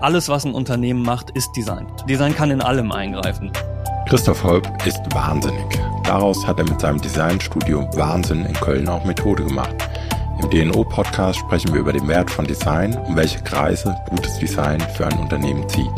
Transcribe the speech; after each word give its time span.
Alles, 0.00 0.28
was 0.28 0.44
ein 0.44 0.54
Unternehmen 0.54 1.02
macht, 1.02 1.30
ist 1.30 1.50
Design. 1.56 1.88
Design 2.08 2.32
kann 2.32 2.52
in 2.52 2.60
allem 2.60 2.92
eingreifen. 2.92 3.50
Christoph 4.08 4.44
Holb 4.44 4.68
ist 4.86 5.00
wahnsinnig. 5.12 5.66
Daraus 6.04 6.46
hat 6.46 6.58
er 6.58 6.64
mit 6.64 6.80
seinem 6.80 7.00
Designstudio 7.00 7.88
Wahnsinn 7.94 8.46
in 8.46 8.54
Köln 8.54 8.88
auch 8.88 9.04
Methode 9.04 9.44
gemacht. 9.44 9.74
Im 10.40 10.50
DNO-Podcast 10.50 11.40
sprechen 11.40 11.72
wir 11.72 11.80
über 11.80 11.92
den 11.92 12.06
Wert 12.06 12.30
von 12.30 12.46
Design 12.46 12.96
und 12.96 13.16
welche 13.16 13.42
Kreise 13.42 13.96
gutes 14.08 14.38
Design 14.38 14.80
für 14.96 15.04
ein 15.04 15.18
Unternehmen 15.18 15.68
zieht. 15.68 15.90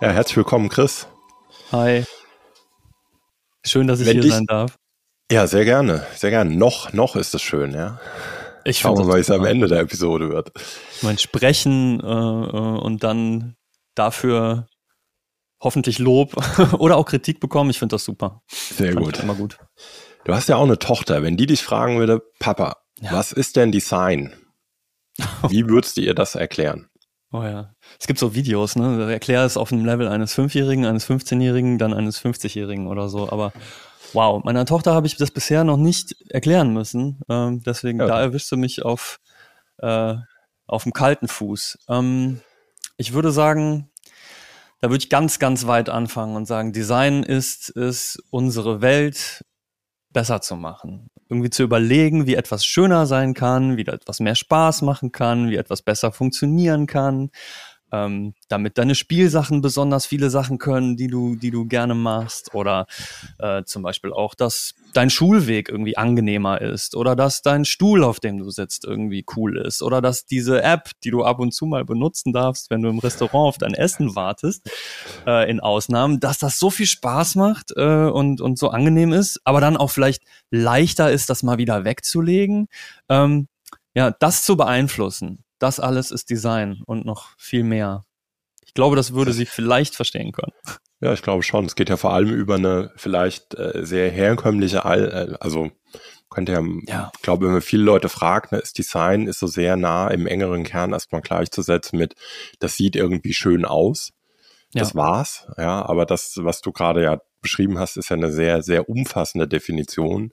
Ja, 0.00 0.12
herzlich 0.12 0.38
willkommen, 0.38 0.70
Chris. 0.70 1.06
Hi. 1.72 2.04
Schön, 3.66 3.86
dass 3.86 4.00
ich 4.00 4.06
Wenn 4.06 4.14
hier 4.14 4.22
dich, 4.22 4.32
sein 4.32 4.46
darf. 4.46 4.76
Ja, 5.30 5.46
sehr 5.46 5.66
gerne, 5.66 6.06
sehr 6.14 6.30
gerne. 6.30 6.56
Noch, 6.56 6.94
noch 6.94 7.16
ist 7.16 7.34
es 7.34 7.42
schön, 7.42 7.74
ja. 7.74 7.98
Ich 8.66 8.80
Schauen 8.80 8.98
wir 8.98 9.04
mal, 9.04 9.16
wie 9.16 9.20
es 9.20 9.30
am 9.30 9.44
Ende 9.44 9.68
der 9.68 9.80
Episode 9.80 10.28
wird. 10.28 10.50
Mein 11.02 11.18
Sprechen 11.18 12.00
äh, 12.00 12.04
äh, 12.04 12.78
und 12.80 13.04
dann 13.04 13.54
dafür 13.94 14.66
hoffentlich 15.62 16.00
Lob 16.00 16.34
oder 16.78 16.96
auch 16.96 17.06
Kritik 17.06 17.38
bekommen. 17.38 17.70
Ich 17.70 17.78
finde 17.78 17.94
das 17.94 18.04
super. 18.04 18.42
Sehr 18.50 18.92
Fand 18.92 19.04
gut. 19.04 19.20
Immer 19.20 19.36
gut. 19.36 19.58
Du 20.24 20.34
hast 20.34 20.48
ja 20.48 20.56
auch 20.56 20.64
eine 20.64 20.80
Tochter. 20.80 21.22
Wenn 21.22 21.36
die 21.36 21.46
dich 21.46 21.62
fragen 21.62 21.98
würde, 21.98 22.20
Papa, 22.40 22.78
ja. 23.00 23.12
was 23.12 23.30
ist 23.30 23.54
denn 23.54 23.70
Design? 23.70 24.34
Wie 25.48 25.68
würdest 25.68 25.96
du 25.96 26.00
ihr 26.00 26.14
das 26.14 26.34
erklären? 26.34 26.88
Oh 27.32 27.42
ja. 27.42 27.72
Es 28.00 28.08
gibt 28.08 28.18
so 28.18 28.34
Videos, 28.34 28.74
ne? 28.74 29.12
Erklär 29.12 29.44
es 29.44 29.56
auf 29.56 29.68
dem 29.68 29.84
Level 29.84 30.08
eines 30.08 30.34
Fünfjährigen, 30.34 30.86
eines 30.86 31.08
15-Jährigen, 31.08 31.78
dann 31.78 31.94
eines 31.94 32.20
50-Jährigen 32.20 32.88
oder 32.88 33.08
so. 33.08 33.30
Aber 33.30 33.52
wow, 34.12 34.42
meiner 34.44 34.64
Tochter 34.66 34.94
habe 34.94 35.06
ich 35.06 35.16
das 35.16 35.30
bisher 35.30 35.64
noch 35.64 35.76
nicht 35.76 36.16
erklären 36.30 36.72
müssen. 36.72 37.20
Ähm, 37.28 37.62
deswegen, 37.64 38.00
ja. 38.00 38.06
da 38.06 38.20
erwischst 38.20 38.50
du 38.52 38.56
mich 38.56 38.84
auf, 38.84 39.20
äh, 39.78 40.14
auf 40.66 40.82
dem 40.82 40.92
kalten 40.92 41.28
Fuß. 41.28 41.78
Ähm, 41.88 42.40
ich 42.96 43.12
würde 43.12 43.30
sagen, 43.30 43.90
da 44.80 44.90
würde 44.90 45.02
ich 45.02 45.10
ganz, 45.10 45.38
ganz 45.38 45.66
weit 45.66 45.88
anfangen 45.88 46.36
und 46.36 46.46
sagen, 46.46 46.72
Design 46.72 47.22
ist 47.22 47.74
es, 47.76 48.22
unsere 48.30 48.80
Welt 48.82 49.44
besser 50.10 50.40
zu 50.40 50.56
machen. 50.56 51.10
Irgendwie 51.28 51.50
zu 51.50 51.62
überlegen, 51.62 52.26
wie 52.26 52.36
etwas 52.36 52.64
schöner 52.64 53.06
sein 53.06 53.34
kann, 53.34 53.76
wie 53.76 53.86
etwas 53.86 54.20
mehr 54.20 54.34
Spaß 54.34 54.82
machen 54.82 55.12
kann, 55.12 55.50
wie 55.50 55.56
etwas 55.56 55.82
besser 55.82 56.12
funktionieren 56.12 56.86
kann, 56.86 57.30
ähm, 57.92 58.34
damit 58.48 58.78
deine 58.78 58.94
Spielsachen 58.94 59.60
besonders 59.60 60.06
viele 60.06 60.30
Sachen 60.30 60.58
können, 60.58 60.96
die 60.96 61.06
du, 61.06 61.36
die 61.36 61.50
du 61.50 61.66
gerne 61.66 61.94
machst, 61.94 62.54
oder 62.54 62.86
äh, 63.38 63.62
zum 63.64 63.82
Beispiel 63.82 64.12
auch, 64.12 64.34
dass 64.34 64.74
dein 64.92 65.10
Schulweg 65.10 65.68
irgendwie 65.68 65.96
angenehmer 65.96 66.60
ist, 66.60 66.96
oder 66.96 67.14
dass 67.14 67.42
dein 67.42 67.64
Stuhl, 67.64 68.02
auf 68.02 68.20
dem 68.20 68.38
du 68.38 68.50
sitzt, 68.50 68.84
irgendwie 68.84 69.24
cool 69.36 69.58
ist, 69.58 69.82
oder 69.82 70.00
dass 70.00 70.26
diese 70.26 70.62
App, 70.62 70.90
die 71.04 71.10
du 71.10 71.24
ab 71.24 71.38
und 71.38 71.52
zu 71.52 71.66
mal 71.66 71.84
benutzen 71.84 72.32
darfst, 72.32 72.70
wenn 72.70 72.82
du 72.82 72.88
im 72.88 72.98
Restaurant 72.98 73.48
auf 73.48 73.58
dein 73.58 73.74
Essen 73.74 74.16
wartest, 74.16 74.70
äh, 75.26 75.48
in 75.50 75.60
Ausnahmen, 75.60 76.20
dass 76.20 76.38
das 76.38 76.58
so 76.58 76.70
viel 76.70 76.86
Spaß 76.86 77.36
macht 77.36 77.72
äh, 77.76 78.06
und, 78.06 78.40
und 78.40 78.58
so 78.58 78.70
angenehm 78.70 79.12
ist, 79.12 79.40
aber 79.44 79.60
dann 79.60 79.76
auch 79.76 79.90
vielleicht 79.90 80.22
leichter 80.50 81.10
ist, 81.10 81.30
das 81.30 81.42
mal 81.42 81.58
wieder 81.58 81.84
wegzulegen. 81.84 82.68
Ähm, 83.08 83.48
ja, 83.94 84.10
das 84.10 84.44
zu 84.44 84.56
beeinflussen 84.56 85.45
das 85.58 85.80
alles 85.80 86.10
ist 86.10 86.30
Design 86.30 86.82
und 86.86 87.04
noch 87.04 87.30
viel 87.38 87.64
mehr. 87.64 88.04
Ich 88.64 88.74
glaube, 88.74 88.96
das 88.96 89.14
würde 89.14 89.32
sie 89.32 89.46
vielleicht 89.46 89.94
verstehen 89.94 90.32
können. 90.32 90.52
Ja, 91.00 91.12
ich 91.12 91.22
glaube 91.22 91.42
schon. 91.42 91.66
Es 91.66 91.76
geht 91.76 91.90
ja 91.90 91.96
vor 91.96 92.12
allem 92.12 92.32
über 92.32 92.54
eine 92.54 92.92
vielleicht 92.96 93.54
äh, 93.54 93.84
sehr 93.84 94.10
herkömmliche, 94.10 94.78
äh, 94.78 95.36
also 95.40 95.70
könnte 96.30 96.52
ja, 96.52 96.62
ja, 96.86 97.12
ich 97.14 97.22
glaube, 97.22 97.46
wenn 97.46 97.52
man 97.52 97.62
viele 97.62 97.84
Leute 97.84 98.08
fragt, 98.08 98.52
ne, 98.52 98.58
ist 98.58 98.78
Design 98.78 99.26
ist 99.26 99.38
so 99.38 99.46
sehr 99.46 99.76
nah 99.76 100.08
im 100.08 100.26
engeren 100.26 100.64
Kern 100.64 100.92
erstmal 100.92 101.20
gleichzusetzen 101.20 101.98
mit, 101.98 102.14
das 102.58 102.76
sieht 102.76 102.96
irgendwie 102.96 103.32
schön 103.32 103.64
aus. 103.64 104.12
Das 104.72 104.90
ja. 104.90 104.94
war's, 104.96 105.46
ja, 105.56 105.86
aber 105.86 106.04
das, 106.04 106.32
was 106.42 106.60
du 106.60 106.72
gerade 106.72 107.02
ja 107.02 107.20
beschrieben 107.40 107.78
hast, 107.78 107.96
ist 107.96 108.10
ja 108.10 108.16
eine 108.16 108.32
sehr, 108.32 108.62
sehr 108.62 108.88
umfassende 108.88 109.46
Definition. 109.46 110.32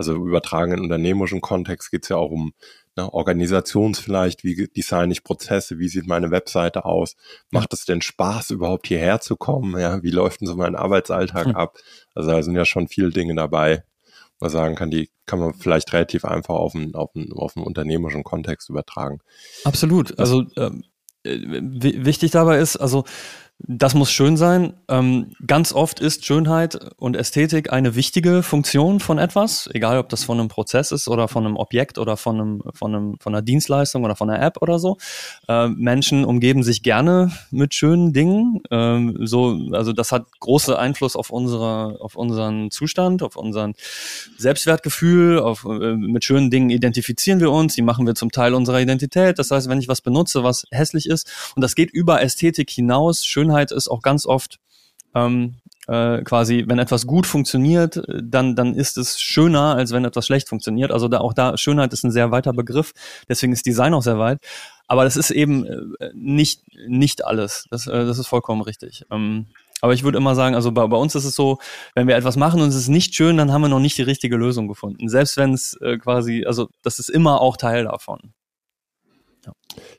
Also 0.00 0.14
übertragen 0.14 0.72
in 0.72 0.80
unternehmerischen 0.80 1.42
Kontext 1.42 1.90
geht 1.90 2.04
es 2.04 2.08
ja 2.08 2.16
auch 2.16 2.30
um 2.30 2.54
ne, 2.96 3.12
Organisations 3.12 3.98
vielleicht, 3.98 4.44
wie 4.44 4.66
designe 4.74 5.12
ich 5.12 5.22
Prozesse, 5.22 5.78
wie 5.78 5.88
sieht 5.88 6.06
meine 6.06 6.30
Webseite 6.30 6.86
aus, 6.86 7.16
macht 7.50 7.74
es 7.74 7.84
denn 7.84 8.00
Spaß 8.00 8.48
überhaupt 8.48 8.86
hierher 8.86 9.20
zu 9.20 9.36
kommen, 9.36 9.78
ja, 9.78 10.02
wie 10.02 10.10
läuft 10.10 10.40
denn 10.40 10.48
so 10.48 10.56
mein 10.56 10.74
Arbeitsalltag 10.74 11.48
hm. 11.48 11.54
ab? 11.54 11.76
Also 12.14 12.30
da 12.30 12.42
sind 12.42 12.56
ja 12.56 12.64
schon 12.64 12.88
viele 12.88 13.10
Dinge 13.10 13.34
dabei, 13.34 13.84
wo 14.38 14.46
man 14.46 14.50
sagen 14.50 14.74
kann, 14.74 14.90
die 14.90 15.10
kann 15.26 15.38
man 15.38 15.52
vielleicht 15.52 15.92
relativ 15.92 16.24
einfach 16.24 16.54
auf 16.54 16.74
einen, 16.74 16.94
auf 16.94 17.10
einen, 17.14 17.34
auf 17.34 17.54
einen 17.54 17.66
unternehmerischen 17.66 18.24
Kontext 18.24 18.70
übertragen. 18.70 19.20
Absolut. 19.64 20.18
Also 20.18 20.46
ähm, 20.56 20.84
äh, 21.24 21.40
wichtig 21.42 22.30
dabei 22.30 22.56
ist, 22.56 22.78
also 22.78 23.04
das 23.66 23.94
muss 23.94 24.10
schön 24.10 24.36
sein. 24.36 24.72
Ähm, 24.88 25.32
ganz 25.46 25.72
oft 25.72 26.00
ist 26.00 26.24
Schönheit 26.24 26.78
und 26.96 27.16
Ästhetik 27.16 27.72
eine 27.72 27.94
wichtige 27.94 28.42
Funktion 28.42 29.00
von 29.00 29.18
etwas, 29.18 29.68
egal 29.74 29.98
ob 29.98 30.08
das 30.08 30.24
von 30.24 30.38
einem 30.38 30.48
Prozess 30.48 30.92
ist 30.92 31.08
oder 31.08 31.28
von 31.28 31.44
einem 31.44 31.56
Objekt 31.56 31.98
oder 31.98 32.16
von, 32.16 32.40
einem, 32.40 32.62
von, 32.72 32.94
einem, 32.94 33.16
von 33.20 33.34
einer 33.34 33.42
Dienstleistung 33.42 34.04
oder 34.04 34.16
von 34.16 34.30
einer 34.30 34.42
App 34.42 34.62
oder 34.62 34.78
so. 34.78 34.96
Äh, 35.46 35.68
Menschen 35.68 36.24
umgeben 36.24 36.62
sich 36.62 36.82
gerne 36.82 37.32
mit 37.50 37.74
schönen 37.74 38.12
Dingen. 38.12 38.62
Ähm, 38.70 39.18
so, 39.26 39.58
also 39.72 39.92
das 39.92 40.10
hat 40.10 40.26
große 40.40 40.78
Einfluss 40.78 41.14
auf, 41.14 41.30
unsere, 41.30 41.98
auf 42.00 42.16
unseren 42.16 42.70
Zustand, 42.70 43.22
auf 43.22 43.36
unseren 43.36 43.74
Selbstwertgefühl. 44.38 45.38
Auf, 45.38 45.64
äh, 45.64 45.96
mit 45.96 46.24
schönen 46.24 46.50
Dingen 46.50 46.70
identifizieren 46.70 47.40
wir 47.40 47.50
uns, 47.50 47.74
die 47.74 47.82
machen 47.82 48.06
wir 48.06 48.14
zum 48.14 48.32
Teil 48.32 48.54
unserer 48.54 48.80
Identität. 48.80 49.38
Das 49.38 49.50
heißt, 49.50 49.68
wenn 49.68 49.78
ich 49.78 49.88
was 49.88 50.00
benutze, 50.00 50.42
was 50.44 50.66
hässlich 50.70 51.06
ist, 51.06 51.52
und 51.54 51.62
das 51.62 51.74
geht 51.74 51.90
über 51.90 52.22
Ästhetik 52.22 52.70
hinaus, 52.70 53.24
schön 53.24 53.49
Schönheit 53.50 53.72
ist 53.72 53.88
auch 53.88 54.02
ganz 54.02 54.26
oft 54.26 54.58
ähm, 55.14 55.56
äh, 55.88 56.22
quasi, 56.22 56.64
wenn 56.68 56.78
etwas 56.78 57.06
gut 57.06 57.26
funktioniert, 57.26 58.00
dann, 58.22 58.54
dann 58.54 58.74
ist 58.74 58.96
es 58.96 59.20
schöner, 59.20 59.74
als 59.74 59.92
wenn 59.92 60.04
etwas 60.04 60.26
schlecht 60.26 60.48
funktioniert. 60.48 60.92
Also 60.92 61.08
da 61.08 61.18
auch 61.18 61.32
da, 61.32 61.56
Schönheit 61.56 61.92
ist 61.92 62.04
ein 62.04 62.12
sehr 62.12 62.30
weiter 62.30 62.52
Begriff, 62.52 62.92
deswegen 63.28 63.52
ist 63.52 63.66
Design 63.66 63.94
auch 63.94 64.02
sehr 64.02 64.18
weit. 64.18 64.38
Aber 64.86 65.04
das 65.04 65.16
ist 65.16 65.30
eben 65.30 65.66
äh, 65.66 66.10
nicht, 66.14 66.62
nicht 66.86 67.24
alles. 67.24 67.66
Das, 67.70 67.86
äh, 67.88 68.06
das 68.06 68.18
ist 68.18 68.28
vollkommen 68.28 68.62
richtig. 68.62 69.04
Ähm, 69.10 69.46
aber 69.80 69.94
ich 69.94 70.04
würde 70.04 70.18
immer 70.18 70.34
sagen, 70.34 70.54
also 70.54 70.70
bei, 70.70 70.86
bei, 70.86 70.96
uns 70.96 71.14
ist 71.14 71.24
es 71.24 71.34
so, 71.34 71.58
wenn 71.94 72.06
wir 72.06 72.16
etwas 72.16 72.36
machen 72.36 72.60
und 72.60 72.68
es 72.68 72.76
ist 72.76 72.88
nicht 72.88 73.14
schön, 73.14 73.36
dann 73.36 73.50
haben 73.50 73.62
wir 73.62 73.68
noch 73.68 73.80
nicht 73.80 73.98
die 73.98 74.02
richtige 74.02 74.36
Lösung 74.36 74.68
gefunden. 74.68 75.08
Selbst 75.08 75.36
wenn 75.36 75.54
es 75.54 75.76
äh, 75.80 75.96
quasi, 75.98 76.44
also 76.46 76.68
das 76.82 76.98
ist 76.98 77.08
immer 77.08 77.40
auch 77.40 77.56
Teil 77.56 77.84
davon. 77.84 78.34
Ja. 79.44 79.52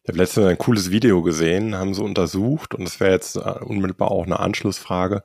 Ich 0.03 0.07
habe 0.07 0.17
letztens 0.17 0.47
ein 0.47 0.57
cooles 0.57 0.91
Video 0.91 1.21
gesehen, 1.21 1.75
haben 1.75 1.93
sie 1.93 2.03
untersucht 2.03 2.75
und 2.75 2.85
das 2.85 2.99
wäre 2.99 3.11
jetzt 3.11 3.35
äh, 3.35 3.39
unmittelbar 3.39 4.11
auch 4.11 4.25
eine 4.25 4.39
Anschlussfrage. 4.39 5.23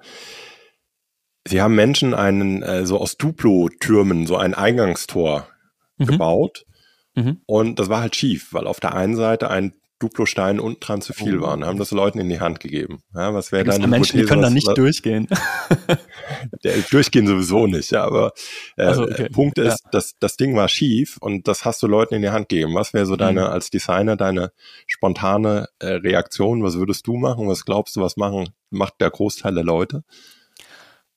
Sie 1.47 1.61
haben 1.61 1.75
Menschen 1.75 2.15
einen 2.15 2.63
äh, 2.63 2.87
so 2.87 2.99
aus 3.01 3.17
Duplo-Türmen 3.17 4.27
so 4.27 4.37
ein 4.37 4.55
Eingangstor 4.55 5.49
mhm. 5.97 6.07
gebaut 6.07 6.65
mhm. 7.15 7.43
und 7.47 7.79
das 7.79 7.89
war 7.89 8.01
halt 8.01 8.17
schief, 8.17 8.53
weil 8.53 8.67
auf 8.67 8.81
der 8.81 8.95
einen 8.95 9.17
Seite 9.17 9.51
ein 9.51 9.75
Duplo-Stein 9.99 10.61
unten 10.61 10.81
dran 10.81 11.01
zu 11.01 11.13
viel 11.13 11.39
oh. 11.39 11.43
waren, 11.43 11.65
haben 11.65 11.79
das 11.79 11.91
Leuten 11.91 12.19
in 12.19 12.29
die 12.29 12.41
Hand 12.41 12.61
gegeben. 12.61 13.01
Ja, 13.15 13.33
was 13.33 13.51
wäre 13.51 13.65
deine 13.65 13.87
Menschen, 13.87 14.19
Hypothese, 14.19 14.23
die 14.23 14.29
können 14.29 14.43
da 14.43 14.51
nicht 14.51 14.67
was, 14.67 14.75
durchgehen. 14.75 15.27
der, 16.65 16.77
durchgehen 16.91 17.27
sowieso 17.27 17.67
nicht, 17.67 17.91
ja, 17.93 18.05
aber 18.05 18.33
äh, 18.77 18.85
also, 18.85 19.05
okay. 19.05 19.29
Punkt 19.31 19.59
ist, 19.59 19.85
ja. 19.85 19.91
das, 19.93 20.15
das 20.21 20.37
Ding 20.37 20.55
war 20.55 20.69
schief 20.69 21.17
und 21.21 21.49
das 21.49 21.65
hast 21.65 21.83
du 21.83 21.87
Leuten 21.87 22.15
in 22.15 22.23
die 22.23 22.31
Hand 22.31 22.49
gegeben. 22.49 22.75
Was 22.75 22.93
wäre 22.93 23.07
so 23.07 23.17
deine, 23.17 23.43
mhm. 23.43 23.47
als 23.47 23.71
Designer, 23.71 24.17
deine 24.17 24.53
spontane 24.87 25.69
äh, 25.79 25.89
Reaktion? 25.89 26.63
Was 26.63 26.77
würdest 26.77 27.07
du 27.07 27.17
machen? 27.17 27.49
Was 27.49 27.65
glaubst 27.65 27.97
du, 27.97 28.03
was 28.03 28.17
machen, 28.17 28.51
macht 28.71 28.95
der 29.01 29.11
Großteil 29.11 29.55
der 29.55 29.65
Leute? 29.65 30.03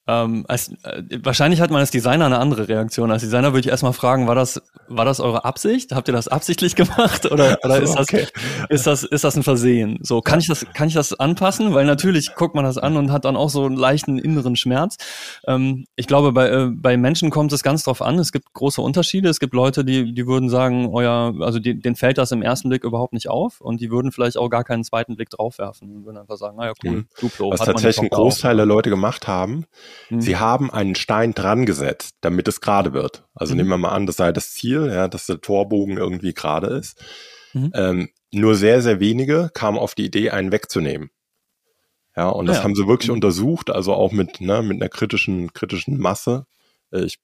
Ähm, 0.09 0.44
als, 0.47 0.72
äh, 0.84 1.03
wahrscheinlich 1.22 1.62
hat 1.62 1.70
man 1.70 1.81
als 1.81 1.92
Designer 1.92 2.25
eine 2.25 2.40
andere 2.40 2.68
Reaktion. 2.68 3.12
Als 3.12 3.22
Designer 3.22 3.53
würde 3.53 3.59
ich 3.59 3.68
erstmal 3.68 3.94
fragen, 3.94 4.28
war 4.28 4.34
das, 4.34 4.59
war 4.88 5.06
das 5.06 5.20
eure 5.20 5.46
Absicht? 5.46 5.92
Habt 5.92 6.08
ihr 6.08 6.14
das 6.14 6.28
absichtlich 6.28 6.75
gemacht 6.75 7.31
oder, 7.31 7.60
oder 7.63 7.80
ist, 7.80 7.95
okay. 7.95 8.25
das, 8.69 8.69
ist, 8.69 8.88
das, 8.88 9.04
ist 9.04 9.24
das 9.24 9.38
ein 9.38 9.44
Versehen? 9.44 10.00
So, 10.01 10.22
kann 10.22 10.39
ich 10.39 10.48
das, 10.48 10.66
kann 10.74 10.88
ich 10.88 10.95
das 10.95 11.13
anpassen? 11.13 11.75
Weil 11.75 11.86
natürlich 11.86 12.33
guckt 12.33 12.56
man 12.56 12.63
das 12.63 12.80
an 12.80 12.98
und 12.98 13.12
hat 13.12 13.25
dann 13.25 13.36
auch 13.36 13.51
so 13.51 13.66
einen 13.66 13.75
leichten 13.75 14.18
inneren 14.18 14.56
Schmerz. 14.56 14.98
Ähm, 15.45 15.86
ich 15.95 16.07
glaube, 16.07 16.31
bei, 16.31 16.50
äh, 16.50 16.69
bei 16.72 16.98
Menschen 16.98 17.30
kommt 17.30 17.54
es 17.54 17.62
ganz 17.62 17.83
drauf 17.83 18.01
an. 18.01 18.18
Es 18.18 18.31
gibt 18.31 18.51
große 18.54 18.81
Unterschiede. 18.81 19.30
Es 19.30 19.39
gibt 19.39 19.54
Leute, 19.54 19.86
die, 19.86 20.16
die 20.16 20.25
würden 20.25 20.50
sagen, 20.50 20.89
euer, 20.92 21.36
also 21.42 21.60
die, 21.60 21.80
denen 21.80 21.95
fällt 21.95 22.18
das 22.18 22.31
im 22.31 22.42
ersten 22.42 22.69
Blick 22.69 22.83
überhaupt 22.83 23.13
nicht 23.13 23.30
auf 23.30 23.62
und 23.62 23.80
die 23.80 23.92
würden 23.92 24.12
vielleicht 24.12 24.38
auch 24.38 24.50
gar 24.50 24.63
keinen 24.63 24.83
zweiten 24.83 25.16
Blick 25.16 25.30
draufwerfen 25.30 25.92
und 25.92 26.06
würden 26.06 26.18
einfach 26.18 26.38
sagen, 26.38 26.57
naja, 26.57 26.74
cool, 26.83 26.92
mhm. 26.92 27.07
Duplo. 27.19 27.51
Was 27.51 27.60
tatsächlich 27.60 28.06
ein 28.06 28.10
Großteil 28.10 28.56
der 28.56 28.66
Leute 28.66 28.89
gemacht 28.89 29.28
haben, 29.28 29.66
Mhm. 30.10 30.22
Sie 30.22 30.38
haben 30.38 30.72
einen 30.72 30.96
Stein 30.96 31.34
dran 31.34 31.66
gesetzt, 31.66 32.16
damit 32.22 32.48
es 32.48 32.62
gerade 32.62 32.94
wird. 32.94 33.25
Also 33.34 33.54
mhm. 33.54 33.57
nehmen 33.57 33.69
wir 33.69 33.78
mal 33.78 33.90
an, 33.90 34.06
das 34.06 34.18
sei 34.18 34.31
das 34.31 34.51
Ziel, 34.51 34.88
ja, 34.88 35.07
dass 35.07 35.25
der 35.25 35.42
Torbogen 35.42 35.98
irgendwie 35.98 36.34
gerade 36.34 36.68
ist. 36.68 37.04
Mhm. 37.54 37.72
Ähm, 37.74 38.10
nur 38.31 38.56
sehr, 38.56 38.81
sehr 38.81 39.00
wenige 39.00 39.50
kamen 39.54 39.78
auf 39.78 39.96
die 39.96 40.06
Idee, 40.06 40.30
einen 40.31 40.51
wegzunehmen. 40.51 41.10
Ja, 42.16 42.30
und 42.30 42.48
das 42.48 42.57
ja. 42.57 42.63
haben 42.63 42.75
sie 42.75 42.88
wirklich 42.88 43.10
mhm. 43.10 43.16
untersucht, 43.16 43.69
also 43.69 43.94
auch 43.94 44.12
mit, 44.12 44.42
ne, 44.42 44.62
mit 44.62 44.81
einer 44.81 44.90
kritischen, 44.90 45.54
kritischen 45.54 45.98
Masse. 45.98 46.45
Äh, 46.92 47.04
ich 47.04 47.24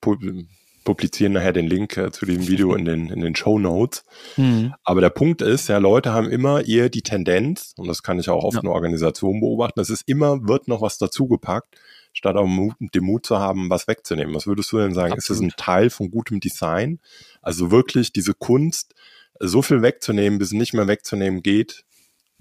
publizieren 0.86 1.34
nachher 1.34 1.52
den 1.52 1.68
Link 1.68 1.98
äh, 1.98 2.12
zu 2.12 2.26
dem 2.26 2.48
Video 2.48 2.74
in 2.76 2.86
den, 2.86 3.10
in 3.10 3.20
den 3.20 3.36
Show 3.36 3.60
Notes. 3.60 4.04
Mhm. 4.38 4.74
Aber 4.84 5.02
der 5.02 5.10
Punkt 5.10 5.42
ist, 5.42 5.68
ja, 5.68 5.80
Leute 5.80 6.14
haben 6.14 6.30
immer 6.30 6.66
eher 6.66 6.90
die 6.90 7.02
Tendenz, 7.02 7.74
und 7.76 7.88
das 7.88 8.04
kann 8.04 8.20
ich 8.20 8.30
auch 8.30 8.44
oft 8.44 8.56
ja. 8.56 8.62
in 8.62 8.68
Organisationen 8.68 9.42
beobachten, 9.42 9.82
es 9.82 9.90
ist 9.90 10.04
immer, 10.08 10.48
wird 10.48 10.70
noch 10.70 10.82
was 10.82 10.98
dazugepackt, 10.98 11.76
statt 12.16 12.38
auch 12.38 12.48
Mut, 12.48 12.76
den 12.80 13.04
Mut 13.04 13.26
zu 13.26 13.38
haben, 13.38 13.70
was 13.70 13.88
wegzunehmen. 13.88 14.34
Was 14.34 14.48
würdest 14.48 14.72
du 14.72 14.78
denn 14.78 14.94
sagen? 14.94 15.14
Absolut. 15.14 15.20
Ist 15.20 15.30
das 15.30 15.40
ein 15.42 15.64
Teil 15.64 15.90
von 15.90 16.10
gutem 16.10 16.40
Design? 16.40 17.00
Also 17.42 17.72
wirklich 17.72 18.14
diese 18.14 18.34
Kunst, 18.34 18.96
so 19.40 19.62
viel 19.62 19.82
wegzunehmen, 19.82 20.40
bis 20.40 20.48
es 20.48 20.54
nicht 20.54 20.74
mehr 20.74 20.88
wegzunehmen 20.88 21.44
geht 21.44 21.84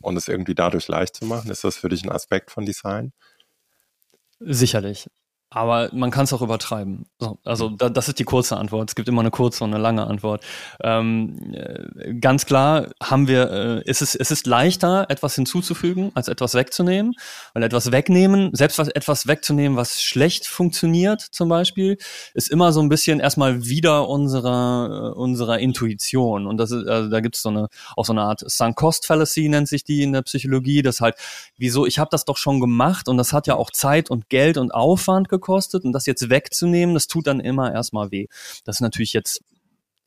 und 0.00 0.16
es 0.16 0.28
irgendwie 0.28 0.54
dadurch 0.54 0.86
leicht 0.88 1.16
zu 1.16 1.26
machen? 1.26 1.50
Ist 1.50 1.64
das 1.64 1.76
für 1.76 1.88
dich 1.88 2.04
ein 2.04 2.12
Aspekt 2.12 2.52
von 2.52 2.64
Design? 2.64 3.12
Sicherlich. 4.38 5.10
Aber 5.54 5.88
man 5.92 6.10
kann 6.10 6.24
es 6.24 6.32
auch 6.32 6.42
übertreiben. 6.42 7.06
So, 7.20 7.38
also 7.44 7.68
da, 7.68 7.88
das 7.88 8.08
ist 8.08 8.18
die 8.18 8.24
kurze 8.24 8.56
Antwort. 8.56 8.90
Es 8.90 8.96
gibt 8.96 9.08
immer 9.08 9.20
eine 9.20 9.30
kurze 9.30 9.62
und 9.62 9.72
eine 9.72 9.80
lange 9.80 10.04
Antwort. 10.04 10.42
Ähm, 10.82 11.54
äh, 11.54 12.14
ganz 12.14 12.44
klar 12.44 12.88
haben 13.00 13.28
wir, 13.28 13.50
äh, 13.52 13.88
ist 13.88 14.02
es, 14.02 14.16
ist 14.16 14.48
leichter, 14.48 15.06
etwas 15.10 15.36
hinzuzufügen, 15.36 16.10
als 16.14 16.26
etwas 16.26 16.54
wegzunehmen. 16.54 17.14
Weil 17.52 17.62
etwas 17.62 17.92
wegnehmen, 17.92 18.50
selbst 18.52 18.80
was, 18.80 18.88
etwas 18.88 19.28
wegzunehmen, 19.28 19.78
was 19.78 20.02
schlecht 20.02 20.48
funktioniert, 20.48 21.20
zum 21.20 21.48
Beispiel, 21.48 21.98
ist 22.34 22.50
immer 22.50 22.72
so 22.72 22.80
ein 22.80 22.88
bisschen 22.88 23.20
erstmal 23.20 23.64
wieder 23.64 24.08
unserer, 24.08 25.12
äh, 25.12 25.16
unserer 25.16 25.60
Intuition. 25.60 26.48
Und 26.48 26.56
das 26.56 26.72
ist, 26.72 26.88
also 26.88 27.08
da 27.10 27.20
gibt 27.20 27.36
es 27.36 27.42
so 27.42 27.50
eine, 27.50 27.68
auch 27.96 28.04
so 28.04 28.12
eine 28.12 28.22
Art 28.22 28.42
Sunk 28.44 28.74
Cost 28.74 29.06
Fallacy 29.06 29.48
nennt 29.48 29.68
sich 29.68 29.84
die 29.84 30.02
in 30.02 30.12
der 30.12 30.22
Psychologie. 30.22 30.82
Das 30.82 31.00
halt, 31.00 31.14
wieso, 31.56 31.86
ich 31.86 32.00
habe 32.00 32.08
das 32.10 32.24
doch 32.24 32.38
schon 32.38 32.58
gemacht 32.58 33.08
und 33.08 33.18
das 33.18 33.32
hat 33.32 33.46
ja 33.46 33.54
auch 33.54 33.70
Zeit 33.70 34.10
und 34.10 34.28
Geld 34.28 34.58
und 34.58 34.74
Aufwand 34.74 35.28
gekostet 35.28 35.43
gekostet 35.44 35.84
und 35.84 35.92
das 35.92 36.06
jetzt 36.06 36.30
wegzunehmen, 36.30 36.94
das 36.94 37.06
tut 37.06 37.26
dann 37.26 37.40
immer 37.40 37.72
erstmal 37.72 38.10
weh. 38.10 38.26
Das 38.64 38.76
ist 38.76 38.80
natürlich 38.80 39.12
jetzt 39.12 39.42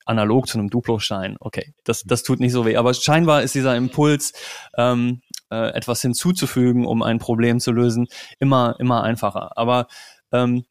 analog 0.05 0.47
zu 0.47 0.57
einem 0.57 0.69
Duplo-Schein. 0.69 1.35
Okay, 1.39 1.73
das, 1.83 2.03
das 2.03 2.23
tut 2.23 2.39
nicht 2.39 2.53
so 2.53 2.65
weh. 2.65 2.77
Aber 2.77 2.93
scheinbar 2.93 3.43
ist 3.43 3.55
dieser 3.55 3.75
Impuls, 3.75 4.33
ähm, 4.77 5.21
äh, 5.51 5.73
etwas 5.73 6.01
hinzuzufügen, 6.01 6.85
um 6.85 7.03
ein 7.03 7.19
Problem 7.19 7.59
zu 7.59 7.71
lösen, 7.71 8.07
immer, 8.39 8.75
immer 8.79 9.03
einfacher. 9.03 9.57
Aber 9.57 9.87
ähm, 10.31 10.65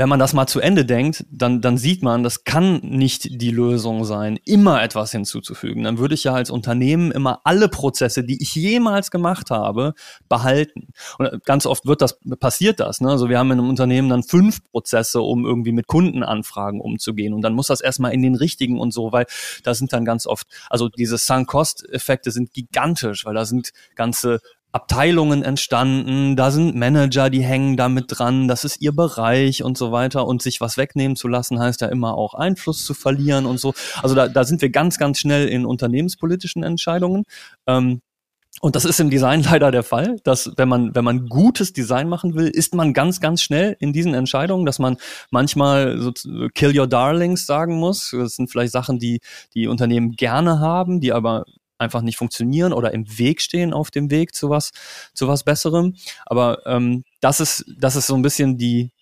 wenn 0.00 0.08
man 0.08 0.18
das 0.18 0.32
mal 0.32 0.46
zu 0.46 0.60
Ende 0.60 0.86
denkt, 0.86 1.26
dann, 1.30 1.60
dann 1.60 1.76
sieht 1.76 2.02
man, 2.02 2.22
das 2.22 2.44
kann 2.44 2.80
nicht 2.82 3.42
die 3.42 3.50
Lösung 3.50 4.06
sein, 4.06 4.38
immer 4.46 4.82
etwas 4.82 5.12
hinzuzufügen. 5.12 5.84
Dann 5.84 5.98
würde 5.98 6.14
ich 6.14 6.24
ja 6.24 6.32
als 6.32 6.48
Unternehmen 6.48 7.12
immer 7.12 7.42
alle 7.44 7.68
Prozesse, 7.68 8.24
die 8.24 8.42
ich 8.42 8.54
jemals 8.54 9.10
gemacht 9.10 9.50
habe, 9.50 9.92
behalten. 10.26 10.94
Und 11.18 11.44
ganz 11.44 11.66
oft 11.66 11.84
wird 11.84 12.00
das, 12.00 12.18
passiert 12.38 12.80
das. 12.80 13.02
Ne? 13.02 13.10
Also 13.10 13.28
wir 13.28 13.38
haben 13.38 13.50
in 13.52 13.58
einem 13.58 13.68
Unternehmen 13.68 14.08
dann 14.08 14.22
fünf 14.22 14.64
Prozesse, 14.70 15.20
um 15.20 15.44
irgendwie 15.44 15.72
mit 15.72 15.86
Kundenanfragen 15.86 16.80
umzugehen. 16.80 17.34
Und 17.34 17.42
dann 17.42 17.52
muss 17.52 17.66
das 17.66 17.82
erstmal 17.82 18.14
in 18.14 18.22
den 18.22 18.36
richtigen 18.36 18.80
und 18.80 18.94
so, 18.94 19.12
weil 19.12 19.26
da 19.64 19.74
sind 19.74 19.92
dann 19.92 20.06
ganz 20.06 20.26
oft, 20.26 20.46
also 20.70 20.88
diese 20.88 21.18
Sunk-Cost-Effekte 21.18 22.30
sind 22.30 22.54
gigantisch, 22.54 23.26
weil 23.26 23.34
da 23.34 23.44
sind 23.44 23.72
ganze 23.96 24.40
Abteilungen 24.72 25.42
entstanden, 25.42 26.36
da 26.36 26.50
sind 26.50 26.76
Manager, 26.76 27.28
die 27.28 27.42
hängen 27.42 27.76
damit 27.76 28.06
dran, 28.08 28.46
das 28.46 28.64
ist 28.64 28.80
ihr 28.80 28.92
Bereich 28.92 29.64
und 29.64 29.76
so 29.76 29.90
weiter. 29.90 30.26
Und 30.26 30.42
sich 30.42 30.60
was 30.60 30.76
wegnehmen 30.76 31.16
zu 31.16 31.26
lassen, 31.26 31.58
heißt 31.58 31.80
ja 31.80 31.88
immer 31.88 32.14
auch 32.14 32.34
Einfluss 32.34 32.84
zu 32.84 32.94
verlieren 32.94 33.46
und 33.46 33.58
so. 33.58 33.74
Also 34.02 34.14
da, 34.14 34.28
da 34.28 34.44
sind 34.44 34.62
wir 34.62 34.70
ganz, 34.70 34.98
ganz 34.98 35.18
schnell 35.18 35.48
in 35.48 35.66
unternehmenspolitischen 35.66 36.62
Entscheidungen. 36.62 37.24
Ähm, 37.66 38.00
und 38.60 38.76
das 38.76 38.84
ist 38.84 39.00
im 39.00 39.10
Design 39.10 39.42
leider 39.50 39.70
der 39.70 39.82
Fall, 39.82 40.16
dass 40.24 40.52
wenn 40.56 40.68
man, 40.68 40.94
wenn 40.94 41.04
man 41.04 41.26
gutes 41.26 41.72
Design 41.72 42.08
machen 42.08 42.34
will, 42.34 42.48
ist 42.48 42.74
man 42.74 42.92
ganz, 42.92 43.20
ganz 43.20 43.42
schnell 43.42 43.76
in 43.80 43.92
diesen 43.92 44.14
Entscheidungen, 44.14 44.66
dass 44.66 44.78
man 44.78 44.96
manchmal 45.30 45.98
so 45.98 46.12
kill 46.54 46.78
your 46.78 46.86
darlings 46.86 47.46
sagen 47.46 47.76
muss. 47.76 48.10
Das 48.12 48.36
sind 48.36 48.50
vielleicht 48.50 48.72
Sachen, 48.72 48.98
die 48.98 49.20
die 49.54 49.66
Unternehmen 49.66 50.12
gerne 50.12 50.60
haben, 50.60 51.00
die 51.00 51.12
aber 51.12 51.44
einfach 51.80 52.02
nicht 52.02 52.16
funktionieren 52.16 52.72
oder 52.72 52.92
im 52.92 53.18
Weg 53.18 53.40
stehen 53.40 53.72
auf 53.72 53.90
dem 53.90 54.10
Weg 54.10 54.34
zu 54.34 54.50
was, 54.50 54.70
zu 55.14 55.28
was 55.28 55.44
Besserem. 55.44 55.94
Aber 56.26 56.66
ähm, 56.66 57.04
das 57.20 57.40
ist, 57.40 57.64
das 57.78 57.96
ist 57.96 58.06
so 58.06 58.14
ein 58.14 58.22
bisschen 58.22 58.58
die, 58.58 58.92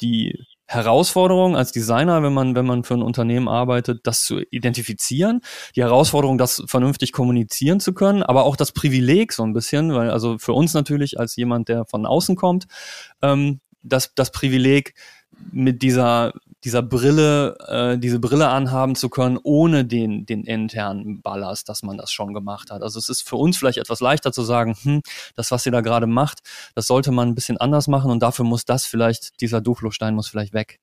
die 0.00 0.38
Herausforderung 0.68 1.56
als 1.56 1.70
Designer, 1.70 2.22
wenn 2.22 2.34
man, 2.34 2.56
wenn 2.56 2.66
man 2.66 2.82
für 2.82 2.94
ein 2.94 3.02
Unternehmen 3.02 3.48
arbeitet, 3.48 4.00
das 4.04 4.24
zu 4.24 4.40
identifizieren, 4.50 5.40
die 5.76 5.82
Herausforderung, 5.82 6.38
das 6.38 6.62
vernünftig 6.66 7.12
kommunizieren 7.12 7.78
zu 7.78 7.94
können, 7.94 8.24
aber 8.24 8.44
auch 8.44 8.56
das 8.56 8.72
Privileg 8.72 9.32
so 9.32 9.44
ein 9.44 9.52
bisschen, 9.52 9.94
weil 9.94 10.10
also 10.10 10.38
für 10.38 10.52
uns 10.52 10.74
natürlich 10.74 11.20
als 11.20 11.36
jemand, 11.36 11.68
der 11.68 11.84
von 11.86 12.04
außen 12.04 12.34
kommt, 12.34 12.66
ähm, 13.22 13.60
das, 13.82 14.12
das 14.14 14.32
Privileg, 14.32 14.94
mit 15.52 15.82
dieser 15.82 16.32
dieser 16.64 16.82
Brille, 16.82 17.56
äh, 17.68 17.98
diese 17.98 18.18
Brille 18.18 18.48
anhaben 18.48 18.94
zu 18.94 19.08
können, 19.08 19.38
ohne 19.42 19.84
den, 19.84 20.26
den 20.26 20.44
internen 20.44 21.22
Ballast, 21.22 21.68
dass 21.68 21.82
man 21.82 21.96
das 21.96 22.10
schon 22.10 22.34
gemacht 22.34 22.70
hat. 22.70 22.82
Also 22.82 22.98
es 22.98 23.08
ist 23.08 23.28
für 23.28 23.36
uns 23.36 23.56
vielleicht 23.56 23.78
etwas 23.78 24.00
leichter 24.00 24.32
zu 24.32 24.42
sagen, 24.42 24.74
hm, 24.82 25.02
das, 25.34 25.50
was 25.50 25.66
ihr 25.66 25.72
da 25.72 25.80
gerade 25.80 26.06
macht, 26.06 26.40
das 26.74 26.86
sollte 26.86 27.12
man 27.12 27.28
ein 27.28 27.34
bisschen 27.34 27.58
anders 27.58 27.88
machen 27.88 28.10
und 28.10 28.22
dafür 28.22 28.44
muss 28.44 28.64
das 28.64 28.84
vielleicht, 28.84 29.40
dieser 29.40 29.60
Duflo-Stein 29.60 30.14
muss 30.14 30.28
vielleicht 30.28 30.54
weg, 30.54 30.80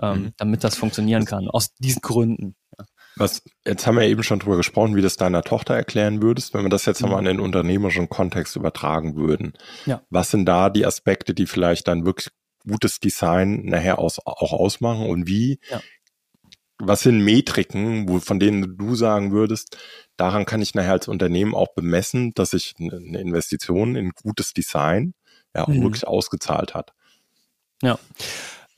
ähm, 0.00 0.18
mhm. 0.18 0.32
damit 0.36 0.64
das 0.64 0.76
funktionieren 0.76 1.24
kann, 1.24 1.48
aus 1.48 1.74
diesen 1.74 2.02
Gründen. 2.02 2.54
Ja. 2.78 2.84
Was, 3.16 3.42
jetzt 3.64 3.86
haben 3.86 3.96
wir 3.96 4.04
eben 4.04 4.22
schon 4.22 4.38
drüber 4.38 4.58
gesprochen, 4.58 4.94
wie 4.94 5.02
das 5.02 5.16
deiner 5.16 5.42
Tochter 5.42 5.74
erklären 5.74 6.20
würdest, 6.20 6.52
wenn 6.52 6.62
wir 6.62 6.68
das 6.68 6.84
jetzt 6.84 7.02
mhm. 7.02 7.08
mal 7.08 7.18
in 7.20 7.24
den 7.24 7.40
unternehmerischen 7.40 8.10
Kontext 8.10 8.54
übertragen 8.56 9.16
würden. 9.16 9.54
Ja. 9.86 10.02
Was 10.10 10.30
sind 10.30 10.44
da 10.44 10.68
die 10.68 10.84
Aspekte, 10.84 11.32
die 11.32 11.46
vielleicht 11.46 11.88
dann 11.88 12.04
wirklich 12.04 12.28
gutes 12.68 13.00
Design 13.00 13.64
nachher 13.64 13.98
aus, 13.98 14.18
auch 14.24 14.52
ausmachen 14.52 15.06
und 15.06 15.26
wie? 15.26 15.58
Ja. 15.70 15.80
Was 16.78 17.00
sind 17.00 17.24
Metriken, 17.24 18.08
wo, 18.08 18.20
von 18.20 18.38
denen 18.38 18.76
du 18.76 18.94
sagen 18.94 19.32
würdest, 19.32 19.78
daran 20.18 20.44
kann 20.44 20.60
ich 20.60 20.74
nachher 20.74 20.92
als 20.92 21.08
Unternehmen 21.08 21.54
auch 21.54 21.74
bemessen, 21.74 22.32
dass 22.34 22.50
sich 22.50 22.74
eine 22.78 23.18
Investition 23.18 23.96
in 23.96 24.10
gutes 24.10 24.52
Design 24.52 25.14
ja 25.54 25.64
auch 25.64 25.68
mhm. 25.68 25.82
wirklich 25.82 26.06
ausgezahlt 26.06 26.74
hat? 26.74 26.92
Ja. 27.82 27.98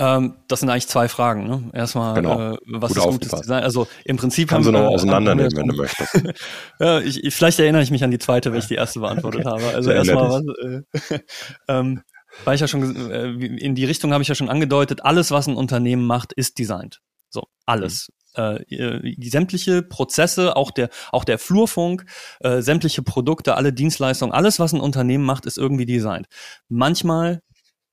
Ähm, 0.00 0.36
das 0.46 0.60
sind 0.60 0.70
eigentlich 0.70 0.86
zwei 0.86 1.08
Fragen. 1.08 1.48
Ne? 1.48 1.70
Erstmal, 1.72 2.14
genau. 2.14 2.52
äh, 2.52 2.58
was 2.66 2.94
Gut 2.94 2.98
ist 2.98 3.04
gutes 3.04 3.40
Design? 3.40 3.64
Also 3.64 3.88
im 4.04 4.16
Prinzip 4.16 4.48
Kannst 4.48 4.68
haben 4.68 4.74
du 4.74 4.78
noch 4.80 4.90
auseinandernehmen, 4.90 5.56
wenn 5.56 5.66
du 5.66 5.76
möchtest. 5.76 6.14
ja, 6.80 7.00
ich, 7.00 7.24
ich, 7.24 7.34
vielleicht 7.34 7.58
erinnere 7.58 7.82
ich 7.82 7.90
mich 7.90 8.04
an 8.04 8.12
die 8.12 8.20
zweite, 8.20 8.52
wenn 8.52 8.60
ich 8.60 8.68
die 8.68 8.76
erste 8.76 9.00
beantwortet 9.00 9.40
okay. 9.46 9.64
habe. 9.64 9.74
Also 9.74 9.90
erstmal 9.90 10.30
was. 10.30 11.10
Äh, 11.10 11.18
ähm, 11.68 12.02
weil 12.44 12.54
ich 12.54 12.60
ja 12.60 12.68
schon 12.68 13.10
äh, 13.10 13.30
in 13.30 13.74
die 13.74 13.84
Richtung 13.84 14.12
habe 14.12 14.22
ich 14.22 14.28
ja 14.28 14.34
schon 14.34 14.48
angedeutet, 14.48 15.04
alles, 15.04 15.30
was 15.30 15.46
ein 15.46 15.56
Unternehmen 15.56 16.06
macht, 16.06 16.32
ist 16.32 16.58
designt. 16.58 17.00
So, 17.30 17.44
alles. 17.66 18.08
Mhm. 18.36 18.42
Äh, 18.42 19.14
die 19.16 19.30
sämtliche 19.30 19.82
Prozesse, 19.82 20.56
auch 20.56 20.70
der, 20.70 20.90
auch 21.12 21.24
der 21.24 21.38
Flurfunk, 21.38 22.04
äh, 22.40 22.62
sämtliche 22.62 23.02
Produkte, 23.02 23.56
alle 23.56 23.72
Dienstleistungen, 23.72 24.32
alles, 24.32 24.58
was 24.58 24.72
ein 24.72 24.80
Unternehmen 24.80 25.24
macht, 25.24 25.46
ist 25.46 25.58
irgendwie 25.58 25.86
designt. 25.86 26.26
Manchmal 26.68 27.42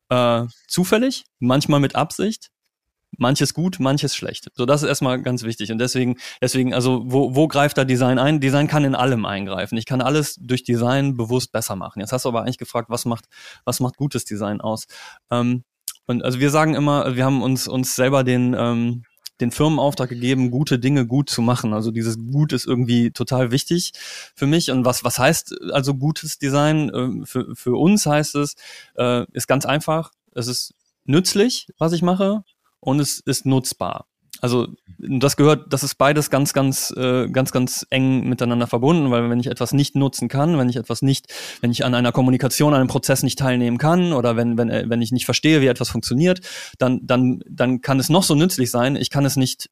äh, 0.09 0.43
zufällig, 0.67 1.25
manchmal 1.39 1.79
mit 1.79 1.95
Absicht, 1.95 2.51
manches 3.17 3.53
gut, 3.53 3.79
manches 3.79 4.15
schlecht. 4.15 4.49
So, 4.53 4.65
das 4.65 4.83
ist 4.83 4.89
erstmal 4.89 5.21
ganz 5.21 5.43
wichtig. 5.43 5.71
Und 5.71 5.79
deswegen, 5.79 6.17
deswegen, 6.41 6.73
also, 6.73 7.03
wo, 7.05 7.35
wo 7.35 7.47
greift 7.47 7.77
da 7.77 7.85
Design 7.85 8.19
ein? 8.19 8.39
Design 8.39 8.67
kann 8.67 8.83
in 8.83 8.95
allem 8.95 9.25
eingreifen. 9.25 9.77
Ich 9.77 9.85
kann 9.85 10.01
alles 10.01 10.35
durch 10.39 10.63
Design 10.63 11.17
bewusst 11.17 11.51
besser 11.51 11.75
machen. 11.75 11.99
Jetzt 11.99 12.11
hast 12.11 12.25
du 12.25 12.29
aber 12.29 12.41
eigentlich 12.41 12.57
gefragt, 12.57 12.89
was 12.89 13.05
macht, 13.05 13.25
was 13.63 13.79
macht 13.79 13.97
gutes 13.97 14.25
Design 14.25 14.61
aus? 14.61 14.85
Ähm, 15.31 15.63
und 16.07 16.23
also 16.23 16.39
wir 16.39 16.49
sagen 16.49 16.75
immer, 16.75 17.15
wir 17.15 17.25
haben 17.25 17.41
uns, 17.41 17.67
uns 17.67 17.95
selber 17.95 18.23
den, 18.23 18.55
ähm, 18.57 19.03
den 19.41 19.51
Firmenauftrag 19.51 20.09
gegeben, 20.09 20.51
gute 20.51 20.79
Dinge 20.79 21.05
gut 21.05 21.29
zu 21.29 21.41
machen. 21.41 21.73
Also 21.73 21.91
dieses 21.91 22.17
Gut 22.17 22.53
ist 22.53 22.65
irgendwie 22.65 23.11
total 23.11 23.51
wichtig 23.51 23.91
für 24.35 24.47
mich. 24.47 24.71
Und 24.71 24.85
was, 24.85 25.03
was 25.03 25.19
heißt 25.19 25.55
also 25.71 25.95
gutes 25.95 26.37
Design? 26.37 26.89
Äh, 26.89 27.25
für, 27.25 27.55
für 27.55 27.75
uns 27.75 28.05
heißt 28.05 28.35
es, 28.35 28.55
äh, 28.95 29.25
ist 29.33 29.47
ganz 29.47 29.65
einfach. 29.65 30.11
Es 30.33 30.47
ist 30.47 30.73
nützlich, 31.05 31.67
was 31.77 31.93
ich 31.93 32.01
mache 32.01 32.43
und 32.85 32.99
es 32.99 33.19
ist 33.19 33.45
nutzbar. 33.45 34.07
Also 34.41 34.67
das 34.97 35.37
gehört, 35.37 35.71
das 35.73 35.83
ist 35.83 35.95
beides 35.95 36.29
ganz, 36.29 36.53
ganz, 36.53 36.91
äh, 36.95 37.27
ganz, 37.29 37.51
ganz 37.51 37.85
eng 37.89 38.27
miteinander 38.27 38.67
verbunden, 38.67 39.09
weil 39.09 39.29
wenn 39.29 39.39
ich 39.39 39.47
etwas 39.47 39.73
nicht 39.73 39.95
nutzen 39.95 40.27
kann, 40.27 40.57
wenn 40.57 40.69
ich 40.69 40.75
etwas 40.75 41.01
nicht, 41.01 41.33
wenn 41.61 41.71
ich 41.71 41.85
an 41.85 41.95
einer 41.95 42.11
Kommunikation, 42.11 42.73
an 42.73 42.81
einem 42.81 42.89
Prozess 42.89 43.23
nicht 43.23 43.39
teilnehmen 43.39 43.77
kann 43.77 44.13
oder 44.13 44.35
wenn, 44.35 44.57
wenn, 44.57 44.69
äh, 44.69 44.85
wenn 44.87 45.01
ich 45.01 45.11
nicht 45.11 45.25
verstehe, 45.25 45.61
wie 45.61 45.67
etwas 45.67 45.89
funktioniert, 45.89 46.41
dann, 46.77 46.99
dann, 47.03 47.41
dann 47.49 47.81
kann 47.81 47.99
es 47.99 48.09
noch 48.09 48.23
so 48.23 48.35
nützlich 48.35 48.71
sein. 48.71 48.95
Ich 48.95 49.09
kann 49.09 49.25
es 49.25 49.35
nicht 49.35 49.69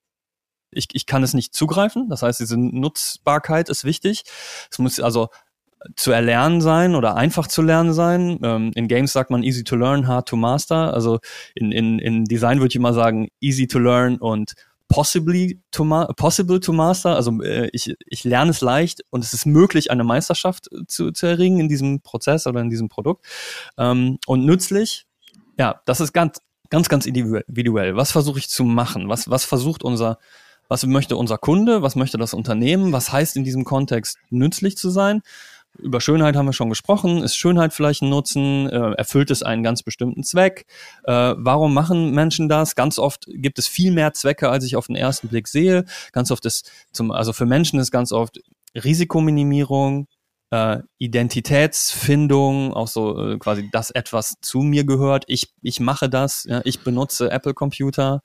ich, 0.75 0.87
ich 0.93 1.05
kann 1.05 1.21
es 1.21 1.35
nicht 1.35 1.53
zugreifen. 1.53 2.09
Das 2.09 2.23
heißt, 2.23 2.39
diese 2.39 2.57
Nutzbarkeit 2.57 3.69
ist 3.69 3.83
wichtig. 3.83 4.23
Es 4.71 4.79
muss 4.79 4.99
also 4.99 5.29
zu 5.95 6.11
erlernen 6.11 6.61
sein 6.61 6.95
oder 6.95 7.15
einfach 7.15 7.47
zu 7.47 7.61
lernen 7.61 7.93
sein. 7.93 8.39
Ähm, 8.43 8.71
in 8.75 8.87
Games 8.87 9.13
sagt 9.13 9.29
man 9.29 9.43
easy 9.43 9.63
to 9.63 9.75
learn, 9.75 10.07
hard 10.07 10.27
to 10.27 10.35
master. 10.35 10.93
Also 10.93 11.19
in, 11.55 11.71
in, 11.71 11.99
in 11.99 12.25
Design 12.25 12.59
würde 12.59 12.69
ich 12.69 12.75
immer 12.75 12.93
sagen 12.93 13.29
easy 13.41 13.67
to 13.67 13.79
learn 13.79 14.17
und 14.17 14.53
possibly 14.87 15.59
to 15.71 15.83
possible 16.15 16.59
to 16.59 16.71
master. 16.71 17.15
Also 17.15 17.41
äh, 17.41 17.69
ich, 17.73 17.93
ich 18.05 18.23
lerne 18.23 18.51
es 18.51 18.61
leicht 18.61 19.01
und 19.09 19.23
es 19.23 19.33
ist 19.33 19.45
möglich, 19.45 19.91
eine 19.91 20.03
Meisterschaft 20.03 20.69
zu, 20.87 21.11
zu 21.11 21.25
erringen 21.25 21.59
in 21.59 21.67
diesem 21.67 22.01
Prozess 22.01 22.45
oder 22.47 22.61
in 22.61 22.69
diesem 22.69 22.89
Produkt. 22.89 23.25
Ähm, 23.77 24.19
und 24.27 24.45
nützlich, 24.45 25.05
ja, 25.57 25.81
das 25.85 25.99
ist 25.99 26.13
ganz, 26.13 26.39
ganz, 26.69 26.89
ganz 26.89 27.05
individuell. 27.05 27.95
Was 27.95 28.11
versuche 28.11 28.39
ich 28.39 28.49
zu 28.49 28.63
machen? 28.63 29.09
Was, 29.09 29.29
was 29.29 29.45
versucht 29.45 29.83
unser, 29.83 30.19
was 30.67 30.85
möchte 30.85 31.17
unser 31.17 31.37
Kunde? 31.37 31.81
Was 31.81 31.95
möchte 31.95 32.17
das 32.17 32.33
Unternehmen? 32.33 32.91
Was 32.93 33.11
heißt 33.11 33.35
in 33.35 33.43
diesem 33.43 33.63
Kontext 33.63 34.17
nützlich 34.29 34.77
zu 34.77 34.89
sein? 34.89 35.21
Über 35.79 36.01
Schönheit 36.01 36.35
haben 36.35 36.45
wir 36.45 36.53
schon 36.53 36.69
gesprochen. 36.69 37.23
Ist 37.23 37.35
Schönheit 37.35 37.73
vielleicht 37.73 38.03
ein 38.03 38.09
Nutzen? 38.09 38.69
Äh, 38.69 38.93
erfüllt 38.93 39.31
es 39.31 39.41
einen 39.41 39.63
ganz 39.63 39.81
bestimmten 39.81 40.23
Zweck? 40.23 40.65
Äh, 41.03 41.33
warum 41.37 41.73
machen 41.73 42.11
Menschen 42.11 42.47
das? 42.47 42.75
Ganz 42.75 42.99
oft 42.99 43.25
gibt 43.27 43.57
es 43.57 43.67
viel 43.67 43.91
mehr 43.91 44.13
Zwecke, 44.13 44.49
als 44.49 44.65
ich 44.65 44.75
auf 44.75 44.87
den 44.87 44.95
ersten 44.95 45.29
Blick 45.29 45.47
sehe. 45.47 45.85
Ganz 46.11 46.29
oft 46.29 46.45
ist 46.45 46.71
zum, 46.91 47.11
also 47.11 47.33
für 47.33 47.45
Menschen 47.45 47.79
ist 47.79 47.91
ganz 47.91 48.11
oft 48.11 48.39
Risikominimierung, 48.75 50.07
äh, 50.51 50.79
Identitätsfindung, 50.99 52.73
auch 52.73 52.87
so 52.87 53.19
äh, 53.19 53.37
quasi, 53.39 53.69
dass 53.71 53.89
etwas 53.89 54.35
zu 54.41 54.59
mir 54.59 54.85
gehört. 54.85 55.23
Ich, 55.27 55.51
ich 55.63 55.79
mache 55.79 56.07
das, 56.09 56.45
ja, 56.47 56.61
ich 56.65 56.81
benutze 56.81 57.31
Apple 57.31 57.55
Computer. 57.55 58.21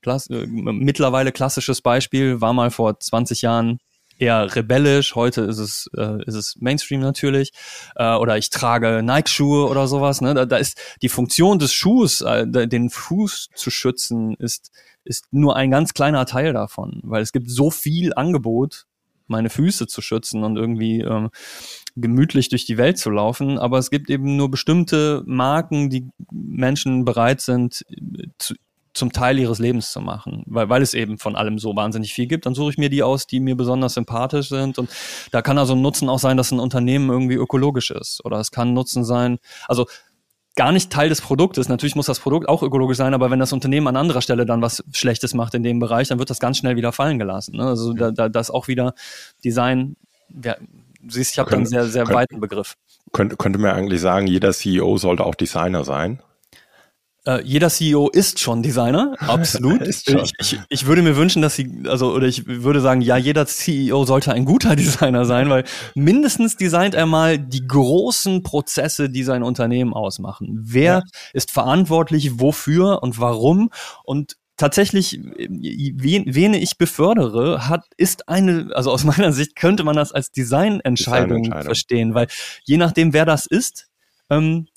Klass 0.00 0.28
äh, 0.30 0.46
mittlerweile 0.46 1.32
klassisches 1.32 1.82
Beispiel, 1.82 2.40
war 2.40 2.52
mal 2.52 2.70
vor 2.70 3.00
20 3.00 3.42
Jahren 3.42 3.80
eher 4.18 4.54
rebellisch, 4.54 5.14
heute 5.14 5.42
ist 5.42 5.58
es, 5.58 5.90
äh, 5.96 6.22
ist 6.24 6.34
es 6.34 6.56
Mainstream 6.60 7.00
natürlich. 7.00 7.52
Äh, 7.96 8.14
oder 8.14 8.38
ich 8.38 8.50
trage 8.50 9.02
Nike-Schuhe 9.02 9.68
oder 9.68 9.86
sowas. 9.86 10.20
Ne? 10.20 10.34
Da, 10.34 10.46
da 10.46 10.56
ist 10.56 10.80
die 11.02 11.08
Funktion 11.08 11.58
des 11.58 11.72
Schuhs, 11.72 12.20
äh, 12.20 12.46
den 12.46 12.90
Fuß 12.90 13.48
zu 13.54 13.70
schützen, 13.70 14.34
ist, 14.34 14.70
ist 15.04 15.26
nur 15.30 15.56
ein 15.56 15.70
ganz 15.70 15.94
kleiner 15.94 16.26
Teil 16.26 16.52
davon, 16.52 17.00
weil 17.02 17.22
es 17.22 17.32
gibt 17.32 17.50
so 17.50 17.70
viel 17.70 18.14
Angebot 18.14 18.86
meine 19.26 19.50
Füße 19.50 19.86
zu 19.86 20.02
schützen 20.02 20.44
und 20.44 20.56
irgendwie 20.56 21.00
ähm, 21.00 21.30
gemütlich 21.96 22.48
durch 22.48 22.66
die 22.66 22.76
Welt 22.76 22.98
zu 22.98 23.10
laufen. 23.10 23.58
Aber 23.58 23.78
es 23.78 23.90
gibt 23.90 24.10
eben 24.10 24.36
nur 24.36 24.50
bestimmte 24.50 25.22
Marken, 25.26 25.90
die 25.90 26.08
Menschen 26.30 27.04
bereit 27.04 27.40
sind, 27.40 27.84
zu, 28.38 28.54
zum 28.94 29.12
Teil 29.12 29.38
ihres 29.38 29.58
Lebens 29.58 29.90
zu 29.92 30.00
machen, 30.00 30.44
weil, 30.46 30.68
weil 30.68 30.82
es 30.82 30.94
eben 30.94 31.18
von 31.18 31.36
allem 31.36 31.58
so 31.58 31.74
wahnsinnig 31.76 32.14
viel 32.14 32.26
gibt. 32.26 32.46
Dann 32.46 32.54
suche 32.54 32.70
ich 32.70 32.78
mir 32.78 32.88
die 32.88 33.02
aus, 33.02 33.26
die 33.26 33.40
mir 33.40 33.56
besonders 33.56 33.94
sympathisch 33.94 34.48
sind. 34.48 34.78
Und 34.78 34.88
da 35.32 35.42
kann 35.42 35.58
also 35.58 35.74
ein 35.74 35.82
Nutzen 35.82 36.08
auch 36.08 36.20
sein, 36.20 36.36
dass 36.36 36.52
ein 36.52 36.60
Unternehmen 36.60 37.10
irgendwie 37.10 37.34
ökologisch 37.34 37.90
ist. 37.90 38.24
Oder 38.24 38.38
es 38.38 38.50
kann 38.50 38.68
ein 38.68 38.74
Nutzen 38.74 39.04
sein, 39.04 39.38
also 39.68 39.86
gar 40.56 40.72
nicht 40.72 40.90
Teil 40.90 41.08
des 41.08 41.20
Produktes. 41.20 41.68
Natürlich 41.68 41.96
muss 41.96 42.06
das 42.06 42.20
Produkt 42.20 42.48
auch 42.48 42.62
ökologisch 42.62 42.96
sein, 42.96 43.14
aber 43.14 43.30
wenn 43.30 43.40
das 43.40 43.52
Unternehmen 43.52 43.88
an 43.88 43.96
anderer 43.96 44.22
Stelle 44.22 44.46
dann 44.46 44.62
was 44.62 44.84
Schlechtes 44.92 45.34
macht 45.34 45.54
in 45.54 45.64
dem 45.64 45.80
Bereich, 45.80 46.08
dann 46.08 46.18
wird 46.18 46.30
das 46.30 46.38
ganz 46.38 46.58
schnell 46.58 46.76
wieder 46.76 46.92
fallen 46.92 47.18
gelassen. 47.18 47.56
Ne? 47.56 47.66
Also 47.66 47.92
da, 47.92 48.12
da, 48.12 48.28
das 48.28 48.50
auch 48.50 48.68
wieder 48.68 48.94
Design, 49.44 49.96
ja, 50.42 50.56
siehst, 51.08 51.32
ich 51.32 51.38
habe 51.38 51.50
da 51.50 51.56
einen 51.56 51.66
sehr, 51.66 51.86
sehr 51.86 52.08
weiten 52.08 52.40
Begriff. 52.40 52.76
Könnte, 53.12 53.36
könnte 53.36 53.58
man 53.58 53.72
eigentlich 53.72 54.00
sagen, 54.00 54.26
jeder 54.26 54.52
CEO 54.52 54.96
sollte 54.98 55.24
auch 55.24 55.34
Designer 55.34 55.84
sein? 55.84 56.20
Äh, 57.26 57.42
jeder 57.42 57.70
CEO 57.70 58.08
ist 58.10 58.38
schon 58.38 58.62
Designer, 58.62 59.14
absolut. 59.18 59.80
schon. 59.82 60.18
Ich, 60.18 60.32
ich, 60.38 60.60
ich, 60.68 60.86
würde 60.86 61.02
mir 61.02 61.16
wünschen, 61.16 61.40
dass 61.40 61.56
sie, 61.56 61.84
also, 61.86 62.12
oder 62.12 62.26
ich 62.26 62.46
würde 62.46 62.80
sagen, 62.80 63.00
ja, 63.00 63.16
jeder 63.16 63.46
CEO 63.46 64.04
sollte 64.04 64.32
ein 64.32 64.44
guter 64.44 64.76
Designer 64.76 65.24
sein, 65.24 65.48
weil 65.48 65.64
mindestens 65.94 66.56
designt 66.56 66.94
er 66.94 67.06
mal 67.06 67.38
die 67.38 67.66
großen 67.66 68.42
Prozesse, 68.42 69.08
die 69.08 69.22
sein 69.22 69.42
Unternehmen 69.42 69.94
ausmachen. 69.94 70.60
Wer 70.62 70.92
ja. 70.92 71.02
ist 71.32 71.50
verantwortlich, 71.50 72.40
wofür 72.40 73.02
und 73.02 73.18
warum? 73.18 73.70
Und 74.04 74.36
tatsächlich, 74.58 75.18
wen, 75.48 76.24
wen 76.26 76.54
ich 76.54 76.76
befördere, 76.76 77.68
hat, 77.68 77.86
ist 77.96 78.28
eine, 78.28 78.68
also 78.74 78.90
aus 78.90 79.04
meiner 79.04 79.32
Sicht 79.32 79.56
könnte 79.56 79.84
man 79.84 79.96
das 79.96 80.12
als 80.12 80.30
Designentscheidung, 80.30 81.44
Designentscheidung. 81.44 81.64
verstehen, 81.64 82.14
weil 82.14 82.26
je 82.64 82.76
nachdem, 82.76 83.14
wer 83.14 83.24
das 83.24 83.46
ist, 83.46 83.88
ähm, 84.30 84.66
äh, 84.66 84.73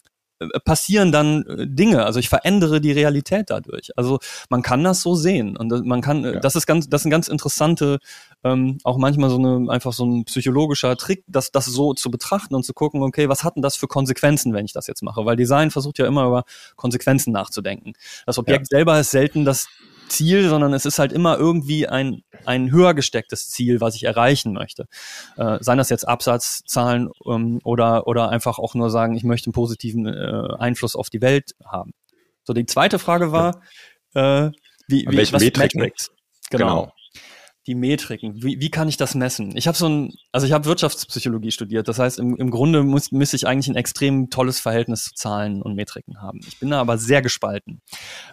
passieren 0.63 1.12
dann 1.12 1.44
äh, 1.44 1.67
Dinge. 1.67 2.06
Also 2.06 2.20
ich 2.20 2.29
verändere 2.29 2.82
die 2.82 2.91
Realität 2.91 3.50
dadurch. 3.50 3.91
Also 3.96 4.20
man 4.50 4.62
kann 4.62 4.84
das 4.84 5.01
so 5.01 5.15
sehen 5.15 5.58
und 5.58 5.86
man 5.86 6.01
kann, 6.01 6.24
äh, 6.24 6.34
ja. 6.36 6.39
das 6.39 6.56
ist 6.56 6.67
ganz, 6.67 6.89
das 6.89 7.01
ist 7.01 7.06
ein 7.06 7.12
ganz 7.12 7.27
interessante, 7.27 8.00
ähm, 8.44 8.77
auch 8.84 8.98
manchmal 8.98 9.29
so 9.29 9.38
eine 9.38 9.72
einfach 9.72 9.94
so 9.94 10.06
ein 10.06 10.25
psychologischer 10.25 10.96
Trick, 10.96 11.24
das, 11.27 11.51
das 11.51 11.65
so 11.65 11.94
zu 11.94 12.12
betrachten 12.12 12.56
und 12.56 12.63
zu 12.63 12.74
gucken, 12.74 13.01
okay, 13.01 13.29
was 13.29 13.44
hat 13.44 13.56
denn 13.56 13.63
das 13.63 13.75
für 13.75 13.88
Konsequenzen, 13.88 14.53
wenn 14.53 14.65
ich 14.65 14.74
das 14.74 14.88
jetzt 14.88 15.03
mache? 15.03 15.25
Weil 15.25 15.36
Design 15.36 15.72
versucht 15.72 15.98
ja 15.98 16.06
immer 16.06 16.25
über 16.25 16.44
Konsequenzen 16.75 17.32
nachzudenken. 17.32 17.94
Das 18.25 18.38
Objekt 18.38 18.67
ja. 18.72 18.77
selber 18.77 19.00
ist 19.00 19.12
selten 19.12 19.46
das 19.46 19.67
Ziel, 20.10 20.50
sondern 20.50 20.74
es 20.74 20.86
ist 20.86 21.00
halt 21.00 21.12
immer 21.12 21.38
irgendwie 21.38 21.88
ein, 21.88 22.24
ein 22.46 22.72
höher 22.72 22.94
gestecktes 22.94 23.50
Ziel, 23.50 23.82
was 23.82 23.96
ich 23.96 24.04
erreichen 24.04 24.54
möchte. 24.54 24.86
Äh, 25.38 25.58
seien 25.62 25.78
das 25.78 25.90
jetzt 25.90 26.08
Absatzzahlen 26.08 27.10
ähm, 27.26 27.60
oder, 27.64 28.08
oder 28.08 28.30
einfach 28.30 28.60
auch 28.60 28.76
nur 28.76 28.90
sagen, 28.90 29.16
ich 29.16 29.24
möchte 29.24 29.48
einen 29.48 29.54
positiven 29.54 30.08
äh, 30.08 30.56
Einfluss 30.60 30.96
auf 30.96 31.10
die 31.10 31.22
Welt 31.22 31.52
haben. 31.66 31.92
So, 32.44 32.54
die 32.54 32.66
zweite 32.66 33.00
Frage 33.00 33.32
war, 33.32 33.62
äh, 34.14 34.52
wie, 34.88 35.06
wie 35.10 35.18
was 35.34 35.42
Metriken? 35.44 35.82
Metrics? 35.82 36.12
Genau. 36.50 36.66
genau. 36.66 36.94
Die 37.68 37.76
Metriken. 37.76 38.42
Wie, 38.42 38.62
wie 38.62 38.72
kann 38.72 38.88
ich 38.88 38.96
das 38.96 39.14
messen? 39.14 39.58
Ich 39.58 39.68
habe 39.68 39.78
so 39.78 39.90
ein, 39.90 40.14
also 40.32 40.48
ich 40.48 40.54
habe 40.54 40.64
Wirtschaftspsychologie 40.64 41.52
studiert. 41.52 41.90
Das 41.90 42.00
heißt, 42.00 42.18
im, 42.18 42.38
im 42.38 42.50
Grunde 42.50 42.84
muss, 42.84 43.12
müsste 43.12 43.36
ich 43.36 43.46
eigentlich 43.46 43.68
ein 43.68 43.76
extrem 43.76 44.30
tolles 44.30 44.62
Verhältnis 44.62 45.04
zu 45.04 45.14
Zahlen 45.16 45.62
und 45.62 45.76
Metriken 45.76 46.22
haben. 46.22 46.40
Ich 46.48 46.60
bin 46.60 46.70
da 46.70 46.80
aber 46.80 46.98
sehr 46.98 47.22
gespalten. 47.22 47.82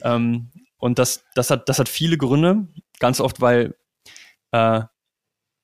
Ähm, 0.04 0.52
und 0.84 0.98
das, 0.98 1.24
das, 1.34 1.48
hat, 1.48 1.70
das 1.70 1.78
hat 1.78 1.88
viele 1.88 2.18
Gründe. 2.18 2.68
Ganz 2.98 3.18
oft, 3.18 3.40
weil 3.40 3.74
äh, 4.52 4.82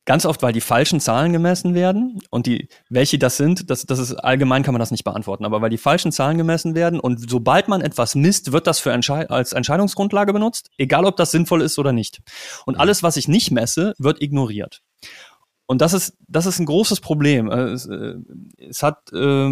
ganz 0.07 0.25
oft, 0.25 0.41
weil 0.43 0.55
die 0.55 0.62
falschen 0.62 0.99
Zahlen 0.99 1.35
gemessen 1.35 1.75
werden 1.75 2.23
und 2.31 2.47
die, 2.47 2.71
welche 2.89 3.19
das 3.19 3.37
sind, 3.37 3.69
das, 3.69 3.85
das 3.85 3.99
ist 3.99 4.15
allgemein 4.15 4.62
kann 4.62 4.73
man 4.73 4.81
das 4.81 4.91
nicht 4.91 5.05
beantworten, 5.05 5.45
aber 5.45 5.61
weil 5.61 5.69
die 5.69 5.77
falschen 5.77 6.11
Zahlen 6.11 6.39
gemessen 6.39 6.75
werden 6.75 6.99
und 6.99 7.31
sobald 7.31 7.69
man 7.69 7.83
etwas 7.83 8.15
misst, 8.15 8.53
wird 8.53 8.67
das 8.67 8.79
für 8.81 8.93
Entschei 8.93 9.29
als 9.29 9.53
Entscheidungsgrundlage 9.53 10.33
benutzt, 10.33 10.71
egal 10.79 11.05
ob 11.05 11.19
das 11.19 11.33
sinnvoll 11.33 11.61
ist 11.61 11.79
oder 11.79 11.93
nicht. 11.93 12.23
Und 12.65 12.81
alles, 12.81 13.03
was 13.03 13.19
ich 13.19 13.29
nicht 13.29 13.50
messe, 13.50 13.93
wird 13.99 14.23
ignoriert. 14.23 14.81
Und 15.67 15.83
das 15.83 15.93
ist, 15.93 16.17
das 16.29 16.47
ist 16.47 16.61
ein 16.61 16.67
großes 16.67 17.00
Problem. 17.00 17.50
Äh, 17.50 17.73
es, 17.73 17.85
äh, 17.87 18.15
es 18.57 18.83
hat 18.83 19.12
äh, 19.12 19.50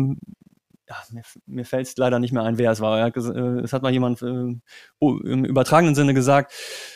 ja, 0.88 0.96
mir, 1.10 1.22
mir 1.46 1.64
fällt 1.64 1.86
es 1.86 1.96
leider 1.96 2.18
nicht 2.18 2.32
mehr 2.32 2.44
ein, 2.44 2.58
wer 2.58 2.70
es 2.70 2.80
war. 2.80 3.02
Hat, 3.02 3.16
äh, 3.16 3.60
es 3.60 3.72
hat 3.72 3.82
mal 3.82 3.92
jemand 3.92 4.22
äh, 4.22 4.56
oh, 4.98 5.18
im 5.18 5.44
übertragenen 5.44 5.94
Sinne 5.94 6.14
gesagt, 6.14 6.52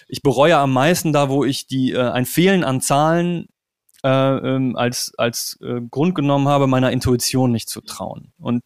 ich 0.09 0.23
bereue 0.23 0.57
am 0.57 0.73
meisten 0.73 1.13
da, 1.13 1.29
wo 1.29 1.45
ich 1.45 1.67
die 1.67 1.93
äh, 1.93 2.11
ein 2.11 2.25
Fehlen 2.27 2.65
an 2.65 2.81
Zahlen 2.81 3.49
äh, 4.03 4.09
ähm, 4.09 4.77
als 4.77 5.13
als 5.19 5.59
äh, 5.63 5.81
Grund 5.91 6.15
genommen 6.15 6.49
habe, 6.49 6.67
meiner 6.67 6.91
Intuition 6.91 7.53
nicht 7.53 7.69
zu 7.69 7.83
trauen. 7.83 8.33
Und 8.39 8.65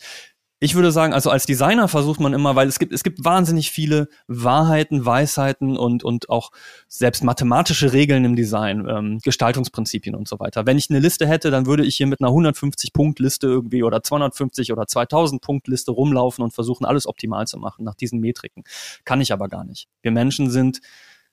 ich 0.58 0.74
würde 0.74 0.90
sagen, 0.90 1.12
also 1.12 1.28
als 1.28 1.44
Designer 1.44 1.86
versucht 1.86 2.18
man 2.18 2.32
immer, 2.32 2.56
weil 2.56 2.66
es 2.66 2.78
gibt, 2.78 2.92
es 2.92 3.02
gibt 3.02 3.22
wahnsinnig 3.22 3.70
viele 3.70 4.08
Wahrheiten, 4.26 5.04
Weisheiten 5.04 5.76
und, 5.76 6.02
und 6.02 6.30
auch 6.30 6.50
selbst 6.88 7.22
mathematische 7.24 7.92
Regeln 7.92 8.24
im 8.24 8.36
Design, 8.36 8.86
ähm, 8.88 9.18
Gestaltungsprinzipien 9.22 10.14
und 10.14 10.26
so 10.26 10.40
weiter. 10.40 10.64
Wenn 10.64 10.78
ich 10.78 10.88
eine 10.88 10.98
Liste 10.98 11.26
hätte, 11.26 11.50
dann 11.50 11.66
würde 11.66 11.84
ich 11.84 11.96
hier 11.96 12.06
mit 12.06 12.20
einer 12.20 12.30
150-Punkt-Liste 12.30 13.46
irgendwie 13.46 13.82
oder 13.82 14.02
250 14.02 14.72
oder 14.72 14.84
2000-Punkt-Liste 14.84 15.90
rumlaufen 15.90 16.42
und 16.42 16.54
versuchen, 16.54 16.86
alles 16.86 17.06
optimal 17.06 17.46
zu 17.46 17.58
machen 17.58 17.84
nach 17.84 17.94
diesen 17.94 18.20
Metriken. 18.20 18.64
Kann 19.04 19.20
ich 19.20 19.34
aber 19.34 19.48
gar 19.48 19.64
nicht. 19.64 19.88
Wir 20.00 20.10
Menschen 20.10 20.48
sind, 20.48 20.80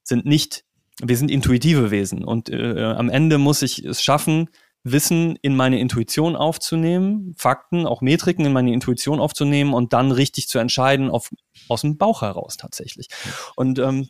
sind 0.03 0.25
nicht, 0.25 0.65
wir 1.01 1.15
sind 1.15 1.31
intuitive 1.31 1.91
Wesen 1.91 2.25
und 2.25 2.49
äh, 2.49 2.83
am 2.83 3.07
Ende 3.09 3.37
muss 3.37 3.61
ich 3.61 3.85
es 3.85 4.03
schaffen, 4.03 4.49
Wissen 4.83 5.37
in 5.41 5.55
meine 5.55 5.79
Intuition 5.79 6.35
aufzunehmen, 6.35 7.33
Fakten, 7.37 7.85
auch 7.85 8.01
Metriken 8.01 8.45
in 8.45 8.53
meine 8.53 8.73
Intuition 8.73 9.19
aufzunehmen 9.19 9.73
und 9.73 9.93
dann 9.93 10.11
richtig 10.11 10.47
zu 10.47 10.59
entscheiden 10.59 11.09
auf, 11.09 11.29
aus 11.69 11.81
dem 11.81 11.97
Bauch 11.97 12.21
heraus 12.21 12.57
tatsächlich. 12.57 13.07
Und 13.55 13.79
ähm, 13.79 14.09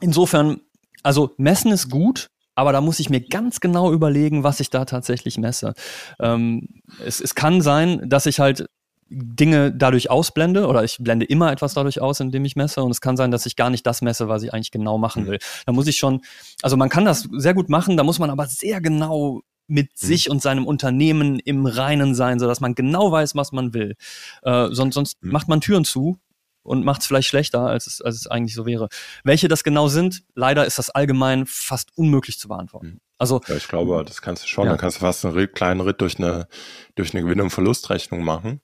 insofern, 0.00 0.60
also 1.02 1.34
messen 1.38 1.72
ist 1.72 1.90
gut, 1.90 2.28
aber 2.54 2.72
da 2.72 2.80
muss 2.80 3.00
ich 3.00 3.10
mir 3.10 3.20
ganz 3.20 3.60
genau 3.60 3.92
überlegen, 3.92 4.44
was 4.44 4.60
ich 4.60 4.70
da 4.70 4.84
tatsächlich 4.84 5.38
messe. 5.38 5.74
Ähm, 6.20 6.68
es, 7.04 7.20
es 7.20 7.34
kann 7.34 7.60
sein, 7.60 8.08
dass 8.08 8.26
ich 8.26 8.38
halt 8.38 8.66
Dinge 9.14 9.72
dadurch 9.72 10.10
ausblende 10.10 10.66
oder 10.66 10.84
ich 10.84 10.98
blende 10.98 11.26
immer 11.26 11.52
etwas 11.52 11.74
dadurch 11.74 12.00
aus, 12.00 12.20
indem 12.20 12.44
ich 12.44 12.56
messe 12.56 12.82
und 12.82 12.90
es 12.90 13.00
kann 13.00 13.16
sein, 13.16 13.30
dass 13.30 13.44
ich 13.44 13.56
gar 13.56 13.70
nicht 13.70 13.86
das 13.86 14.02
messe, 14.02 14.28
was 14.28 14.42
ich 14.42 14.54
eigentlich 14.54 14.70
genau 14.70 14.98
machen 14.98 15.24
mhm. 15.24 15.26
will. 15.28 15.38
Da 15.66 15.72
muss 15.72 15.86
ich 15.86 15.96
schon, 15.96 16.22
also 16.62 16.76
man 16.76 16.88
kann 16.88 17.04
das 17.04 17.28
sehr 17.32 17.54
gut 17.54 17.68
machen, 17.68 17.96
da 17.96 18.04
muss 18.04 18.18
man 18.18 18.30
aber 18.30 18.46
sehr 18.46 18.80
genau 18.80 19.42
mit 19.66 19.86
mhm. 19.86 20.06
sich 20.06 20.30
und 20.30 20.42
seinem 20.42 20.66
Unternehmen 20.66 21.38
im 21.38 21.66
Reinen 21.66 22.14
sein, 22.14 22.38
sodass 22.38 22.60
man 22.60 22.74
genau 22.74 23.12
weiß, 23.12 23.34
was 23.34 23.52
man 23.52 23.74
will. 23.74 23.94
Äh, 24.42 24.68
sonst 24.70 24.94
sonst 24.94 25.22
mhm. 25.22 25.32
macht 25.32 25.48
man 25.48 25.60
Türen 25.60 25.84
zu 25.84 26.18
und 26.62 26.84
macht 26.84 27.00
es 27.00 27.06
vielleicht 27.06 27.28
schlechter, 27.28 27.60
als 27.60 27.86
es, 27.86 28.00
als 28.00 28.16
es 28.16 28.26
eigentlich 28.26 28.54
so 28.54 28.66
wäre. 28.66 28.88
Welche 29.24 29.48
das 29.48 29.64
genau 29.64 29.88
sind, 29.88 30.22
leider 30.34 30.64
ist 30.66 30.78
das 30.78 30.90
allgemein 30.90 31.46
fast 31.46 31.90
unmöglich 31.96 32.38
zu 32.38 32.48
beantworten. 32.48 32.86
Mhm. 32.86 33.00
Also, 33.18 33.40
ja, 33.46 33.54
ich 33.54 33.68
glaube, 33.68 34.04
das 34.04 34.20
kannst 34.20 34.44
du 34.44 34.48
schon. 34.48 34.64
Ja. 34.64 34.72
Dann 34.72 34.80
kannst 34.80 34.96
du 34.96 35.00
fast 35.00 35.24
einen 35.24 35.52
kleinen 35.52 35.80
Ritt 35.80 36.00
durch 36.00 36.18
eine, 36.18 36.48
durch 36.96 37.14
eine 37.14 37.22
Gewinn- 37.22 37.40
und 37.40 37.50
Verlustrechnung 37.50 38.24
machen. 38.24 38.60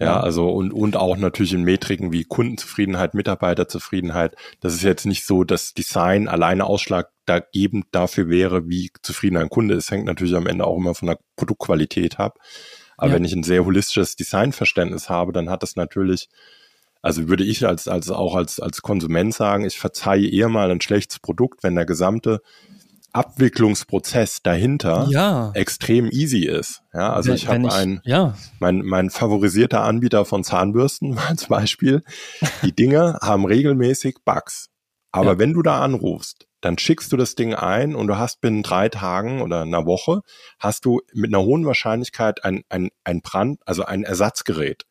Ja, 0.00 0.20
also 0.20 0.50
und, 0.50 0.72
und 0.72 0.96
auch 0.96 1.16
natürlich 1.16 1.52
in 1.52 1.62
Metriken 1.62 2.10
wie 2.10 2.24
Kundenzufriedenheit, 2.24 3.14
Mitarbeiterzufriedenheit. 3.14 4.34
Das 4.60 4.74
ist 4.74 4.82
jetzt 4.82 5.06
nicht 5.06 5.24
so, 5.24 5.44
dass 5.44 5.72
Design 5.72 6.26
alleine 6.26 6.66
ausschlaggebend 7.24 7.86
dafür 7.92 8.28
wäre, 8.28 8.68
wie 8.68 8.90
zufrieden 9.02 9.36
ein 9.36 9.48
Kunde 9.48 9.74
ist. 9.74 9.90
Hängt 9.90 10.06
natürlich 10.06 10.34
am 10.34 10.46
Ende 10.46 10.66
auch 10.66 10.76
immer 10.76 10.94
von 10.94 11.08
der 11.08 11.18
Produktqualität 11.36 12.20
ab. 12.20 12.38
Aber 12.96 13.08
ja. 13.08 13.14
wenn 13.14 13.24
ich 13.24 13.34
ein 13.34 13.42
sehr 13.42 13.64
holistisches 13.64 14.16
Designverständnis 14.16 15.08
habe, 15.08 15.32
dann 15.32 15.50
hat 15.50 15.62
das 15.62 15.76
natürlich 15.76 16.28
Also 17.02 17.28
würde 17.28 17.44
ich 17.44 17.66
als, 17.66 17.88
als 17.88 18.10
auch 18.10 18.34
als, 18.34 18.60
als 18.60 18.82
Konsument 18.82 19.34
sagen, 19.34 19.64
ich 19.64 19.78
verzeihe 19.78 20.28
eher 20.28 20.48
mal 20.48 20.70
ein 20.70 20.80
schlechtes 20.80 21.18
Produkt, 21.18 21.62
wenn 21.62 21.74
der 21.74 21.86
gesamte 21.86 22.40
Abwicklungsprozess 23.12 24.42
dahinter 24.42 25.06
ja. 25.08 25.52
extrem 25.54 26.10
easy 26.10 26.46
ist. 26.46 26.82
Ja, 26.92 27.12
also 27.12 27.32
ich 27.32 27.46
habe 27.46 27.72
ein, 27.72 28.00
ja. 28.04 28.34
mein, 28.58 28.78
mein 28.80 29.10
favorisierter 29.10 29.82
Anbieter 29.82 30.24
von 30.24 30.42
Zahnbürsten 30.42 31.18
als 31.28 31.46
Beispiel. 31.46 32.02
Die 32.64 32.74
Dinge 32.74 33.18
haben 33.22 33.44
regelmäßig 33.44 34.16
Bugs. 34.24 34.70
Aber 35.14 35.34
ja. 35.34 35.38
wenn 35.38 35.52
du 35.52 35.62
da 35.62 35.80
anrufst, 35.80 36.48
dann 36.64 36.78
schickst 36.78 37.12
du 37.12 37.18
das 37.18 37.34
Ding 37.34 37.54
ein 37.54 37.94
und 37.94 38.06
du 38.06 38.16
hast 38.16 38.40
binnen 38.40 38.62
drei 38.62 38.88
Tagen 38.88 39.42
oder 39.42 39.62
einer 39.62 39.84
Woche 39.84 40.22
hast 40.58 40.86
du 40.86 41.02
mit 41.12 41.28
einer 41.28 41.44
hohen 41.44 41.66
Wahrscheinlichkeit 41.66 42.42
ein, 42.42 42.62
ein, 42.70 42.88
ein 43.04 43.20
Brand, 43.20 43.60
also 43.66 43.84
ein 43.84 44.02
Ersatzgerät. 44.02 44.86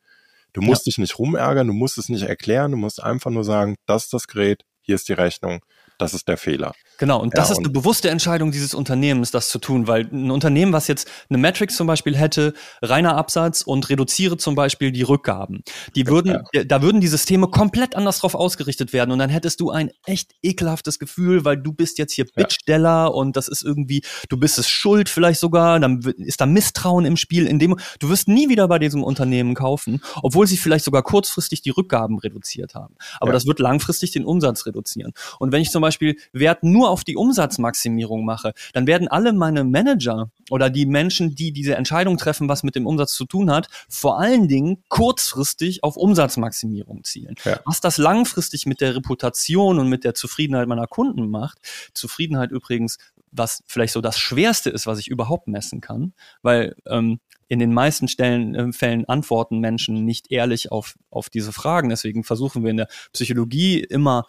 Du 0.52 0.62
musst 0.62 0.86
ja. 0.86 0.90
dich 0.90 0.98
nicht 0.98 1.18
rumärgern, 1.18 1.66
du 1.66 1.72
musst 1.72 1.98
es 1.98 2.08
nicht 2.08 2.22
erklären, 2.22 2.70
du 2.70 2.76
musst 2.76 3.02
einfach 3.02 3.32
nur 3.32 3.42
sagen, 3.42 3.74
das 3.86 4.04
ist 4.04 4.12
das 4.12 4.28
Gerät, 4.28 4.62
hier 4.82 4.94
ist 4.94 5.08
die 5.08 5.14
Rechnung, 5.14 5.64
das 5.98 6.14
ist 6.14 6.28
der 6.28 6.36
Fehler. 6.36 6.72
Genau, 6.98 7.20
und 7.20 7.36
das 7.36 7.48
ja, 7.48 7.54
ist 7.54 7.58
eine 7.58 7.70
bewusste 7.70 8.10
Entscheidung 8.10 8.52
dieses 8.52 8.74
Unternehmens, 8.74 9.30
das 9.30 9.48
zu 9.48 9.58
tun, 9.58 9.86
weil 9.86 10.08
ein 10.12 10.30
Unternehmen, 10.30 10.72
was 10.72 10.86
jetzt 10.86 11.10
eine 11.28 11.38
Matrix 11.38 11.76
zum 11.76 11.86
Beispiel 11.86 12.16
hätte, 12.16 12.54
reiner 12.82 13.16
Absatz 13.16 13.62
und 13.62 13.88
reduziere 13.88 14.36
zum 14.36 14.54
Beispiel 14.54 14.92
die 14.92 15.02
Rückgaben, 15.02 15.62
die 15.96 16.06
würden, 16.06 16.44
ja. 16.52 16.64
da 16.64 16.82
würden 16.82 17.00
die 17.00 17.08
Systeme 17.08 17.48
komplett 17.48 17.96
anders 17.96 18.20
drauf 18.20 18.34
ausgerichtet 18.34 18.92
werden 18.92 19.10
und 19.10 19.18
dann 19.18 19.30
hättest 19.30 19.60
du 19.60 19.70
ein 19.70 19.90
echt 20.06 20.32
ekelhaftes 20.42 20.98
Gefühl, 20.98 21.44
weil 21.44 21.56
du 21.56 21.72
bist 21.72 21.98
jetzt 21.98 22.12
hier 22.12 22.26
Bittsteller 22.26 22.88
ja. 22.88 23.06
und 23.06 23.36
das 23.36 23.48
ist 23.48 23.62
irgendwie, 23.62 24.02
du 24.28 24.36
bist 24.36 24.58
es 24.58 24.68
schuld 24.68 25.08
vielleicht 25.08 25.40
sogar, 25.40 25.80
dann 25.80 26.00
ist 26.18 26.40
da 26.40 26.46
Misstrauen 26.46 27.04
im 27.04 27.16
Spiel, 27.16 27.46
in 27.46 27.58
dem 27.58 27.76
du 27.98 28.08
wirst 28.08 28.28
nie 28.28 28.48
wieder 28.48 28.68
bei 28.68 28.78
diesem 28.78 29.02
Unternehmen 29.02 29.54
kaufen, 29.54 30.00
obwohl 30.22 30.46
sie 30.46 30.56
vielleicht 30.56 30.84
sogar 30.84 31.02
kurzfristig 31.02 31.62
die 31.62 31.70
Rückgaben 31.70 32.18
reduziert 32.18 32.74
haben. 32.74 32.94
Aber 33.20 33.32
das 33.32 33.46
wird 33.46 33.58
langfristig 33.58 34.12
den 34.12 34.24
Umsatz 34.24 34.66
reduzieren. 34.66 35.12
Und 35.38 35.52
wenn 35.52 35.62
ich 35.62 35.70
zum 35.70 35.82
Beispiel 35.84 36.16
Wert 36.32 36.62
nur 36.62 36.90
auf 36.90 37.04
die 37.04 37.16
Umsatzmaximierung 37.16 38.24
mache, 38.24 38.52
dann 38.72 38.86
werden 38.86 39.08
alle 39.08 39.32
meine 39.32 39.64
Manager 39.64 40.30
oder 40.50 40.70
die 40.70 40.86
Menschen, 40.86 41.34
die 41.34 41.52
diese 41.52 41.76
Entscheidung 41.76 42.18
treffen, 42.18 42.48
was 42.48 42.62
mit 42.62 42.74
dem 42.74 42.86
Umsatz 42.86 43.14
zu 43.14 43.24
tun 43.24 43.50
hat, 43.50 43.68
vor 43.88 44.18
allen 44.18 44.48
Dingen 44.48 44.82
kurzfristig 44.88 45.82
auf 45.82 45.96
Umsatzmaximierung 45.96 47.04
zielen. 47.04 47.34
Ja. 47.44 47.60
Was 47.64 47.80
das 47.80 47.98
langfristig 47.98 48.66
mit 48.66 48.80
der 48.80 48.96
Reputation 48.96 49.78
und 49.78 49.88
mit 49.88 50.04
der 50.04 50.14
Zufriedenheit 50.14 50.68
meiner 50.68 50.86
Kunden 50.86 51.30
macht, 51.30 51.58
Zufriedenheit 51.94 52.50
übrigens, 52.50 52.98
was 53.30 53.62
vielleicht 53.66 53.92
so 53.92 54.00
das 54.00 54.18
Schwerste 54.18 54.70
ist, 54.70 54.86
was 54.86 54.98
ich 54.98 55.08
überhaupt 55.08 55.48
messen 55.48 55.80
kann, 55.80 56.12
weil 56.42 56.76
ähm, 56.86 57.18
in 57.48 57.58
den 57.58 57.72
meisten 57.72 58.08
Stellen, 58.08 58.54
äh, 58.54 58.72
Fällen 58.72 59.08
antworten 59.08 59.58
Menschen 59.58 60.04
nicht 60.04 60.30
ehrlich 60.30 60.72
auf, 60.72 60.94
auf 61.10 61.30
diese 61.30 61.52
Fragen. 61.52 61.88
Deswegen 61.88 62.24
versuchen 62.24 62.62
wir 62.62 62.70
in 62.70 62.78
der 62.78 62.88
Psychologie 63.12 63.80
immer 63.80 64.24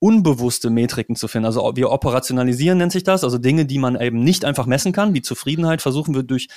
unbewusste 0.00 0.70
Metriken 0.70 1.16
zu 1.16 1.28
finden. 1.28 1.46
Also 1.46 1.72
wir 1.74 1.90
operationalisieren 1.90 2.78
nennt 2.78 2.92
sich 2.92 3.04
das, 3.04 3.24
also 3.24 3.38
Dinge, 3.38 3.66
die 3.66 3.78
man 3.78 4.00
eben 4.00 4.20
nicht 4.20 4.44
einfach 4.44 4.66
messen 4.66 4.92
kann, 4.92 5.14
wie 5.14 5.22
Zufriedenheit, 5.22 5.82
versuchen 5.82 6.14
wir 6.14 6.22
durch 6.22 6.48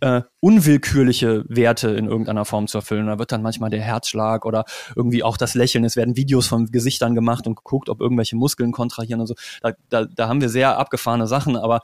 äh, 0.00 0.22
unwillkürliche 0.40 1.44
Werte 1.48 1.90
in 1.90 2.06
irgendeiner 2.06 2.44
Form 2.44 2.66
zu 2.66 2.78
erfüllen. 2.78 3.06
Da 3.06 3.18
wird 3.18 3.32
dann 3.32 3.42
manchmal 3.42 3.70
der 3.70 3.82
Herzschlag 3.82 4.46
oder 4.46 4.64
irgendwie 4.96 5.22
auch 5.22 5.36
das 5.36 5.54
Lächeln. 5.54 5.84
Es 5.84 5.96
werden 5.96 6.16
Videos 6.16 6.46
von 6.46 6.66
Gesichtern 6.66 7.14
gemacht 7.14 7.46
und 7.46 7.56
geguckt, 7.56 7.88
ob 7.88 8.00
irgendwelche 8.00 8.36
Muskeln 8.36 8.72
kontrahieren 8.72 9.20
und 9.20 9.26
so. 9.26 9.34
Da, 9.60 9.72
da, 9.88 10.04
da 10.06 10.28
haben 10.28 10.40
wir 10.40 10.48
sehr 10.48 10.78
abgefahrene 10.78 11.26
Sachen, 11.26 11.56
aber 11.56 11.80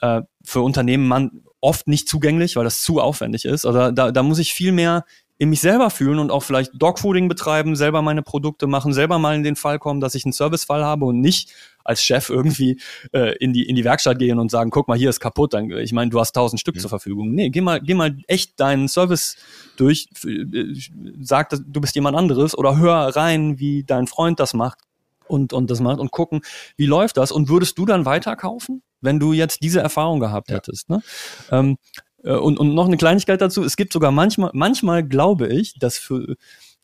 äh, 0.00 0.22
für 0.44 0.60
Unternehmen 0.60 1.08
man 1.08 1.42
oft 1.60 1.88
nicht 1.88 2.08
zugänglich, 2.08 2.54
weil 2.54 2.64
das 2.64 2.82
zu 2.82 3.00
aufwendig 3.00 3.44
ist. 3.44 3.66
Also 3.66 3.90
da, 3.90 4.12
da 4.12 4.22
muss 4.22 4.38
ich 4.38 4.54
viel 4.54 4.72
mehr 4.72 5.04
in 5.38 5.50
mich 5.50 5.60
selber 5.60 5.90
fühlen 5.90 6.18
und 6.18 6.30
auch 6.32 6.42
vielleicht 6.42 6.72
Dogfooding 6.74 7.28
betreiben, 7.28 7.76
selber 7.76 8.02
meine 8.02 8.22
Produkte 8.22 8.66
machen, 8.66 8.92
selber 8.92 9.18
mal 9.18 9.36
in 9.36 9.44
den 9.44 9.56
Fall 9.56 9.78
kommen, 9.78 10.00
dass 10.00 10.16
ich 10.16 10.24
einen 10.24 10.32
Servicefall 10.32 10.84
habe 10.84 11.04
und 11.04 11.20
nicht 11.20 11.52
als 11.84 12.02
Chef 12.02 12.28
irgendwie 12.28 12.80
äh, 13.12 13.36
in 13.38 13.52
die 13.52 13.66
in 13.66 13.76
die 13.76 13.84
Werkstatt 13.84 14.18
gehen 14.18 14.38
und 14.38 14.50
sagen, 14.50 14.70
guck 14.70 14.88
mal, 14.88 14.98
hier 14.98 15.08
ist 15.08 15.20
kaputt. 15.20 15.54
Dann, 15.54 15.70
ich 15.70 15.92
meine, 15.92 16.10
du 16.10 16.18
hast 16.18 16.32
tausend 16.32 16.60
Stück 16.60 16.74
mhm. 16.74 16.80
zur 16.80 16.90
Verfügung. 16.90 17.30
Nee, 17.34 17.50
geh 17.50 17.60
mal, 17.60 17.80
geh 17.80 17.94
mal 17.94 18.16
echt 18.26 18.58
deinen 18.60 18.88
Service 18.88 19.36
durch, 19.76 20.08
äh, 20.26 20.74
sag, 21.20 21.50
du 21.50 21.80
bist 21.80 21.94
jemand 21.94 22.16
anderes 22.16 22.58
oder 22.58 22.76
hör 22.76 23.16
rein, 23.16 23.58
wie 23.58 23.84
dein 23.84 24.08
Freund 24.08 24.40
das 24.40 24.54
macht 24.54 24.80
und 25.28 25.52
und 25.52 25.70
das 25.70 25.80
macht 25.80 26.00
und 26.00 26.10
gucken, 26.10 26.40
wie 26.76 26.86
läuft 26.86 27.16
das 27.16 27.30
und 27.30 27.48
würdest 27.48 27.78
du 27.78 27.86
dann 27.86 28.04
weiterkaufen? 28.04 28.82
wenn 29.00 29.18
du 29.18 29.32
jetzt 29.32 29.62
diese 29.62 29.80
Erfahrung 29.80 30.20
gehabt 30.20 30.50
hättest. 30.50 30.88
Ja. 30.88 30.96
Ne? 30.96 31.02
Ähm, 31.50 31.76
äh, 31.76 32.07
und, 32.22 32.58
und 32.58 32.74
noch 32.74 32.86
eine 32.86 32.96
Kleinigkeit 32.96 33.40
dazu, 33.40 33.62
es 33.64 33.76
gibt 33.76 33.92
sogar 33.92 34.10
manchmal, 34.10 34.50
manchmal 34.54 35.06
glaube 35.06 35.48
ich, 35.48 35.78
dass 35.78 35.98
für, 35.98 36.36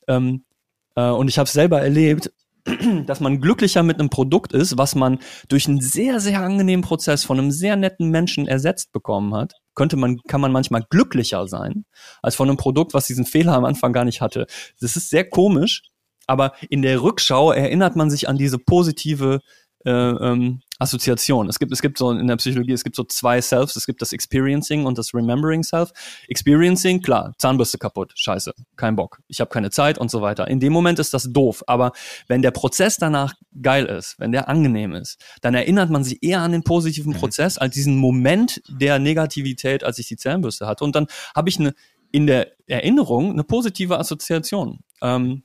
ähm, 0.08 0.44
äh, 0.94 1.08
und 1.08 1.28
ich 1.28 1.38
habe 1.38 1.46
es 1.46 1.52
selber 1.52 1.80
erlebt, 1.80 2.30
dass 3.06 3.20
man 3.20 3.40
glücklicher 3.40 3.82
mit 3.82 4.00
einem 4.00 4.10
Produkt 4.10 4.52
ist, 4.52 4.78
was 4.78 4.94
man 4.94 5.18
durch 5.48 5.68
einen 5.68 5.80
sehr, 5.80 6.20
sehr 6.20 6.40
angenehmen 6.40 6.84
Prozess 6.84 7.24
von 7.24 7.38
einem 7.38 7.50
sehr 7.50 7.76
netten 7.76 8.10
Menschen 8.10 8.48
ersetzt 8.48 8.92
bekommen 8.92 9.34
hat, 9.34 9.54
könnte 9.74 9.96
man, 9.96 10.18
kann 10.28 10.40
man 10.40 10.52
manchmal 10.52 10.84
glücklicher 10.88 11.46
sein, 11.46 11.84
als 12.22 12.36
von 12.36 12.48
einem 12.48 12.56
Produkt, 12.56 12.94
was 12.94 13.06
diesen 13.06 13.26
Fehler 13.26 13.54
am 13.54 13.64
Anfang 13.64 13.92
gar 13.92 14.04
nicht 14.04 14.20
hatte. 14.20 14.46
Das 14.80 14.96
ist 14.96 15.10
sehr 15.10 15.28
komisch, 15.28 15.82
aber 16.26 16.54
in 16.70 16.82
der 16.82 17.02
Rückschau 17.02 17.52
erinnert 17.52 17.96
man 17.96 18.08
sich 18.10 18.28
an 18.28 18.38
diese 18.38 18.58
positive 18.58 19.40
äh, 19.84 19.90
ähm, 19.90 20.60
Assoziation. 20.78 21.48
Es 21.48 21.58
gibt, 21.58 21.72
es 21.72 21.80
gibt 21.80 21.98
so 21.98 22.10
in 22.10 22.26
der 22.26 22.36
Psychologie, 22.36 22.72
es 22.72 22.84
gibt 22.84 22.96
so 22.96 23.04
zwei 23.04 23.40
Selves. 23.40 23.76
Es 23.76 23.86
gibt 23.86 24.02
das 24.02 24.12
Experiencing 24.12 24.86
und 24.86 24.98
das 24.98 25.14
Remembering 25.14 25.62
Self. 25.62 25.92
Experiencing, 26.28 27.00
klar, 27.00 27.34
Zahnbürste 27.38 27.78
kaputt, 27.78 28.12
scheiße, 28.16 28.52
kein 28.76 28.96
Bock, 28.96 29.20
ich 29.28 29.40
habe 29.40 29.50
keine 29.50 29.70
Zeit 29.70 29.98
und 29.98 30.10
so 30.10 30.20
weiter. 30.20 30.48
In 30.48 30.60
dem 30.60 30.72
Moment 30.72 30.98
ist 30.98 31.14
das 31.14 31.32
doof, 31.32 31.62
aber 31.66 31.92
wenn 32.26 32.42
der 32.42 32.50
Prozess 32.50 32.96
danach 32.96 33.34
geil 33.62 33.86
ist, 33.86 34.16
wenn 34.18 34.32
der 34.32 34.48
angenehm 34.48 34.92
ist, 34.94 35.20
dann 35.42 35.54
erinnert 35.54 35.90
man 35.90 36.04
sich 36.04 36.22
eher 36.22 36.40
an 36.40 36.52
den 36.52 36.64
positiven 36.64 37.12
mhm. 37.12 37.18
Prozess 37.18 37.58
als 37.58 37.74
diesen 37.74 37.96
Moment 37.96 38.62
der 38.68 38.98
Negativität, 38.98 39.84
als 39.84 39.98
ich 39.98 40.08
die 40.08 40.16
Zahnbürste 40.16 40.66
hatte. 40.66 40.84
Und 40.84 40.96
dann 40.96 41.06
habe 41.34 41.48
ich 41.48 41.58
eine 41.58 41.74
in 42.10 42.28
der 42.28 42.52
Erinnerung 42.68 43.32
eine 43.32 43.42
positive 43.42 43.98
Assoziation. 43.98 44.78
Ähm, 45.02 45.42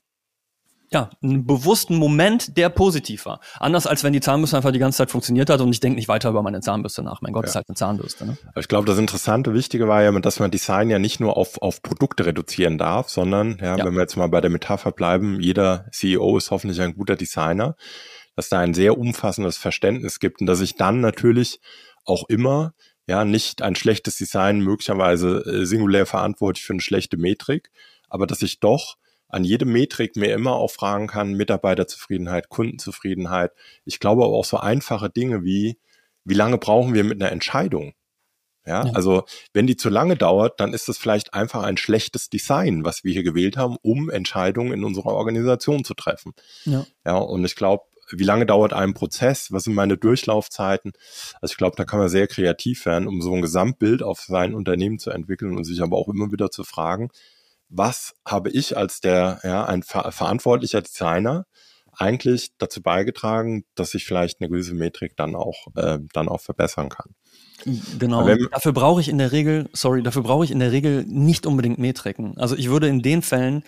ja, 0.92 1.12
einen 1.22 1.46
bewussten 1.46 1.96
Moment, 1.96 2.58
der 2.58 2.70
positiv 2.70 3.26
war. 3.26 3.40
Anders 3.60 3.86
als 3.86 4.04
wenn 4.04 4.14
die 4.14 4.22
Zahnbürste 4.22 4.58
einfach 4.58 4.72
die 4.72 4.80
ganze 4.80 4.98
Zeit 4.98 5.12
funktioniert 5.12 5.50
hat 5.50 5.62
und 5.62 5.72
ich 5.72 5.80
denke 5.80 5.98
nicht 5.98 6.08
weiter 6.08 6.30
über 6.30 6.42
meine 6.42 6.62
Zahnbürste 6.62 7.04
nach. 7.04 7.22
Mein 7.22 7.34
Gott, 7.34 7.44
ja. 7.44 7.50
ist 7.50 7.56
halt 7.56 7.70
eine 7.70 7.76
Zahnbürste. 7.76 8.26
Ne? 8.26 8.38
Aber 8.48 8.60
ich 8.60 8.68
glaube, 8.68 8.88
das 8.88 8.98
Interessante, 8.98 9.54
Wichtige 9.54 9.88
war 9.88 10.02
ja, 10.02 10.12
dass 10.20 10.40
man 10.40 10.50
Design 10.50 10.90
ja 10.90 10.98
nicht 10.98 11.20
nur 11.20 11.38
auf, 11.38 11.62
auf 11.62 11.84
Produkte 11.84 12.26
reduzieren 12.26 12.78
darf, 12.78 13.10
sondern, 13.10 13.60
ja, 13.62 13.78
ja, 13.78 13.86
wenn 13.86 13.94
wir 13.94 14.02
jetzt 14.02 14.18
mal 14.18 14.30
bei 14.30 14.42
der 14.42 14.50
Metapher 14.50 14.92
bleiben, 14.92 15.40
jeder 15.40 15.86
CEO 15.92 16.38
ist 16.38 16.50
hoffentlich 16.50 16.82
ein 16.82 16.96
guter 16.96 17.16
Designer, 17.16 17.76
dass 18.36 18.50
da 18.50 18.60
ein 18.60 18.74
sehr 18.74 18.98
umfassendes 18.98 19.58
Verständnis 19.58 20.20
gibt 20.20 20.42
und 20.42 20.48
dass 20.48 20.62
ich 20.62 20.76
dann 20.76 21.02
natürlich 21.02 21.60
auch 22.06 22.28
immer 22.30 22.74
ja 23.06 23.26
nicht 23.26 23.62
ein 23.62 23.76
schlechtes 23.76 24.18
Design 24.18 24.62
möglicherweise 24.62 25.44
äh, 25.46 25.66
singulär 25.66 26.06
verantwortlich 26.06 26.66
für 26.66 26.74
eine 26.74 26.82
schlechte 26.82 27.18
Metrik, 27.18 27.70
aber 28.08 28.26
dass 28.26 28.42
ich 28.42 28.60
doch 28.60 28.98
an 29.30 29.44
jede 29.44 29.66
Metrik 29.66 30.16
mir 30.16 30.34
immer 30.34 30.56
auch 30.56 30.72
fragen 30.72 31.08
kann, 31.08 31.34
Mitarbeiterzufriedenheit, 31.34 32.50
Kundenzufriedenheit. 32.50 33.52
Ich 33.86 34.00
glaube 34.00 34.24
aber 34.26 34.34
auch 34.34 34.46
so 34.46 34.58
einfache 34.58 35.10
Dinge 35.10 35.44
wie, 35.44 35.80
wie 36.26 36.34
lange 36.34 36.58
brauchen 36.58 36.94
wir 36.94 37.04
mit 37.04 37.22
einer 37.22 37.32
Entscheidung? 37.32 37.94
Ja, 38.66 38.86
ja, 38.86 38.94
also 38.94 39.24
wenn 39.54 39.68
die 39.68 39.78
zu 39.78 39.90
lange 39.90 40.16
dauert, 40.18 40.60
dann 40.60 40.74
ist 40.74 40.90
das 40.90 40.98
vielleicht 40.98 41.34
einfach 41.34 41.64
ein 41.64 41.78
schlechtes 41.78 42.30
Design, 42.30 42.84
was 42.84 43.04
wir 43.04 43.14
hier 43.14 43.24
gewählt 43.24 43.56
haben, 43.56 43.78
um 43.82 44.10
Entscheidungen 44.10 44.74
in 44.74 44.84
unserer 44.84 45.14
Organisation 45.14 45.84
zu 45.84 45.94
treffen. 45.94 46.34
Ja, 46.66 46.86
ja 47.06 47.18
und 47.18 47.46
ich 47.46 47.56
glaube, 47.56 47.84
wie 48.12 48.24
lange 48.24 48.46
dauert 48.46 48.74
ein 48.74 48.94
Prozess? 48.94 49.52
Was 49.52 49.64
sind 49.64 49.76
meine 49.76 49.98
Durchlaufzeiten? 49.98 50.94
Also 51.42 51.54
ich 51.54 51.58
glaube, 51.58 51.76
da 51.78 51.86
kann 51.86 52.00
man 52.00 52.10
sehr 52.10 52.28
kreativ 52.28 52.86
werden, 52.86 53.08
um 53.08 53.22
so 53.22 53.34
ein 53.34 53.42
Gesamtbild 53.42 54.04
auf 54.04 54.22
sein 54.22 54.54
Unternehmen 54.54 55.00
zu 55.00 55.12
entwickeln 55.12 55.56
und 55.56 55.64
sich 55.64 55.82
aber 55.82 55.98
auch 55.98 56.10
immer 56.10 56.32
wieder 56.32 56.52
zu 56.52 56.64
fragen, 56.64 57.10
was 57.70 58.14
habe 58.26 58.50
ich 58.50 58.76
als 58.76 59.00
der, 59.00 59.40
ja, 59.44 59.66
ein 59.66 59.84
ver 59.84 60.12
verantwortlicher 60.12 60.82
Designer 60.82 61.46
eigentlich 61.98 62.52
dazu 62.58 62.82
beigetragen, 62.82 63.66
dass 63.76 63.94
ich 63.94 64.06
vielleicht 64.06 64.40
eine 64.40 64.50
gewisse 64.50 64.74
Metrik 64.74 65.16
dann 65.18 65.36
auch, 65.36 65.68
äh, 65.76 66.00
dann 66.14 66.30
auch 66.30 66.42
verbessern 66.42 66.90
kann. 66.90 67.14
Genau. 68.00 68.26
Wenn, 68.26 68.48
dafür 68.52 68.72
brauche 68.72 69.02
ich 69.02 69.10
in 69.10 69.18
der 69.18 69.32
Regel, 69.32 69.70
sorry, 69.74 70.02
dafür 70.02 70.24
brauche 70.24 70.46
ich 70.46 70.52
in 70.52 70.60
der 70.60 70.72
Regel 70.72 71.04
nicht 71.06 71.46
unbedingt 71.46 71.78
Metriken. 71.78 72.38
Also 72.38 72.56
ich 72.56 72.70
würde 72.70 72.88
in 72.88 73.02
den 73.02 73.22
Fällen 73.22 73.64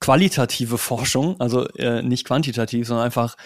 qualitative 0.00 0.76
Forschung, 0.76 1.40
also 1.40 1.66
äh, 1.70 2.02
nicht 2.02 2.26
quantitativ, 2.26 2.86
sondern 2.86 3.06
einfach 3.06 3.36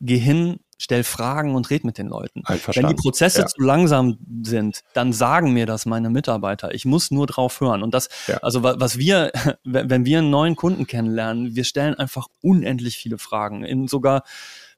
geh 0.00 0.18
hin, 0.18 0.60
stell 0.78 1.04
Fragen 1.04 1.54
und 1.54 1.70
red 1.70 1.84
mit 1.84 1.98
den 1.98 2.08
Leuten. 2.08 2.42
Wenn 2.46 2.88
die 2.88 2.94
Prozesse 2.94 3.40
ja. 3.40 3.46
zu 3.46 3.62
langsam 3.62 4.18
sind, 4.42 4.82
dann 4.94 5.12
sagen 5.12 5.52
mir 5.52 5.66
das 5.66 5.86
meine 5.86 6.10
Mitarbeiter. 6.10 6.74
Ich 6.74 6.84
muss 6.84 7.10
nur 7.10 7.26
drauf 7.26 7.60
hören. 7.60 7.82
Und 7.82 7.94
das, 7.94 8.08
ja. 8.26 8.38
also 8.38 8.62
was 8.62 8.98
wir, 8.98 9.32
wenn 9.64 10.04
wir 10.04 10.18
einen 10.18 10.30
neuen 10.30 10.56
Kunden 10.56 10.86
kennenlernen, 10.86 11.54
wir 11.54 11.64
stellen 11.64 11.94
einfach 11.94 12.26
unendlich 12.40 12.96
viele 12.96 13.18
Fragen. 13.18 13.64
In 13.64 13.88
sogar, 13.88 14.24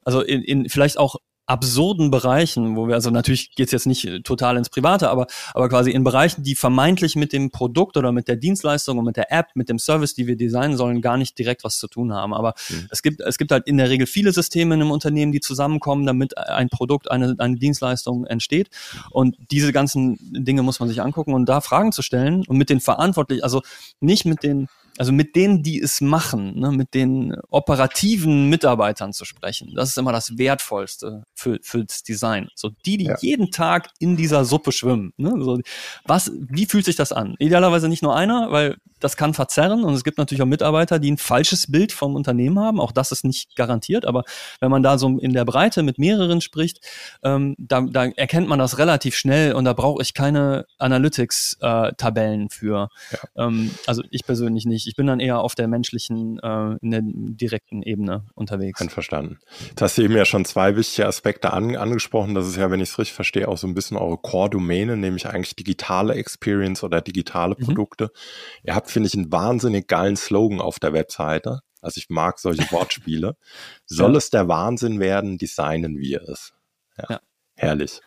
also 0.02 0.20
in, 0.20 0.42
in 0.42 0.68
vielleicht 0.68 0.98
auch 0.98 1.16
absurden 1.46 2.10
Bereichen, 2.10 2.74
wo 2.76 2.88
wir, 2.88 2.94
also 2.94 3.10
natürlich 3.10 3.54
geht's 3.54 3.72
jetzt 3.72 3.86
nicht 3.86 4.04
äh, 4.06 4.20
total 4.20 4.56
ins 4.56 4.70
Private, 4.70 5.10
aber, 5.10 5.26
aber 5.52 5.68
quasi 5.68 5.90
in 5.90 6.02
Bereichen, 6.02 6.42
die 6.42 6.54
vermeintlich 6.54 7.16
mit 7.16 7.32
dem 7.32 7.50
Produkt 7.50 7.96
oder 7.96 8.12
mit 8.12 8.28
der 8.28 8.36
Dienstleistung 8.36 8.98
und 8.98 9.04
mit 9.04 9.16
der 9.16 9.30
App, 9.30 9.48
mit 9.54 9.68
dem 9.68 9.78
Service, 9.78 10.14
die 10.14 10.26
wir 10.26 10.36
designen 10.36 10.76
sollen, 10.76 11.02
gar 11.02 11.18
nicht 11.18 11.38
direkt 11.38 11.62
was 11.62 11.78
zu 11.78 11.86
tun 11.86 12.14
haben. 12.14 12.32
Aber 12.32 12.54
mhm. 12.70 12.88
es 12.90 13.02
gibt, 13.02 13.20
es 13.20 13.36
gibt 13.36 13.52
halt 13.52 13.66
in 13.66 13.76
der 13.76 13.90
Regel 13.90 14.06
viele 14.06 14.32
Systeme 14.32 14.74
in 14.74 14.80
einem 14.80 14.90
Unternehmen, 14.90 15.32
die 15.32 15.40
zusammenkommen, 15.40 16.06
damit 16.06 16.38
ein 16.38 16.70
Produkt, 16.70 17.10
eine, 17.10 17.34
eine 17.38 17.56
Dienstleistung 17.56 18.24
entsteht. 18.24 18.70
Und 19.10 19.36
diese 19.50 19.72
ganzen 19.72 20.16
Dinge 20.20 20.62
muss 20.62 20.80
man 20.80 20.88
sich 20.88 21.02
angucken 21.02 21.34
und 21.34 21.46
da 21.46 21.60
Fragen 21.60 21.92
zu 21.92 22.00
stellen 22.00 22.44
und 22.46 22.56
mit 22.56 22.70
den 22.70 22.80
Verantwortlichen, 22.80 23.44
also 23.44 23.60
nicht 24.00 24.24
mit 24.24 24.42
den 24.42 24.68
also 24.96 25.12
mit 25.12 25.34
denen, 25.34 25.62
die 25.62 25.80
es 25.80 26.00
machen, 26.00 26.58
ne, 26.58 26.70
mit 26.70 26.94
den 26.94 27.34
operativen 27.50 28.48
Mitarbeitern 28.48 29.12
zu 29.12 29.24
sprechen, 29.24 29.72
das 29.74 29.90
ist 29.90 29.98
immer 29.98 30.12
das 30.12 30.38
Wertvollste 30.38 31.24
für, 31.34 31.58
fürs 31.62 32.02
Design. 32.02 32.48
So 32.54 32.70
die, 32.86 32.96
die 32.98 33.06
ja. 33.06 33.16
jeden 33.20 33.50
Tag 33.50 33.90
in 33.98 34.16
dieser 34.16 34.44
Suppe 34.44 34.72
schwimmen. 34.72 35.12
Ne? 35.16 35.32
So, 35.38 35.60
was, 36.04 36.30
wie 36.34 36.66
fühlt 36.66 36.84
sich 36.84 36.96
das 36.96 37.12
an? 37.12 37.34
Idealerweise 37.38 37.88
nicht 37.88 38.02
nur 38.02 38.16
einer, 38.16 38.52
weil 38.52 38.76
das 39.00 39.16
kann 39.16 39.34
verzerren 39.34 39.84
und 39.84 39.92
es 39.92 40.02
gibt 40.02 40.16
natürlich 40.16 40.40
auch 40.40 40.46
Mitarbeiter, 40.46 40.98
die 40.98 41.10
ein 41.10 41.18
falsches 41.18 41.70
Bild 41.70 41.92
vom 41.92 42.14
Unternehmen 42.14 42.58
haben. 42.58 42.80
Auch 42.80 42.92
das 42.92 43.12
ist 43.12 43.24
nicht 43.24 43.54
garantiert, 43.54 44.06
aber 44.06 44.24
wenn 44.60 44.70
man 44.70 44.82
da 44.82 44.96
so 44.96 45.18
in 45.18 45.34
der 45.34 45.44
Breite 45.44 45.82
mit 45.82 45.98
mehreren 45.98 46.40
spricht, 46.40 46.80
ähm, 47.22 47.54
da, 47.58 47.82
da 47.82 48.06
erkennt 48.06 48.48
man 48.48 48.58
das 48.58 48.78
relativ 48.78 49.16
schnell 49.16 49.52
und 49.52 49.66
da 49.66 49.74
brauche 49.74 50.00
ich 50.00 50.14
keine 50.14 50.64
Analytics-Tabellen 50.78 52.46
äh, 52.46 52.50
für. 52.50 52.88
Ja. 53.10 53.44
Ähm, 53.46 53.72
also 53.86 54.02
ich 54.10 54.24
persönlich 54.24 54.64
nicht 54.64 54.83
nicht. 54.84 54.92
Ich 54.92 54.96
bin 54.96 55.06
dann 55.06 55.20
eher 55.20 55.40
auf 55.40 55.54
der 55.54 55.68
menschlichen, 55.68 56.38
äh, 56.40 56.76
in 56.80 56.90
der 56.90 57.00
direkten 57.02 57.82
Ebene 57.82 58.26
unterwegs. 58.34 58.80
Einverstanden. 58.80 59.38
Jetzt 59.68 59.82
hast 59.82 59.98
du 59.98 60.02
eben 60.02 60.16
ja 60.16 60.24
schon 60.24 60.44
zwei 60.44 60.76
wichtige 60.76 61.06
Aspekte 61.06 61.52
an, 61.52 61.76
angesprochen. 61.76 62.34
Das 62.34 62.46
ist 62.46 62.56
ja, 62.56 62.70
wenn 62.70 62.80
ich 62.80 62.90
es 62.90 62.98
richtig 62.98 63.14
verstehe, 63.14 63.48
auch 63.48 63.58
so 63.58 63.66
ein 63.66 63.74
bisschen 63.74 63.96
eure 63.96 64.18
Core-Domäne, 64.18 64.96
nämlich 64.96 65.26
eigentlich 65.26 65.56
digitale 65.56 66.14
Experience 66.14 66.82
oder 66.82 67.00
digitale 67.00 67.56
mhm. 67.58 67.64
Produkte. 67.64 68.04
Mhm. 68.04 68.68
Ihr 68.68 68.74
habt, 68.74 68.90
finde 68.90 69.08
ich, 69.08 69.14
einen 69.14 69.32
wahnsinnig 69.32 69.88
geilen 69.88 70.16
Slogan 70.16 70.60
auf 70.60 70.78
der 70.78 70.92
Webseite. 70.92 71.60
Also 71.80 71.98
ich 71.98 72.08
mag 72.08 72.38
solche 72.38 72.70
Wortspiele. 72.72 73.36
Soll 73.86 74.12
ja. 74.12 74.18
es 74.18 74.30
der 74.30 74.48
Wahnsinn 74.48 75.00
werden, 75.00 75.38
designen 75.38 75.98
wir 75.98 76.22
es. 76.22 76.52
Ja. 76.96 77.04
ja. 77.10 77.20
Herrlich. 77.56 78.00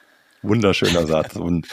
Wunderschöner 0.48 1.06
Satz. 1.08 1.36
Und 1.36 1.68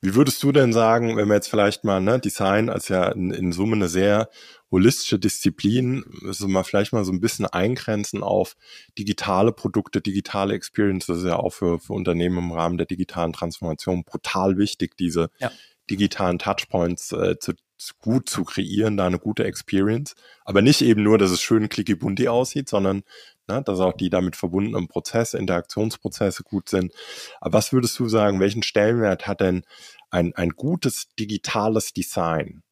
wie 0.00 0.14
würdest 0.14 0.42
du 0.42 0.52
denn 0.52 0.72
sagen, 0.72 1.16
wenn 1.16 1.28
wir 1.28 1.34
jetzt 1.34 1.48
vielleicht 1.48 1.84
mal 1.84 2.00
ne, 2.00 2.18
Design 2.18 2.68
als 2.68 2.88
ja 2.88 3.08
in, 3.08 3.30
in 3.30 3.52
Summe 3.52 3.76
eine 3.76 3.88
sehr 3.88 4.28
holistische 4.70 5.18
Disziplin, 5.18 6.04
also 6.26 6.46
mal 6.46 6.62
vielleicht 6.62 6.92
mal 6.92 7.04
so 7.04 7.12
ein 7.12 7.20
bisschen 7.20 7.46
eingrenzen 7.46 8.22
auf 8.22 8.56
digitale 8.98 9.52
Produkte, 9.52 10.00
digitale 10.00 10.54
Experience, 10.54 11.06
das 11.06 11.18
ist 11.18 11.24
ja 11.24 11.36
auch 11.36 11.52
für, 11.52 11.78
für 11.78 11.94
Unternehmen 11.94 12.38
im 12.38 12.52
Rahmen 12.52 12.76
der 12.76 12.86
digitalen 12.86 13.32
Transformation 13.32 14.04
brutal 14.04 14.58
wichtig, 14.58 14.96
diese 14.96 15.30
ja. 15.38 15.50
digitalen 15.90 16.38
Touchpoints 16.38 17.12
äh, 17.12 17.38
zu, 17.38 17.54
gut 18.00 18.28
zu 18.28 18.44
kreieren, 18.44 18.96
da 18.96 19.06
eine 19.06 19.18
gute 19.18 19.44
Experience. 19.44 20.14
Aber 20.44 20.62
nicht 20.62 20.82
eben 20.82 21.02
nur, 21.02 21.16
dass 21.16 21.30
es 21.30 21.40
schön 21.40 21.68
clicky 21.68 21.94
bunti 21.94 22.28
aussieht, 22.28 22.68
sondern 22.68 23.02
ne, 23.48 23.62
dass 23.62 23.80
auch 23.80 23.92
die 23.92 24.10
damit 24.10 24.36
verbundenen 24.36 24.88
Prozesse, 24.88 25.38
Interaktionsprozesse 25.38 26.42
gut 26.42 26.68
sind. 26.68 26.92
Aber 27.40 27.58
was 27.58 27.72
würdest 27.72 27.98
du 27.98 28.08
sagen, 28.08 28.40
welchen 28.40 28.62
Stellenwert 28.62 29.26
hat 29.26 29.40
denn 29.40 29.64
ein, 30.10 30.34
ein 30.34 30.50
gutes 30.50 31.08
digitales 31.18 31.92
Design 31.92 32.62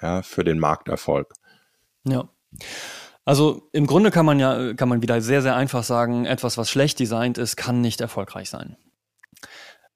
ja, 0.00 0.22
für 0.22 0.44
den 0.44 0.58
Markterfolg? 0.58 1.32
Ja. 2.06 2.28
Also 3.24 3.68
im 3.72 3.86
Grunde 3.86 4.10
kann 4.10 4.26
man 4.26 4.38
ja, 4.38 4.74
kann 4.74 4.88
man 4.88 5.02
wieder 5.02 5.20
sehr, 5.20 5.40
sehr 5.40 5.56
einfach 5.56 5.82
sagen, 5.82 6.26
etwas, 6.26 6.58
was 6.58 6.70
schlecht 6.70 6.98
designt 6.98 7.38
ist, 7.38 7.56
kann 7.56 7.80
nicht 7.80 8.00
erfolgreich 8.00 8.50
sein. 8.50 8.76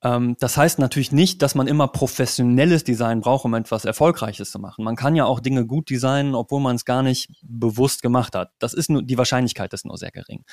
Ähm, 0.03 0.37
das 0.39 0.57
heißt 0.57 0.79
natürlich 0.79 1.13
nicht, 1.13 1.43
dass 1.43 1.55
man 1.55 1.67
immer 1.67 1.89
professionelles 1.89 2.85
Design 2.85 3.21
braucht, 3.21 3.45
um 3.45 3.55
etwas 3.55 3.85
Erfolgreiches 3.85 4.51
zu 4.51 4.59
machen. 4.59 4.85
Man 4.85 4.97
kann 4.97 5.17
ja 5.17 5.25
auch 5.25 5.41
Dinge 5.41 5.67
gut 5.67 5.91
designen, 5.91 6.35
obwohl 6.35 6.61
man 6.61 6.77
es 6.77 6.85
gar 6.85 7.03
nicht 7.03 7.31
bewusst 7.43 8.03
gemacht 8.03 8.35
hat. 8.35 8.53
Das 8.59 8.75
ist 8.75 8.91
nur, 8.91 9.03
die 9.03 9.19
Wahrscheinlichkeit 9.19 9.73
ist 9.73 9.87
nur 9.87 9.97
sehr 9.97 10.11
gering. 10.11 10.45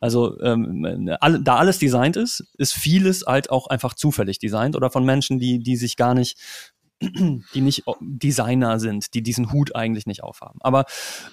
Also 0.00 0.40
ähm, 0.40 1.10
all, 1.20 1.42
da 1.42 1.56
alles 1.56 1.78
designt 1.78 2.16
ist, 2.16 2.44
ist 2.56 2.72
vieles 2.72 3.24
halt 3.26 3.50
auch 3.50 3.66
einfach 3.66 3.94
zufällig 3.94 4.38
designt 4.38 4.76
oder 4.76 4.90
von 4.90 5.04
Menschen, 5.04 5.38
die, 5.38 5.58
die 5.58 5.76
sich 5.76 5.96
gar 5.96 6.14
nicht 6.14 6.38
die 7.00 7.60
nicht 7.60 7.82
Designer 8.00 8.78
sind, 8.78 9.14
die 9.14 9.22
diesen 9.22 9.52
Hut 9.52 9.74
eigentlich 9.74 10.06
nicht 10.06 10.22
aufhaben. 10.22 10.60
Aber 10.62 10.84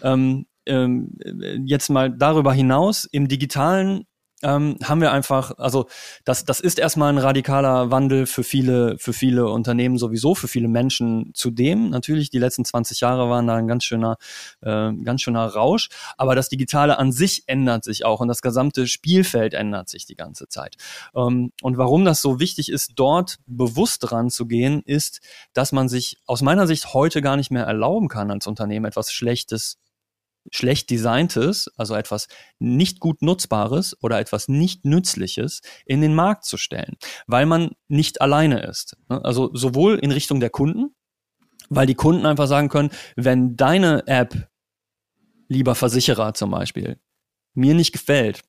ähm, 0.04 0.48
ähm, 0.66 1.18
jetzt 1.66 1.90
mal 1.90 2.12
darüber 2.12 2.54
hinaus, 2.54 3.06
im 3.06 3.28
digitalen 3.28 4.06
ähm, 4.44 4.78
haben 4.84 5.02
wir 5.02 5.12
einfach, 5.12 5.58
also 5.58 5.88
das, 6.26 6.46
das 6.46 6.60
ist 6.60 6.80
erstmal 6.80 7.12
ein 7.12 7.18
radikaler 7.18 7.92
Wandel 7.92 8.26
für 8.26 8.44
viele, 8.44 8.98
für 8.98 9.14
viele 9.14 9.48
Unternehmen 9.48 9.98
sowieso, 9.98 10.36
für 10.36 10.48
viele 10.48 10.68
Menschen 10.68 11.32
zudem. 11.34 11.90
Natürlich, 11.90 12.30
die 12.30 12.40
letzten 12.40 12.66
20 12.66 13.02
Jahre 13.02 13.30
waren 13.30 13.48
da 13.48 13.56
ein 13.56 13.68
ganz 13.68 13.84
schöner, 13.84 14.18
äh, 14.62 14.92
ganz 15.04 15.22
schöner 15.22 15.46
Rausch, 15.46 15.90
aber 16.18 16.36
das 16.36 16.50
Digitale 16.50 16.98
an 16.98 17.12
sich 17.12 17.44
ändert 17.48 17.84
sich 17.84 18.06
auch 18.06 18.20
und 18.20 18.28
das 18.28 18.42
gesamte 18.42 18.88
Spielfeld 18.88 19.54
ändert 19.54 19.90
sich 19.90 20.06
die 20.06 20.16
ganze 20.16 20.48
Zeit. 20.48 20.76
Ähm, 21.16 21.52
und 21.62 21.78
warum 21.78 22.06
das 22.06 22.22
so 22.22 22.40
wichtig 22.40 22.72
ist, 22.72 22.94
dort 22.96 23.38
bewusst 23.46 24.00
dran 24.02 24.30
zu 24.30 24.46
gehen, 24.48 24.82
ist, 24.86 25.22
dass 25.54 25.72
man 25.72 25.90
sich 25.90 26.18
aus 26.26 26.42
meiner 26.42 26.68
Sicht 26.68 26.94
heute 26.94 27.22
gar 27.22 27.38
nicht 27.38 27.52
mehr 27.52 27.66
erlauben 27.66 28.08
kann, 28.08 28.32
als 28.32 28.48
Unternehmen 28.48 28.86
etwas 28.86 29.12
Schlechtes 29.12 29.78
schlecht 30.50 30.90
designtes, 30.90 31.70
also 31.78 31.96
etwas 31.96 32.28
nicht 32.60 33.00
gut 33.00 33.22
nutzbares 33.22 33.96
oder 34.02 34.20
etwas 34.20 34.48
nicht 34.48 34.86
nützliches 34.86 35.62
in 35.86 36.02
den 36.02 36.16
Markt 36.16 36.46
zu 36.46 36.58
stellen, 36.58 36.98
weil 37.28 37.46
man 37.46 37.72
nicht 37.88 38.22
alleine 38.22 38.64
ist. 38.64 38.98
Ne? 39.10 39.24
Also 39.24 39.52
sowohl 39.54 40.00
in 40.00 40.12
Richtung 40.12 40.40
der 40.40 40.50
Kunden, 40.50 40.96
weil 41.70 41.88
die 41.88 41.96
Kunden 41.96 42.26
einfach 42.26 42.48
sagen 42.48 42.70
können, 42.70 42.92
wenn 43.16 43.56
deine 43.56 44.08
App, 44.08 44.50
lieber 45.48 45.76
Versicherer 45.76 46.34
zum 46.34 46.52
Beispiel, 46.52 47.00
mir 47.54 47.74
nicht 47.74 47.92
gefällt, 47.92 48.42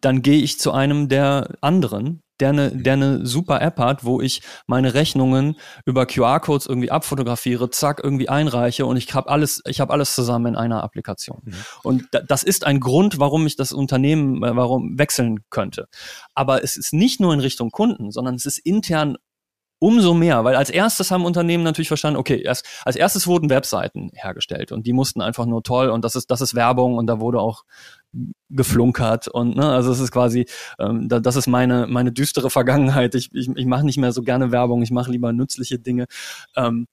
dann 0.00 0.22
gehe 0.22 0.42
ich 0.42 0.58
zu 0.58 0.72
einem 0.72 1.08
der 1.08 1.56
anderen, 1.60 2.22
der 2.40 2.50
eine, 2.50 2.70
der 2.70 2.94
eine 2.94 3.26
super 3.26 3.60
App 3.60 3.78
hat, 3.78 4.04
wo 4.04 4.20
ich 4.20 4.42
meine 4.66 4.94
Rechnungen 4.94 5.56
über 5.84 6.06
QR-Codes 6.06 6.66
irgendwie 6.66 6.90
abfotografiere, 6.90 7.70
zack, 7.70 8.00
irgendwie 8.02 8.28
einreiche 8.28 8.86
und 8.86 8.96
ich 8.96 9.14
habe 9.14 9.28
alles, 9.28 9.62
ich 9.66 9.80
habe 9.80 9.92
alles 9.92 10.14
zusammen 10.14 10.46
in 10.46 10.56
einer 10.56 10.82
Applikation. 10.82 11.42
Mhm. 11.44 11.54
Und 11.82 12.08
das 12.28 12.42
ist 12.42 12.66
ein 12.66 12.80
Grund, 12.80 13.18
warum 13.18 13.46
ich 13.46 13.56
das 13.56 13.72
Unternehmen, 13.72 14.42
äh, 14.42 14.56
warum 14.56 14.98
wechseln 14.98 15.40
könnte. 15.50 15.88
Aber 16.34 16.62
es 16.62 16.76
ist 16.76 16.92
nicht 16.92 17.20
nur 17.20 17.32
in 17.32 17.40
Richtung 17.40 17.70
Kunden, 17.70 18.10
sondern 18.10 18.34
es 18.34 18.46
ist 18.46 18.58
intern 18.58 19.16
Umso 19.78 20.14
mehr, 20.14 20.42
weil 20.44 20.56
als 20.56 20.70
erstes 20.70 21.10
haben 21.10 21.26
Unternehmen 21.26 21.62
natürlich 21.62 21.88
verstanden, 21.88 22.18
okay, 22.18 22.40
erst, 22.42 22.66
als 22.86 22.96
erstes 22.96 23.26
wurden 23.26 23.50
Webseiten 23.50 24.10
hergestellt 24.14 24.72
und 24.72 24.86
die 24.86 24.94
mussten 24.94 25.20
einfach 25.20 25.44
nur 25.44 25.62
toll 25.62 25.90
und 25.90 26.02
das 26.02 26.16
ist, 26.16 26.30
das 26.30 26.40
ist 26.40 26.54
Werbung 26.54 26.96
und 26.96 27.06
da 27.06 27.20
wurde 27.20 27.40
auch 27.40 27.64
geflunkert 28.48 29.28
und 29.28 29.56
ne, 29.56 29.68
also 29.70 29.92
es 29.92 30.00
ist 30.00 30.12
quasi, 30.12 30.46
ähm, 30.78 31.08
da, 31.08 31.20
das 31.20 31.36
ist 31.36 31.46
meine, 31.46 31.86
meine 31.86 32.10
düstere 32.10 32.48
Vergangenheit. 32.48 33.14
Ich, 33.14 33.28
ich, 33.34 33.50
ich 33.54 33.66
mache 33.66 33.84
nicht 33.84 33.98
mehr 33.98 34.12
so 34.12 34.22
gerne 34.22 34.50
Werbung, 34.50 34.80
ich 34.82 34.90
mache 34.90 35.10
lieber 35.10 35.34
nützliche 35.34 35.78
Dinge. 35.78 36.06
Ähm, 36.56 36.86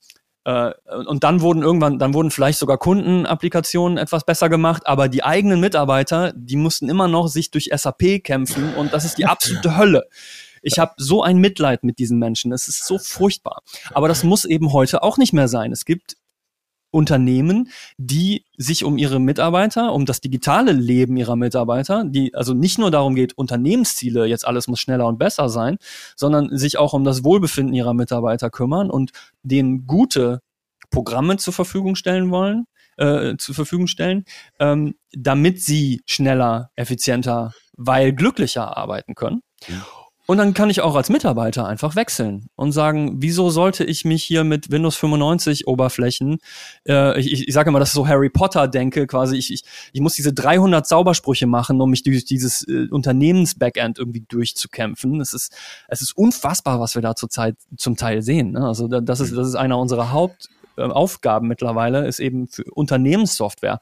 äh, 0.46 0.72
und 1.08 1.24
dann 1.24 1.41
wurden 1.41 1.63
irgendwann, 1.63 2.00
dann 2.00 2.13
wurden 2.13 2.32
vielleicht 2.32 2.60
sogar 2.60 2.78
Kundenapplikationen 2.78 3.98
etwas 3.98 4.26
besser 4.26 4.50
gemacht, 4.50 4.88
aber 4.88 5.08
die 5.08 5.24
eigenen 5.24 5.60
Mitarbeiter, 5.62 6.34
die 6.36 6.58
mussten 6.58 6.89
immer 6.89 7.08
noch 7.08 7.28
sich 7.28 7.52
durch 7.52 7.69
SAP 7.74 8.24
kämpfen 8.24 8.74
und 8.76 8.93
das 8.93 9.06
ist 9.06 9.17
die 9.17 9.26
absolute 9.26 9.78
Hölle. 9.78 10.04
Ich 10.63 10.80
habe 10.80 10.93
so 10.97 11.21
ein 11.21 11.38
Mitleid 11.38 11.84
mit 11.84 11.99
diesen 11.99 12.17
Menschen. 12.17 12.52
Es 12.52 12.67
ist 12.67 12.88
so 12.88 12.97
furchtbar. 12.97 13.62
Aber 13.93 14.08
das 14.08 14.23
muss 14.23 14.45
eben 14.45 14.73
heute 14.73 15.04
auch 15.04 15.17
nicht 15.17 15.34
mehr 15.34 15.47
sein. 15.47 15.71
Es 15.71 15.86
gibt 15.86 16.15
Unternehmen, 16.93 17.69
die 17.97 18.45
sich 18.56 18.84
um 18.84 18.97
ihre 18.99 19.19
Mitarbeiter, 19.19 19.93
um 19.93 20.06
das 20.06 20.21
digitale 20.21 20.73
Leben 20.73 21.17
ihrer 21.17 21.36
Mitarbeiter, 21.36 22.04
die 22.06 22.36
also 22.36 22.54
nicht 22.54 22.78
nur 22.78 22.91
darum 22.91 23.15
geht, 23.15 23.36
Unternehmensziele, 23.36 24.28
jetzt 24.28 24.45
alles 24.45 24.67
muss 24.67 24.80
schneller 24.80 25.08
und 25.08 25.17
besser 25.17 25.49
sein, 25.49 25.78
sondern 26.15 26.56
sich 26.56 26.78
auch 26.78 26.93
um 26.93 27.04
das 27.04 27.23
Wohlbefinden 27.23 27.73
ihrer 27.73 27.95
Mitarbeiter 27.95 28.52
kümmern 28.52 28.91
und 28.91 29.12
denen 29.41 29.88
gute 29.88 30.41
Programme 30.91 31.38
zur 31.38 31.54
Verfügung 31.54 31.95
stellen 31.95 32.30
wollen, 32.30 32.65
äh, 32.97 33.38
zur 33.38 33.56
Verfügung 33.56 33.88
stellen, 33.88 34.26
ähm, 34.60 34.93
damit 35.12 35.62
sie 35.62 36.04
schneller, 36.06 36.69
effizienter, 36.76 37.54
weil 37.76 38.13
glücklicher 38.13 38.78
arbeiten 38.78 39.15
können. 39.15 39.41
Ja. 39.67 39.84
Und 40.34 40.39
dann 40.39 40.56
kann 40.56 40.72
ich 40.72 40.82
auch 40.82 40.96
als 40.96 41.10
Mitarbeiter 41.10 41.67
einfach 41.67 41.96
wechseln 41.96 42.48
und 42.56 42.72
sagen, 42.72 43.22
wieso 43.22 43.52
sollte 43.52 43.84
ich 43.84 44.04
mich 44.04 44.24
hier 44.24 44.43
mit 44.43 44.72
Windows 44.72 44.96
95 44.96 45.67
Oberflächen, 45.67 46.39
äh, 46.88 47.19
ich, 47.19 47.48
ich 47.48 47.54
sage 47.54 47.69
immer, 47.69 47.80
dass 47.80 47.89
ich 47.89 47.93
so 47.93 48.08
Harry 48.08 48.32
Potter 48.32 48.67
denke, 48.67 49.06
quasi, 49.06 49.38
ich, 49.38 49.54
ich, 49.54 49.63
ich 49.91 50.02
muss 50.02 50.15
diese 50.15 50.34
300 50.34 50.88
Zaubersprüche 50.88 51.46
machen, 51.46 51.80
um 51.80 51.91
mich 51.91 52.02
durch 52.02 52.26
dieses 52.26 52.67
äh, 52.67 52.88
Unternehmens-Backend 52.89 54.00
irgendwie 54.00 54.26
durchzukämpfen. 54.28 55.22
Es 55.22 55.36
ist, 55.36 55.54
es 55.88 56.02
ist 56.02 56.17
unfassbar, 56.17 56.80
was 56.80 56.96
wir 56.96 57.04
da 57.04 57.15
zurzeit 57.15 57.56
zum 57.78 57.96
Teil 57.96 58.24
sehen. 58.24 58.54
Ne? 58.54 58.65
Also 58.65 58.88
das 58.88 59.19
ist, 59.19 59.38
das 59.38 59.48
ist 59.48 59.54
einer 59.54 59.78
unserer 59.78 60.12
Hauptaufgaben 60.12 61.48
mittlerweile, 61.48 62.08
ist 62.08 62.19
eben 62.19 62.48
für 62.48 62.63
Unternehmenssoftware 62.74 63.82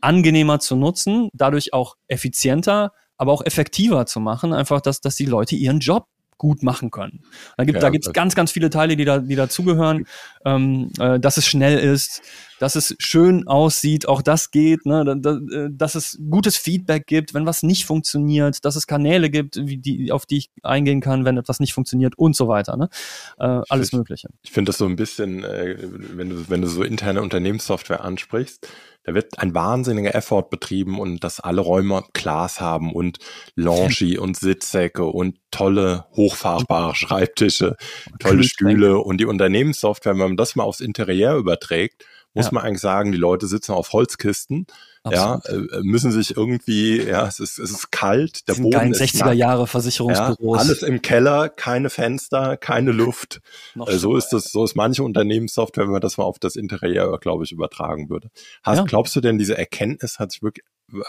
angenehmer 0.00 0.60
zu 0.60 0.76
nutzen, 0.76 1.28
dadurch 1.34 1.74
auch 1.74 1.96
effizienter, 2.08 2.92
aber 3.20 3.32
auch 3.32 3.44
effektiver 3.44 4.06
zu 4.06 4.18
machen, 4.18 4.54
einfach, 4.54 4.80
dass, 4.80 5.02
dass 5.02 5.14
die 5.14 5.26
Leute 5.26 5.54
ihren 5.54 5.80
Job 5.80 6.06
gut 6.38 6.62
machen 6.62 6.90
können. 6.90 7.22
Da 7.58 7.64
gibt 7.64 7.76
ja, 7.76 7.82
da 7.82 7.90
gibt's 7.90 8.10
ganz 8.14 8.34
ganz 8.34 8.50
viele 8.50 8.70
Teile, 8.70 8.96
die 8.96 9.04
da 9.04 9.18
die 9.18 9.36
dazugehören, 9.36 10.06
ähm, 10.46 10.90
äh, 10.98 11.20
dass 11.20 11.36
es 11.36 11.46
schnell 11.46 11.78
ist, 11.78 12.22
dass 12.60 12.76
es 12.76 12.94
schön 12.98 13.48
aussieht, 13.48 14.06
auch 14.06 14.20
das 14.20 14.50
geht, 14.50 14.84
ne, 14.84 15.00
äh, 15.24 15.68
dass 15.72 15.94
es 15.94 16.18
gutes 16.30 16.58
Feedback 16.58 17.06
gibt, 17.06 17.32
wenn 17.32 17.46
was 17.46 17.62
nicht 17.62 17.86
funktioniert, 17.86 18.64
dass 18.66 18.76
es 18.76 18.86
Kanäle 18.86 19.30
gibt, 19.30 19.56
die 19.56 20.12
auf 20.12 20.26
die 20.26 20.36
ich 20.36 20.50
eingehen 20.62 21.00
kann, 21.00 21.24
wenn 21.24 21.38
etwas 21.38 21.58
nicht 21.58 21.72
funktioniert 21.72 22.18
und 22.18 22.36
so 22.36 22.48
weiter, 22.48 22.76
ne, 22.76 22.90
äh, 23.38 23.62
alles 23.70 23.88
ich, 23.88 23.92
Mögliche. 23.94 24.28
Ich 24.42 24.52
finde 24.52 24.68
das 24.68 24.78
so 24.78 24.84
ein 24.84 24.96
bisschen, 24.96 25.42
äh, 25.42 25.76
wenn 25.80 26.28
du 26.28 26.44
wenn 26.50 26.60
du 26.60 26.68
so 26.68 26.82
interne 26.82 27.22
Unternehmenssoftware 27.22 28.04
ansprichst 28.04 28.68
da 29.04 29.14
wird 29.14 29.38
ein 29.38 29.54
wahnsinniger 29.54 30.14
Effort 30.14 30.50
betrieben 30.50 31.00
und 31.00 31.24
dass 31.24 31.40
alle 31.40 31.62
Räume 31.62 32.04
Glas 32.12 32.60
haben 32.60 32.92
und 32.92 33.18
Loungy 33.54 34.18
und 34.18 34.36
Sitzsäcke 34.36 35.04
und 35.04 35.38
tolle, 35.50 36.04
hochfahrbare 36.14 36.94
Schreibtische, 36.94 37.76
tolle 38.18 38.44
Stühle 38.44 38.98
und 38.98 39.18
die 39.18 39.24
Unternehmenssoftware, 39.24 40.12
wenn 40.12 40.28
man 40.28 40.36
das 40.36 40.54
mal 40.54 40.64
aufs 40.64 40.80
Interieur 40.80 41.36
überträgt, 41.36 42.04
muss 42.34 42.46
ja. 42.46 42.52
man 42.52 42.64
eigentlich 42.64 42.80
sagen, 42.80 43.12
die 43.12 43.18
Leute 43.18 43.46
sitzen 43.46 43.72
auf 43.72 43.92
Holzkisten, 43.92 44.66
Absolut. 45.02 45.44
ja, 45.44 45.78
äh, 45.78 45.82
müssen 45.82 46.12
sich 46.12 46.36
irgendwie, 46.36 47.02
ja, 47.02 47.26
es 47.26 47.40
ist, 47.40 47.58
es 47.58 47.70
ist 47.70 47.90
kalt, 47.90 48.46
der 48.48 48.54
Boden 48.54 48.92
ist 48.92 49.00
60er 49.00 49.32
Jahre 49.32 49.66
Versicherungsbüros. 49.66 50.56
Ja, 50.56 50.62
alles 50.62 50.82
im 50.82 51.02
Keller, 51.02 51.48
keine 51.48 51.90
Fenster, 51.90 52.56
keine 52.56 52.92
Luft. 52.92 53.40
äh, 53.86 53.96
so 53.96 54.16
ist 54.16 54.28
das, 54.28 54.52
so 54.52 54.62
ist 54.64 54.76
manche 54.76 55.02
Unternehmenssoftware, 55.02 55.84
wenn 55.84 55.92
man 55.92 56.00
das 56.00 56.18
mal 56.18 56.24
auf 56.24 56.38
das 56.38 56.56
Interieur, 56.56 57.18
glaube 57.18 57.44
ich, 57.44 57.52
übertragen 57.52 58.10
würde. 58.10 58.30
Hast, 58.62 58.78
ja. 58.78 58.84
glaubst 58.84 59.16
du 59.16 59.20
denn, 59.20 59.38
diese 59.38 59.56
Erkenntnis 59.56 60.18
hat 60.18 60.32
sich 60.32 60.42
wirklich, 60.42 60.64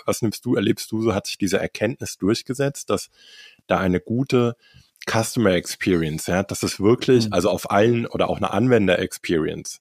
was 0.06 0.22
nimmst 0.22 0.46
du, 0.46 0.56
erlebst 0.56 0.92
du 0.92 1.02
so, 1.02 1.14
hat 1.14 1.28
sich 1.28 1.38
diese 1.38 1.60
Erkenntnis 1.60 2.18
durchgesetzt, 2.18 2.90
dass 2.90 3.10
da 3.68 3.78
eine 3.78 4.00
gute 4.00 4.56
Customer 5.10 5.52
Experience, 5.52 6.28
ja, 6.28 6.44
dass 6.44 6.64
es 6.64 6.80
wirklich, 6.80 7.28
mhm. 7.28 7.34
also 7.34 7.50
auf 7.50 7.72
allen 7.72 8.06
oder 8.06 8.30
auch 8.30 8.38
eine 8.38 8.52
Anwender 8.52 9.00
Experience, 9.00 9.80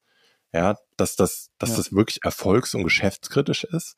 ja, 0.53 0.77
dass 0.97 1.17
das, 1.17 1.51
dass 1.59 1.71
ja. 1.71 1.77
das 1.77 1.93
wirklich 1.93 2.25
erfolgs- 2.25 2.75
und 2.75 2.85
geschäftskritisch 2.85 3.65
ist? 3.65 3.97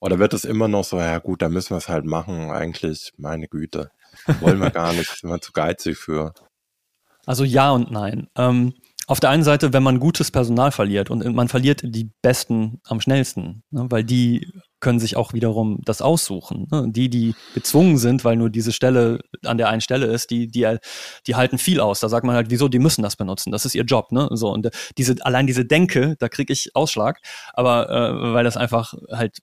Oder 0.00 0.18
wird 0.18 0.34
es 0.34 0.44
immer 0.44 0.68
noch 0.68 0.84
so, 0.84 0.98
ja 0.98 1.18
gut, 1.18 1.40
da 1.40 1.48
müssen 1.48 1.70
wir 1.70 1.78
es 1.78 1.88
halt 1.88 2.04
machen, 2.04 2.50
eigentlich, 2.50 3.12
meine 3.16 3.48
Güte, 3.48 3.90
wollen 4.40 4.58
wir 4.58 4.70
gar 4.70 4.92
nicht, 4.92 5.10
sind 5.10 5.30
wir 5.30 5.40
zu 5.40 5.52
geizig 5.52 5.96
für. 5.96 6.34
Also 7.26 7.44
ja 7.44 7.70
und 7.70 7.90
nein. 7.90 8.28
Ähm, 8.36 8.74
auf 9.06 9.20
der 9.20 9.30
einen 9.30 9.44
Seite, 9.44 9.72
wenn 9.72 9.82
man 9.82 10.00
gutes 10.00 10.30
Personal 10.30 10.72
verliert 10.72 11.10
und 11.10 11.24
man 11.34 11.48
verliert 11.48 11.82
die 11.84 12.10
Besten 12.22 12.80
am 12.84 13.00
schnellsten, 13.00 13.62
ne, 13.70 13.86
weil 13.90 14.04
die 14.04 14.52
können 14.80 15.00
sich 15.00 15.16
auch 15.16 15.32
wiederum 15.32 15.80
das 15.84 16.02
aussuchen. 16.02 16.66
Ne? 16.70 16.86
Die, 16.90 17.08
die 17.08 17.34
gezwungen 17.54 17.96
sind, 17.96 18.22
weil 18.22 18.36
nur 18.36 18.50
diese 18.50 18.70
Stelle 18.70 19.20
an 19.42 19.56
der 19.56 19.70
einen 19.70 19.80
Stelle 19.80 20.06
ist, 20.06 20.30
die, 20.30 20.46
die, 20.46 20.76
die 21.26 21.34
halten 21.34 21.56
viel 21.56 21.80
aus. 21.80 22.00
Da 22.00 22.10
sagt 22.10 22.26
man 22.26 22.36
halt, 22.36 22.50
wieso, 22.50 22.68
die 22.68 22.78
müssen 22.78 23.00
das 23.00 23.16
benutzen. 23.16 23.50
Das 23.50 23.64
ist 23.64 23.74
ihr 23.74 23.84
Job, 23.84 24.12
ne? 24.12 24.28
So, 24.32 24.52
und 24.52 24.68
diese, 24.98 25.16
allein 25.24 25.46
diese 25.46 25.64
Denke, 25.64 26.16
da 26.18 26.28
kriege 26.28 26.52
ich 26.52 26.76
Ausschlag, 26.76 27.20
aber 27.54 27.88
äh, 27.88 28.34
weil 28.34 28.44
das 28.44 28.58
einfach 28.58 28.92
halt 29.10 29.38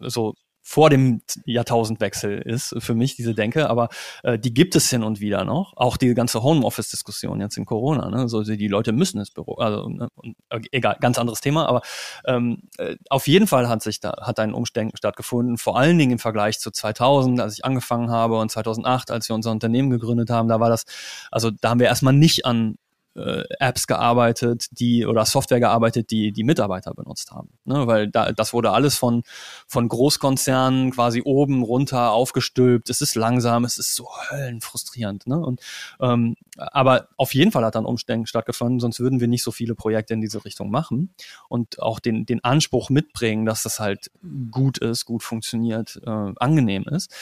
so 0.00 0.34
vor 0.68 0.90
dem 0.90 1.22
Jahrtausendwechsel 1.44 2.38
ist 2.40 2.74
für 2.78 2.96
mich, 2.96 3.14
diese 3.14 3.34
Denke, 3.34 3.70
aber 3.70 3.88
äh, 4.24 4.36
die 4.36 4.52
gibt 4.52 4.74
es 4.74 4.90
hin 4.90 5.04
und 5.04 5.20
wieder 5.20 5.44
noch. 5.44 5.76
Auch 5.76 5.96
die 5.96 6.12
ganze 6.12 6.42
Homeoffice-Diskussion 6.42 7.40
jetzt 7.40 7.56
in 7.56 7.64
Corona, 7.64 8.10
ne? 8.10 8.28
So, 8.28 8.42
die 8.42 8.66
Leute 8.66 8.90
müssen 8.90 9.20
ins 9.20 9.30
Büro, 9.30 9.54
also 9.54 9.88
ne? 9.88 10.08
äh, 10.50 10.60
egal, 10.72 10.96
ganz 11.00 11.20
anderes 11.20 11.40
Thema, 11.40 11.68
aber 11.68 11.82
ähm, 12.24 12.62
äh, 12.78 12.96
auf 13.10 13.28
jeden 13.28 13.46
Fall 13.46 13.68
hat 13.68 13.80
sich 13.80 14.00
da, 14.00 14.16
hat 14.20 14.40
ein 14.40 14.52
Umdenken 14.52 14.96
stattgefunden, 14.96 15.56
vor 15.56 15.78
allen 15.78 15.98
Dingen 15.98 16.10
im 16.10 16.18
Vergleich 16.18 16.58
zu 16.58 16.72
2000, 16.72 17.40
als 17.40 17.54
ich 17.54 17.64
angefangen 17.64 18.10
habe 18.10 18.36
und 18.36 18.50
2008, 18.50 19.12
als 19.12 19.28
wir 19.28 19.36
unser 19.36 19.52
Unternehmen 19.52 19.90
gegründet 19.90 20.30
haben, 20.30 20.48
da 20.48 20.58
war 20.58 20.68
das, 20.68 20.84
also 21.30 21.52
da 21.52 21.70
haben 21.70 21.78
wir 21.78 21.86
erstmal 21.86 22.12
nicht 22.12 22.44
an 22.44 22.76
äh, 23.16 23.44
Apps 23.58 23.86
gearbeitet, 23.86 24.66
die 24.72 25.06
oder 25.06 25.24
Software 25.24 25.60
gearbeitet, 25.60 26.10
die 26.10 26.32
die 26.32 26.44
Mitarbeiter 26.44 26.94
benutzt 26.94 27.32
haben. 27.32 27.50
Ne? 27.64 27.86
Weil 27.86 28.08
da, 28.08 28.32
das 28.32 28.52
wurde 28.52 28.70
alles 28.72 28.96
von, 28.96 29.22
von 29.66 29.88
Großkonzernen 29.88 30.92
quasi 30.92 31.22
oben 31.24 31.62
runter 31.62 32.12
aufgestülpt. 32.12 32.90
Es 32.90 33.00
ist 33.00 33.14
langsam, 33.14 33.64
es 33.64 33.78
ist 33.78 33.94
so 33.94 34.08
höllenfrustrierend. 34.30 35.26
Ne? 35.26 35.38
Und, 35.38 35.60
ähm, 36.00 36.36
aber 36.56 37.08
auf 37.16 37.34
jeden 37.34 37.52
Fall 37.52 37.64
hat 37.64 37.74
dann 37.74 37.86
Umdenken 37.86 38.26
stattgefunden, 38.26 38.80
sonst 38.80 39.00
würden 39.00 39.20
wir 39.20 39.28
nicht 39.28 39.42
so 39.42 39.50
viele 39.50 39.74
Projekte 39.74 40.14
in 40.14 40.20
diese 40.20 40.44
Richtung 40.44 40.70
machen 40.70 41.14
und 41.48 41.80
auch 41.80 42.00
den, 42.00 42.26
den 42.26 42.44
Anspruch 42.44 42.90
mitbringen, 42.90 43.46
dass 43.46 43.62
das 43.62 43.80
halt 43.80 44.10
gut 44.50 44.78
ist, 44.78 45.04
gut 45.06 45.22
funktioniert, 45.22 46.00
äh, 46.04 46.32
angenehm 46.36 46.84
ist. 46.84 47.12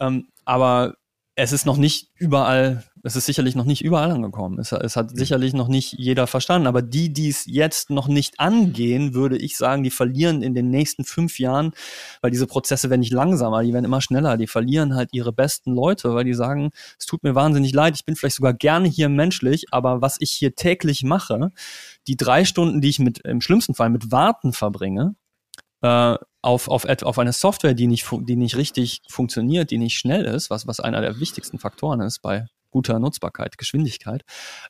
Ähm, 0.00 0.28
aber 0.44 0.94
es 1.34 1.52
ist 1.52 1.64
noch 1.64 1.78
nicht 1.78 2.10
überall, 2.18 2.84
es 3.02 3.16
ist 3.16 3.24
sicherlich 3.24 3.56
noch 3.56 3.64
nicht 3.64 3.82
überall 3.82 4.10
angekommen. 4.10 4.58
Es, 4.58 4.70
es, 4.72 4.96
hat 4.96 5.12
mhm. 5.12 5.16
sicherlich 5.16 5.54
noch 5.54 5.68
nicht 5.68 5.94
jeder 5.94 6.26
verstanden. 6.26 6.66
Aber 6.66 6.82
die, 6.82 7.10
die 7.10 7.30
es 7.30 7.44
jetzt 7.46 7.88
noch 7.88 8.06
nicht 8.06 8.38
angehen, 8.38 9.14
würde 9.14 9.38
ich 9.38 9.56
sagen, 9.56 9.82
die 9.82 9.90
verlieren 9.90 10.42
in 10.42 10.54
den 10.54 10.68
nächsten 10.68 11.04
fünf 11.04 11.38
Jahren, 11.38 11.72
weil 12.20 12.30
diese 12.30 12.46
Prozesse 12.46 12.90
werden 12.90 13.00
nicht 13.00 13.14
langsamer, 13.14 13.62
die 13.62 13.72
werden 13.72 13.86
immer 13.86 14.02
schneller. 14.02 14.36
Die 14.36 14.46
verlieren 14.46 14.94
halt 14.94 15.08
ihre 15.12 15.32
besten 15.32 15.72
Leute, 15.72 16.14
weil 16.14 16.24
die 16.24 16.34
sagen, 16.34 16.70
es 16.98 17.06
tut 17.06 17.22
mir 17.22 17.34
wahnsinnig 17.34 17.72
leid, 17.72 17.94
ich 17.96 18.04
bin 18.04 18.14
vielleicht 18.14 18.36
sogar 18.36 18.52
gerne 18.52 18.88
hier 18.88 19.08
menschlich, 19.08 19.66
aber 19.70 20.02
was 20.02 20.16
ich 20.20 20.32
hier 20.32 20.54
täglich 20.54 21.02
mache, 21.02 21.50
die 22.06 22.16
drei 22.16 22.44
Stunden, 22.44 22.82
die 22.82 22.90
ich 22.90 22.98
mit, 22.98 23.20
im 23.20 23.40
schlimmsten 23.40 23.74
Fall 23.74 23.88
mit 23.88 24.12
Warten 24.12 24.52
verbringe, 24.52 25.14
äh, 25.82 26.16
auf, 26.42 26.68
auf, 26.68 26.84
auf 26.84 27.18
eine 27.18 27.32
Software, 27.32 27.74
die 27.74 27.86
nicht, 27.86 28.08
die 28.10 28.36
nicht 28.36 28.56
richtig 28.56 29.02
funktioniert, 29.08 29.70
die 29.70 29.78
nicht 29.78 29.96
schnell 29.96 30.24
ist, 30.24 30.50
was, 30.50 30.66
was 30.66 30.80
einer 30.80 31.00
der 31.00 31.20
wichtigsten 31.20 31.58
Faktoren 31.58 32.00
ist 32.00 32.20
bei 32.20 32.46
guter 32.70 32.98
Nutzbarkeit, 32.98 33.58
Geschwindigkeit, 33.58 34.24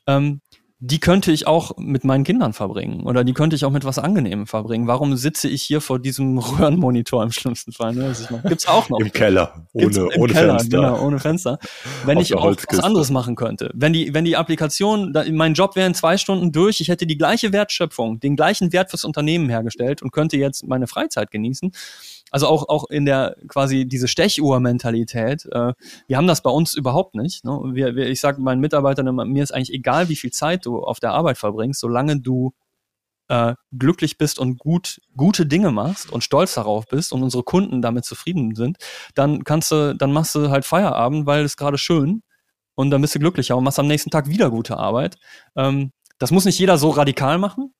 ähm, 0.07 0.41
die 0.85 0.99
könnte 0.99 1.31
ich 1.31 1.47
auch 1.47 1.77
mit 1.77 2.03
meinen 2.03 2.25
Kindern 2.25 2.51
verbringen 2.51 3.03
oder 3.03 3.23
die 3.23 3.31
könnte 3.31 3.55
ich 3.55 3.63
auch 3.63 3.71
mit 3.71 3.85
was 3.85 3.99
Angenehmem 3.99 4.47
verbringen. 4.47 4.85
Warum 4.85 5.15
sitze 5.15 5.47
ich 5.47 5.63
hier 5.63 5.79
vor 5.79 5.97
diesem 5.97 6.37
Röhrenmonitor 6.39 7.23
im 7.23 7.31
schlimmsten 7.31 7.71
Fall? 7.71 7.93
Ne? 7.93 8.13
Gibt's 8.45 8.67
auch 8.67 8.89
noch. 8.89 8.99
Im 8.99 9.09
Keller, 9.13 9.65
ohne, 9.71 9.85
im 9.85 10.21
ohne 10.21 10.33
Keller, 10.33 10.59
Fenster. 10.59 10.77
Genau, 10.77 11.01
ohne 11.01 11.19
Fenster. 11.19 11.57
Wenn 12.03 12.17
ich 12.17 12.35
auch 12.35 12.53
was 12.69 12.79
anderes 12.81 13.11
machen 13.11 13.35
könnte. 13.35 13.71
Wenn 13.73 13.93
die, 13.93 14.13
wenn 14.13 14.25
die 14.25 14.35
Applikation, 14.35 15.13
da, 15.13 15.23
mein 15.31 15.53
Job 15.53 15.77
wäre 15.77 15.87
in 15.87 15.93
zwei 15.93 16.17
Stunden 16.17 16.51
durch, 16.51 16.81
ich 16.81 16.89
hätte 16.89 17.07
die 17.07 17.17
gleiche 17.17 17.53
Wertschöpfung, 17.53 18.19
den 18.19 18.35
gleichen 18.35 18.73
Wert 18.73 18.89
fürs 18.89 19.05
Unternehmen 19.05 19.47
hergestellt 19.47 20.01
und 20.01 20.11
könnte 20.11 20.35
jetzt 20.35 20.67
meine 20.67 20.87
Freizeit 20.87 21.31
genießen 21.31 21.71
also 22.33 22.47
auch, 22.47 22.67
auch 22.67 22.89
in 22.89 23.05
der 23.05 23.35
quasi 23.47 23.85
diese 23.85 24.07
Stechuhr-Mentalität. 24.07 25.45
Äh, 25.51 25.73
wir 26.07 26.17
haben 26.17 26.25
das 26.25 26.41
bei 26.41 26.49
uns 26.49 26.73
überhaupt 26.73 27.13
nicht. 27.13 27.45
Ne? 27.45 27.51
Wir, 27.73 27.95
wir, 27.95 28.09
ich 28.09 28.19
sage 28.19 28.41
meinen 28.41 28.59
Mitarbeitern 28.59 29.05
immer, 29.05 29.23
mir 29.23 29.43
ist 29.43 29.53
eigentlich 29.53 29.71
egal, 29.71 30.09
wie 30.09 30.15
viel 30.15 30.31
Zeit 30.31 30.65
du 30.65 30.79
auf 30.79 30.99
der 30.99 31.11
Arbeit 31.11 31.37
verbringst, 31.37 31.79
solange 31.79 32.19
du 32.19 32.51
äh, 33.27 33.53
glücklich 33.77 34.17
bist 34.17 34.39
und 34.39 34.57
gut, 34.57 34.99
gute 35.15 35.45
Dinge 35.45 35.71
machst 35.71 36.11
und 36.11 36.23
stolz 36.23 36.55
darauf 36.55 36.87
bist 36.87 37.13
und 37.13 37.21
unsere 37.21 37.43
Kunden 37.43 37.83
damit 37.83 38.03
zufrieden 38.03 38.55
sind, 38.55 38.77
dann 39.13 39.43
kannst 39.43 39.71
du, 39.71 39.93
dann 39.93 40.11
machst 40.11 40.33
du 40.33 40.49
halt 40.49 40.65
Feierabend, 40.65 41.27
weil 41.27 41.43
es 41.43 41.55
gerade 41.55 41.77
schön 41.77 42.23
und 42.73 42.89
dann 42.89 43.01
bist 43.01 43.13
du 43.13 43.19
glücklicher 43.19 43.55
und 43.55 43.63
machst 43.63 43.77
am 43.77 43.87
nächsten 43.87 44.09
Tag 44.09 44.27
wieder 44.27 44.49
gute 44.49 44.77
Arbeit. 44.77 45.17
Ähm, 45.55 45.91
das 46.17 46.31
muss 46.31 46.45
nicht 46.45 46.57
jeder 46.57 46.79
so 46.79 46.89
radikal 46.89 47.37
machen, 47.37 47.75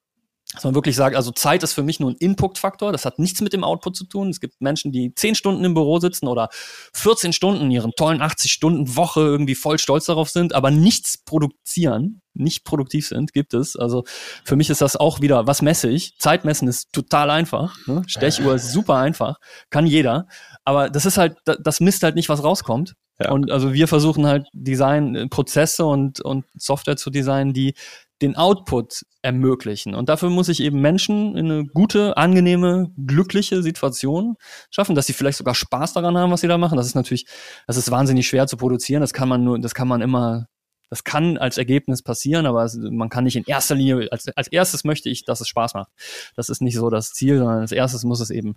dass 0.53 0.63
man 0.63 0.75
wirklich 0.75 0.95
sagt, 0.95 1.15
also 1.15 1.31
Zeit 1.31 1.63
ist 1.63 1.73
für 1.73 1.83
mich 1.83 1.99
nur 1.99 2.11
ein 2.11 2.15
Input-Faktor, 2.17 2.91
das 2.91 3.05
hat 3.05 3.19
nichts 3.19 3.41
mit 3.41 3.53
dem 3.53 3.63
Output 3.63 3.95
zu 3.95 4.05
tun. 4.05 4.29
Es 4.29 4.39
gibt 4.39 4.61
Menschen, 4.61 4.91
die 4.91 5.13
10 5.13 5.35
Stunden 5.35 5.63
im 5.65 5.73
Büro 5.73 5.99
sitzen 5.99 6.27
oder 6.27 6.49
14 6.93 7.33
Stunden 7.33 7.69
ihren 7.71 7.91
tollen 7.91 8.21
80-Stunden-Woche 8.21 9.21
irgendwie 9.21 9.55
voll 9.55 9.79
stolz 9.79 10.05
darauf 10.05 10.29
sind, 10.29 10.53
aber 10.53 10.71
nichts 10.71 11.17
produzieren, 11.17 12.21
nicht 12.33 12.63
produktiv 12.65 13.07
sind, 13.07 13.33
gibt 13.33 13.53
es. 13.53 13.75
Also 13.75 14.03
für 14.43 14.55
mich 14.55 14.69
ist 14.69 14.81
das 14.81 14.95
auch 14.95 15.21
wieder, 15.21 15.47
was 15.47 15.61
messe 15.61 15.89
ich? 15.89 16.17
Zeitmessen 16.17 16.67
ist 16.67 16.93
total 16.93 17.29
einfach. 17.29 17.75
Ne? 17.87 18.03
Stechuhr 18.07 18.55
ist 18.55 18.71
super 18.71 18.95
einfach, 18.95 19.37
kann 19.69 19.87
jeder. 19.87 20.27
Aber 20.63 20.89
das 20.89 21.05
ist 21.05 21.17
halt, 21.17 21.37
das 21.45 21.79
misst 21.79 22.03
halt 22.03 22.15
nicht, 22.15 22.29
was 22.29 22.43
rauskommt. 22.43 22.95
Ja. 23.19 23.31
Und 23.31 23.51
also 23.51 23.73
wir 23.73 23.87
versuchen 23.87 24.25
halt 24.25 24.47
Design, 24.53 25.27
Prozesse 25.29 25.85
und, 25.85 26.19
und 26.21 26.45
Software 26.55 26.97
zu 26.97 27.11
designen, 27.11 27.53
die 27.53 27.75
den 28.21 28.35
Output 28.35 29.03
ermöglichen. 29.21 29.95
Und 29.95 30.09
dafür 30.09 30.29
muss 30.29 30.49
ich 30.49 30.61
eben 30.61 30.81
Menschen 30.81 31.35
in 31.35 31.51
eine 31.51 31.65
gute, 31.65 32.17
angenehme, 32.17 32.91
glückliche 32.97 33.63
Situation 33.63 34.35
schaffen, 34.69 34.95
dass 34.95 35.07
sie 35.07 35.13
vielleicht 35.13 35.37
sogar 35.37 35.55
Spaß 35.55 35.93
daran 35.93 36.17
haben, 36.17 36.31
was 36.31 36.41
sie 36.41 36.47
da 36.47 36.57
machen. 36.57 36.77
Das 36.77 36.85
ist 36.85 36.95
natürlich, 36.95 37.25
das 37.67 37.77
ist 37.77 37.91
wahnsinnig 37.91 38.27
schwer 38.27 38.47
zu 38.47 38.57
produzieren. 38.57 39.01
Das 39.01 39.13
kann 39.13 39.29
man 39.29 39.43
nur, 39.43 39.59
das 39.59 39.73
kann 39.73 39.87
man 39.87 40.01
immer, 40.01 40.47
das 40.89 41.03
kann 41.03 41.37
als 41.37 41.57
Ergebnis 41.57 42.03
passieren, 42.03 42.45
aber 42.45 42.69
man 42.91 43.09
kann 43.09 43.23
nicht 43.23 43.35
in 43.35 43.45
erster 43.45 43.75
Linie, 43.75 44.09
als, 44.11 44.27
als 44.29 44.47
erstes 44.47 44.83
möchte 44.83 45.09
ich, 45.09 45.25
dass 45.25 45.41
es 45.41 45.47
Spaß 45.47 45.73
macht. 45.73 45.91
Das 46.35 46.49
ist 46.49 46.61
nicht 46.61 46.75
so 46.75 46.89
das 46.89 47.11
Ziel, 47.11 47.39
sondern 47.39 47.61
als 47.61 47.71
erstes 47.71 48.03
muss 48.03 48.19
es 48.19 48.29
eben 48.29 48.55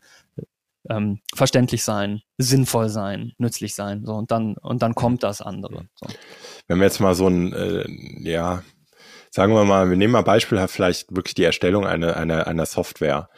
ähm, 0.91 1.21
verständlich 1.35 1.83
sein, 1.83 2.23
sinnvoll 2.39 2.89
sein, 2.89 3.33
nützlich 3.39 3.75
sein. 3.75 4.05
So, 4.05 4.15
und 4.15 4.31
dann, 4.31 4.57
und 4.57 4.83
dann 4.83 4.95
kommt 4.95 5.23
das 5.23 5.41
andere. 5.41 5.89
So. 5.95 6.07
Wenn 6.69 6.79
wir 6.79 6.85
jetzt 6.85 7.01
mal 7.01 7.15
so 7.15 7.29
ein, 7.29 7.53
äh, 7.53 7.85
ja, 8.21 8.63
sagen 9.37 9.53
wir 9.53 9.67
mal, 9.67 9.91
wir 9.91 9.99
nehmen 9.99 10.15
mal 10.15 10.23
beispielhaft 10.23 10.75
vielleicht 10.75 11.15
wirklich 11.15 11.35
die 11.35 11.45
Erstellung 11.45 11.87
einer, 11.87 12.17
einer, 12.17 12.47
einer 12.47 12.65
Software. 12.65 13.29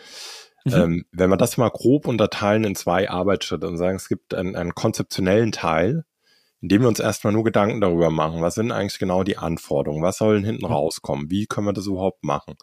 Mhm. 0.64 0.72
Ähm, 0.72 1.04
wenn 1.10 1.28
wir 1.28 1.36
das 1.36 1.56
mal 1.56 1.70
grob 1.70 2.06
unterteilen 2.06 2.62
in 2.62 2.76
zwei 2.76 3.10
Arbeitsschritte 3.10 3.66
und 3.66 3.78
sagen, 3.78 3.96
es 3.96 4.06
gibt 4.06 4.32
einen, 4.32 4.54
einen 4.54 4.76
konzeptionellen 4.76 5.50
Teil, 5.50 6.04
in 6.60 6.68
dem 6.68 6.82
wir 6.82 6.88
uns 6.88 7.00
erstmal 7.00 7.32
nur 7.32 7.42
Gedanken 7.42 7.80
darüber 7.80 8.10
machen, 8.10 8.42
was 8.42 8.54
sind 8.54 8.70
eigentlich 8.70 9.00
genau 9.00 9.24
die 9.24 9.38
Anforderungen, 9.38 10.04
was 10.04 10.18
sollen 10.18 10.44
hinten 10.44 10.66
mhm. 10.66 10.72
rauskommen, 10.72 11.30
wie 11.32 11.46
können 11.46 11.66
wir 11.66 11.72
das 11.72 11.86
überhaupt 11.86 12.22
machen 12.22 12.54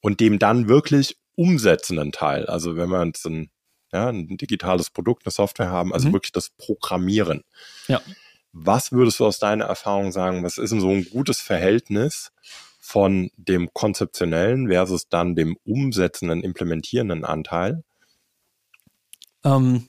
und 0.00 0.20
dem 0.20 0.38
dann 0.38 0.70
wirklich 0.70 1.18
umsetzenden 1.34 2.10
Teil, 2.10 2.46
also 2.46 2.76
wenn 2.76 2.88
wir 2.88 3.02
uns 3.02 3.22
ein, 3.26 3.50
ja, 3.92 4.08
ein 4.08 4.38
digitales 4.38 4.88
Produkt, 4.88 5.26
eine 5.26 5.32
Software 5.32 5.68
haben, 5.68 5.92
also 5.92 6.08
mhm. 6.08 6.14
wirklich 6.14 6.32
das 6.32 6.48
Programmieren. 6.56 7.44
Ja. 7.86 8.00
Was 8.52 8.92
würdest 8.92 9.20
du 9.20 9.26
aus 9.26 9.38
deiner 9.38 9.66
Erfahrung 9.66 10.10
sagen, 10.10 10.42
was 10.42 10.56
ist 10.56 10.70
denn 10.70 10.80
so 10.80 10.88
ein 10.88 11.04
gutes 11.04 11.42
Verhältnis 11.42 12.32
von 12.88 13.30
dem 13.36 13.68
konzeptionellen 13.74 14.68
versus 14.68 15.10
dann 15.10 15.34
dem 15.34 15.58
umsetzenden, 15.64 16.42
implementierenden 16.42 17.22
Anteil? 17.22 17.84
Ähm, 19.44 19.88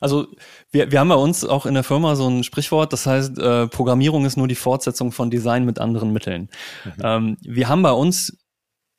also 0.00 0.28
wir, 0.70 0.92
wir 0.92 1.00
haben 1.00 1.08
bei 1.08 1.16
uns 1.16 1.44
auch 1.44 1.66
in 1.66 1.74
der 1.74 1.82
Firma 1.82 2.14
so 2.14 2.28
ein 2.28 2.44
Sprichwort, 2.44 2.92
das 2.92 3.06
heißt, 3.06 3.40
äh, 3.40 3.66
Programmierung 3.66 4.24
ist 4.24 4.36
nur 4.36 4.46
die 4.46 4.54
Fortsetzung 4.54 5.10
von 5.10 5.30
Design 5.30 5.64
mit 5.64 5.80
anderen 5.80 6.12
Mitteln. 6.12 6.48
Mhm. 6.84 6.92
Ähm, 7.02 7.36
wir 7.42 7.68
haben 7.68 7.82
bei 7.82 7.90
uns 7.90 8.38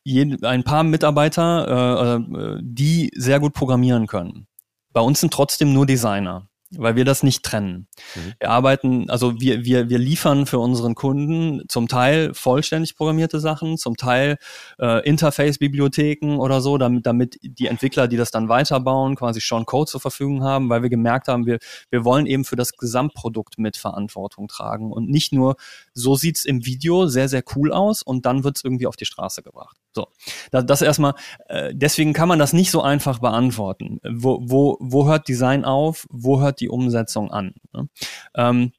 jeden, 0.04 0.44
ein 0.44 0.66
paar 0.66 0.84
Mitarbeiter, 0.84 2.18
äh, 2.28 2.36
äh, 2.42 2.60
die 2.62 3.10
sehr 3.16 3.40
gut 3.40 3.54
programmieren 3.54 4.08
können. 4.08 4.48
Bei 4.92 5.02
uns 5.02 5.22
sind 5.22 5.32
trotzdem 5.32 5.72
nur 5.72 5.86
Designer 5.86 6.50
weil 6.72 6.96
wir 6.96 7.06
das 7.06 7.24
nicht 7.24 7.44
trennen. 7.44 7.88
Mhm. 8.16 8.34
Wir 8.40 8.50
arbeiten, 8.50 9.10
also 9.10 9.40
wir, 9.40 9.66
wir, 9.66 9.90
wir 9.90 9.98
liefern 9.98 10.46
für 10.46 10.60
unseren 10.60 10.96
Kunden 10.96 11.64
zum 11.68 11.88
Teil 11.88 12.34
vollständig 12.34 12.96
programmierte 12.96 13.40
Sachen, 13.40 13.78
zum 13.78 13.98
Teil 13.98 14.38
äh, 14.80 15.08
Interface-Bibliotheken 15.08 16.38
oder 16.38 16.62
so, 16.62 16.78
damit, 16.78 17.06
damit 17.06 17.40
die 17.42 17.68
Entwickler, 17.68 18.08
die 18.08 18.18
das 18.18 18.32
dann 18.32 18.50
weiterbauen, 18.50 19.16
quasi 19.16 19.42
schon 19.42 19.66
Code 19.66 19.90
zur 19.90 20.02
Verfügung 20.02 20.44
haben, 20.44 20.70
weil 20.70 20.84
wir 20.84 20.90
gemerkt 20.90 21.28
haben, 21.28 21.46
wir, 21.46 21.58
wir 21.90 22.06
wollen 22.06 22.26
eben 22.26 22.46
für 22.46 22.56
das 22.56 22.74
Gesamtprodukt 22.74 23.58
mit 23.58 23.76
Verantwortung 23.76 24.48
tragen 24.48 24.92
und 24.92 25.10
nicht 25.10 25.34
nur, 25.34 25.56
so 25.94 26.16
sieht's 26.16 26.46
im 26.46 26.66
Video 26.66 27.08
sehr, 27.08 27.30
sehr 27.30 27.44
cool 27.56 27.72
aus 27.72 28.04
und 28.04 28.26
dann 28.26 28.44
wird's 28.44 28.64
irgendwie 28.64 28.88
auf 28.88 28.96
die 28.96 29.06
Straße 29.06 29.42
gebracht. 29.42 29.78
So, 29.92 30.08
das, 30.52 30.66
das 30.66 30.82
erstmal, 30.84 31.16
äh, 31.48 31.74
deswegen 31.74 32.14
kann 32.14 32.30
man 32.30 32.38
das 32.38 32.54
nicht 32.54 32.70
so 32.70 32.82
einfach 32.82 33.20
beantworten. 33.20 34.00
Wo, 34.08 34.40
wo, 34.42 34.78
wo 34.80 35.08
hört 35.08 35.28
Design 35.28 35.66
auf, 35.66 36.06
wo 36.12 36.40
hört 36.40 36.59
die 36.60 36.70
Umsetzung 36.70 37.32
an. 37.32 37.56
Ne? 37.74 37.90
Ähm, 38.36 38.72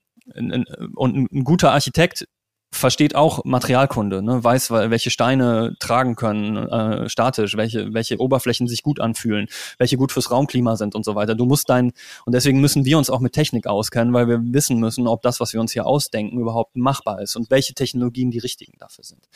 und 0.95 1.33
ein 1.33 1.45
guter 1.45 1.73
Architekt 1.73 2.27
versteht 2.73 3.16
auch 3.16 3.45
Materialkunde, 3.45 4.23
ne, 4.23 4.43
weiß, 4.43 4.71
welche 4.71 5.11
Steine 5.11 5.75
tragen 5.81 6.14
können, 6.14 6.57
äh, 6.57 7.09
statisch, 7.09 7.57
welche, 7.57 7.93
welche 7.93 8.21
Oberflächen 8.21 8.69
sich 8.69 8.83
gut 8.83 9.01
anfühlen, 9.01 9.49
welche 9.79 9.97
gut 9.97 10.12
fürs 10.12 10.31
Raumklima 10.31 10.77
sind 10.77 10.95
und 10.95 11.05
so 11.05 11.16
weiter. 11.16 11.35
Du 11.35 11.47
musst 11.47 11.69
dein, 11.69 11.93
und 12.25 12.33
deswegen 12.35 12.61
müssen 12.61 12.85
wir 12.85 12.97
uns 12.97 13.11
auch 13.11 13.21
mit 13.21 13.33
Technik 13.33 13.66
auskennen, 13.66 14.14
weil 14.14 14.29
wir 14.29 14.40
wissen 14.43 14.79
müssen, 14.79 15.09
ob 15.09 15.23
das, 15.23 15.40
was 15.40 15.53
wir 15.53 15.61
uns 15.61 15.73
hier 15.73 15.85
ausdenken, 15.85 16.38
überhaupt 16.38 16.77
machbar 16.77 17.21
ist 17.21 17.35
und 17.35 17.51
welche 17.51 17.75
Technologien 17.75 18.31
die 18.31 18.38
richtigen 18.38 18.79
dafür 18.79 19.05
sind. 19.05 19.29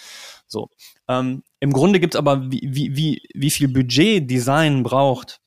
So. 0.46 0.68
Ähm, 1.08 1.42
Im 1.58 1.72
Grunde 1.72 1.98
gibt's 1.98 2.16
aber, 2.16 2.50
wie, 2.52 2.62
wie, 2.62 2.96
wie, 2.96 3.22
wie 3.34 3.50
viel 3.50 3.68
Budget 3.68 4.30
Design 4.30 4.84
braucht, 4.84 5.40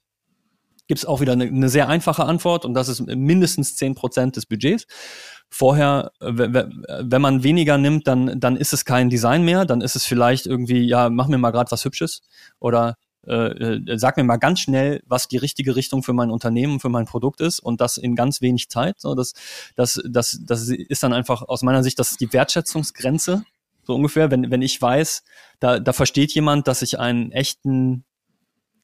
gibt 0.88 1.00
es 1.00 1.06
auch 1.06 1.22
wieder 1.22 1.34
eine, 1.34 1.46
eine, 1.46 1.70
sehr 1.70 1.88
einfache 1.90 2.26
Antwort 2.26 2.66
und 2.66 2.74
das 2.74 2.88
ist 2.88 3.06
mindestens 3.06 3.76
zehn 3.76 3.96
Prozent 3.96 4.36
des 4.36 4.46
Budgets. 4.46 4.86
Vorher, 5.50 6.12
wenn 6.20 7.22
man 7.22 7.44
weniger 7.44 7.78
nimmt, 7.78 8.08
dann, 8.08 8.40
dann 8.40 8.58
ist 8.58 8.74
es 8.74 8.84
kein 8.84 9.10
Design 9.10 9.44
mehr, 9.44 9.66
dann 9.66 9.82
ist 9.82 9.96
es 9.96 10.06
vielleicht 10.06 10.46
irgendwie, 10.46 10.82
ja, 10.82 11.10
mach 11.10 11.28
mir 11.28 11.38
mal 11.38 11.52
gerade 11.52 11.72
was 11.72 11.86
Hübsches 11.86 12.22
oder 12.60 12.96
äh, 13.28 13.76
äh, 13.76 13.98
sag 13.98 14.16
mir 14.16 14.24
mal 14.24 14.38
ganz 14.38 14.62
schnell, 14.62 15.02
was 15.06 15.28
die 15.28 15.38
richtige 15.38 15.76
Richtung 15.76 16.02
für 16.02 16.14
mein 16.14 16.32
Unternehmen, 16.32 16.80
für 16.80 16.90
mein 16.90 17.06
Produkt 17.06 17.42
ist 17.42 17.60
und 17.60 17.82
das 17.82 17.98
in 17.98 18.16
ganz 18.16 18.42
wenig 18.42 18.70
Zeit. 18.70 19.00
So, 19.00 19.16
das, 19.16 19.34
das, 19.76 20.02
das, 20.10 20.40
das 20.46 20.70
ist 20.70 21.04
dann 21.04 21.14
einfach 21.14 21.42
aus 21.42 21.62
meiner 21.62 21.84
Sicht, 21.84 22.00
das 22.00 22.12
ist 22.12 22.22
die 22.22 22.32
Wertschätzungsgrenze, 22.32 23.44
so 23.84 23.96
ungefähr, 23.96 24.32
wenn, 24.32 24.50
wenn 24.50 24.62
ich 24.62 24.82
weiß, 24.82 25.24
da, 25.60 25.80
da 25.80 25.94
versteht 25.94 26.34
jemand, 26.34 26.68
dass 26.68 26.82
ich 26.82 27.00
einen 27.00 27.32
echten, 27.32 28.06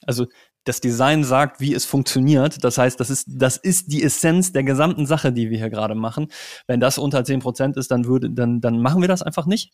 also 0.06 0.28
das 0.64 0.82
Design 0.82 1.24
sagt, 1.24 1.60
wie 1.60 1.74
es 1.74 1.86
funktioniert. 1.86 2.64
Das 2.64 2.78
heißt, 2.78 3.00
das 3.00 3.10
ist, 3.10 3.26
das 3.28 3.58
ist 3.58 3.92
die 3.92 4.04
Essenz 4.04 4.52
der 4.52 4.64
gesamten 4.64 5.06
Sache, 5.06 5.34
die 5.34 5.50
wir 5.50 5.58
hier 5.58 5.70
gerade 5.70 5.96
machen. 5.96 6.28
Wenn 6.68 6.80
das 6.80 6.98
unter 6.98 7.24
zehn 7.24 7.40
Prozent 7.40 7.78
ist, 7.78 7.92
dann 7.92 8.06
würde, 8.06 8.30
dann, 8.30 8.62
dann 8.62 8.82
machen 8.82 9.02
wir 9.02 9.08
das 9.08 9.22
einfach 9.22 9.46
nicht. 9.46 9.72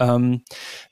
Ähm, 0.00 0.42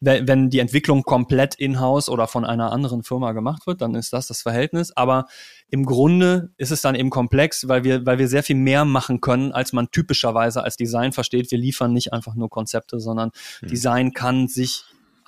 wenn, 0.00 0.26
wenn 0.26 0.50
die 0.50 0.58
Entwicklung 0.58 1.04
komplett 1.04 1.54
in-house 1.54 2.08
oder 2.08 2.26
von 2.26 2.44
einer 2.44 2.72
anderen 2.72 3.04
Firma 3.04 3.32
gemacht 3.32 3.66
wird, 3.66 3.80
dann 3.80 3.94
ist 3.94 4.12
das 4.12 4.26
das 4.26 4.42
Verhältnis. 4.42 4.96
Aber 4.96 5.26
im 5.68 5.84
Grunde 5.84 6.50
ist 6.56 6.72
es 6.72 6.82
dann 6.82 6.96
eben 6.96 7.10
komplex, 7.10 7.68
weil 7.68 7.84
wir, 7.84 8.04
weil 8.04 8.18
wir 8.18 8.26
sehr 8.26 8.42
viel 8.42 8.56
mehr 8.56 8.84
machen 8.84 9.20
können, 9.20 9.52
als 9.52 9.72
man 9.72 9.90
typischerweise 9.92 10.64
als 10.64 10.76
Design 10.76 11.12
versteht. 11.12 11.50
Wir 11.52 11.58
liefern 11.58 11.92
nicht 11.92 12.12
einfach 12.12 12.34
nur 12.34 12.50
Konzepte, 12.50 12.98
sondern 12.98 13.30
mhm. 13.62 13.68
Design 13.68 14.12
kann 14.12 14.48
sich 14.48 14.84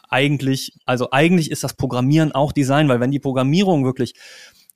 eigentlich, 0.09 0.73
also 0.85 1.11
eigentlich 1.11 1.51
ist 1.51 1.64
das 1.64 1.75
Programmieren 1.75 2.33
auch 2.33 2.53
Design, 2.53 2.88
weil 2.88 3.01
wenn 3.01 3.11
die 3.11 3.18
Programmierung 3.18 3.85
wirklich, 3.85 4.14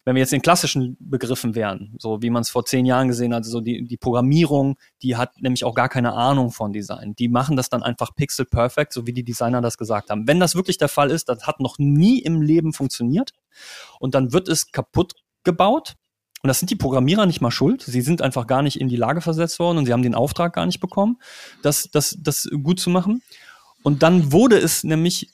wenn 0.04 0.16
wir 0.16 0.20
jetzt 0.20 0.32
in 0.32 0.42
klassischen 0.42 0.96
Begriffen 0.98 1.54
wären, 1.54 1.94
so 1.98 2.22
wie 2.22 2.30
man 2.30 2.42
es 2.42 2.50
vor 2.50 2.64
zehn 2.64 2.84
Jahren 2.86 3.08
gesehen 3.08 3.32
hat, 3.34 3.44
so 3.44 3.60
die, 3.60 3.84
die 3.84 3.96
Programmierung, 3.96 4.76
die 5.02 5.16
hat 5.16 5.40
nämlich 5.40 5.64
auch 5.64 5.74
gar 5.74 5.88
keine 5.88 6.12
Ahnung 6.12 6.50
von 6.50 6.72
Design. 6.72 7.14
Die 7.14 7.28
machen 7.28 7.56
das 7.56 7.68
dann 7.68 7.82
einfach 7.82 8.14
pixel 8.14 8.44
perfect, 8.44 8.92
so 8.92 9.06
wie 9.06 9.12
die 9.12 9.22
Designer 9.22 9.60
das 9.60 9.78
gesagt 9.78 10.10
haben. 10.10 10.26
Wenn 10.26 10.40
das 10.40 10.56
wirklich 10.56 10.78
der 10.78 10.88
Fall 10.88 11.10
ist, 11.10 11.28
das 11.28 11.46
hat 11.46 11.60
noch 11.60 11.78
nie 11.78 12.18
im 12.18 12.42
Leben 12.42 12.72
funktioniert 12.72 13.32
und 14.00 14.14
dann 14.14 14.32
wird 14.32 14.48
es 14.48 14.72
kaputt 14.72 15.14
gebaut, 15.44 15.94
und 16.42 16.48
das 16.48 16.58
sind 16.58 16.70
die 16.70 16.76
Programmierer 16.76 17.24
nicht 17.24 17.40
mal 17.40 17.52
schuld. 17.52 17.82
Sie 17.82 18.00
sind 18.00 18.20
einfach 18.20 18.48
gar 18.48 18.62
nicht 18.62 18.80
in 18.80 18.88
die 18.88 18.96
Lage 18.96 19.20
versetzt 19.20 19.60
worden 19.60 19.78
und 19.78 19.86
sie 19.86 19.92
haben 19.92 20.02
den 20.02 20.16
Auftrag 20.16 20.52
gar 20.52 20.66
nicht 20.66 20.80
bekommen, 20.80 21.18
das, 21.62 21.88
das, 21.92 22.18
das 22.20 22.48
gut 22.62 22.80
zu 22.80 22.90
machen. 22.90 23.22
Und 23.82 24.02
dann 24.02 24.32
wurde 24.32 24.58
es 24.58 24.84
nämlich 24.84 25.30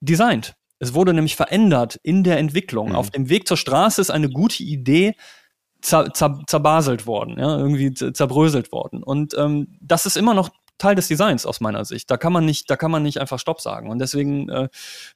designt. 0.00 0.54
Es 0.78 0.94
wurde 0.94 1.14
nämlich 1.14 1.36
verändert 1.36 1.98
in 2.02 2.24
der 2.24 2.38
Entwicklung. 2.38 2.90
Mhm. 2.90 2.94
Auf 2.96 3.10
dem 3.10 3.28
Weg 3.28 3.46
zur 3.48 3.56
Straße 3.56 4.00
ist 4.00 4.10
eine 4.10 4.28
gute 4.28 4.62
Idee 4.62 5.14
zer, 5.80 6.12
zer, 6.12 6.40
zerbaselt 6.46 7.06
worden, 7.06 7.38
ja, 7.38 7.56
irgendwie 7.56 7.92
zerbröselt 7.94 8.72
worden. 8.72 9.02
Und 9.02 9.34
ähm, 9.38 9.78
das 9.80 10.06
ist 10.06 10.16
immer 10.16 10.34
noch 10.34 10.50
Teil 10.78 10.94
des 10.94 11.08
Designs 11.08 11.46
aus 11.46 11.60
meiner 11.60 11.84
Sicht. 11.84 12.10
Da 12.10 12.16
kann 12.16 12.32
man 12.32 12.44
nicht, 12.44 12.68
da 12.68 12.76
kann 12.76 12.90
man 12.90 13.02
nicht 13.02 13.20
einfach 13.20 13.38
Stopp 13.38 13.60
sagen. 13.60 13.90
Und 13.90 14.00
deswegen 14.00 14.48
äh, 14.48 14.68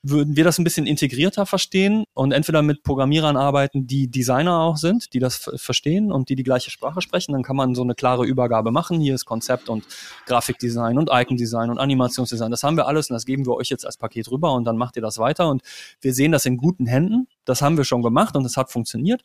würden 0.02 0.36
wir 0.36 0.44
das 0.44 0.58
ein 0.58 0.64
bisschen 0.64 0.86
integrierter 0.86 1.46
verstehen 1.46 2.04
und 2.14 2.32
entweder 2.32 2.62
mit 2.62 2.82
Programmierern 2.82 3.36
arbeiten, 3.36 3.86
die 3.86 4.08
Designer 4.08 4.60
auch 4.60 4.76
sind, 4.76 5.12
die 5.14 5.18
das 5.18 5.50
verstehen 5.56 6.12
und 6.12 6.28
die 6.28 6.36
die 6.36 6.44
gleiche 6.44 6.70
Sprache 6.70 7.02
sprechen. 7.02 7.32
Dann 7.32 7.42
kann 7.42 7.56
man 7.56 7.74
so 7.74 7.82
eine 7.82 7.94
klare 7.94 8.24
Übergabe 8.24 8.70
machen. 8.70 9.00
Hier 9.00 9.14
ist 9.14 9.24
Konzept 9.24 9.68
und 9.68 9.84
Grafikdesign 10.26 10.96
und 10.96 11.10
Icon-Design 11.12 11.70
und 11.70 11.78
Animationsdesign. 11.78 12.50
Das 12.50 12.62
haben 12.62 12.76
wir 12.76 12.86
alles 12.86 13.10
und 13.10 13.14
das 13.14 13.26
geben 13.26 13.44
wir 13.44 13.54
euch 13.54 13.68
jetzt 13.68 13.84
als 13.84 13.96
Paket 13.96 14.30
rüber 14.30 14.52
und 14.52 14.64
dann 14.64 14.76
macht 14.76 14.96
ihr 14.96 15.02
das 15.02 15.18
weiter. 15.18 15.48
Und 15.48 15.62
wir 16.00 16.14
sehen 16.14 16.32
das 16.32 16.46
in 16.46 16.56
guten 16.56 16.86
Händen. 16.86 17.26
Das 17.44 17.62
haben 17.62 17.76
wir 17.76 17.84
schon 17.84 18.02
gemacht 18.02 18.36
und 18.36 18.44
es 18.44 18.56
hat 18.56 18.70
funktioniert 18.70 19.22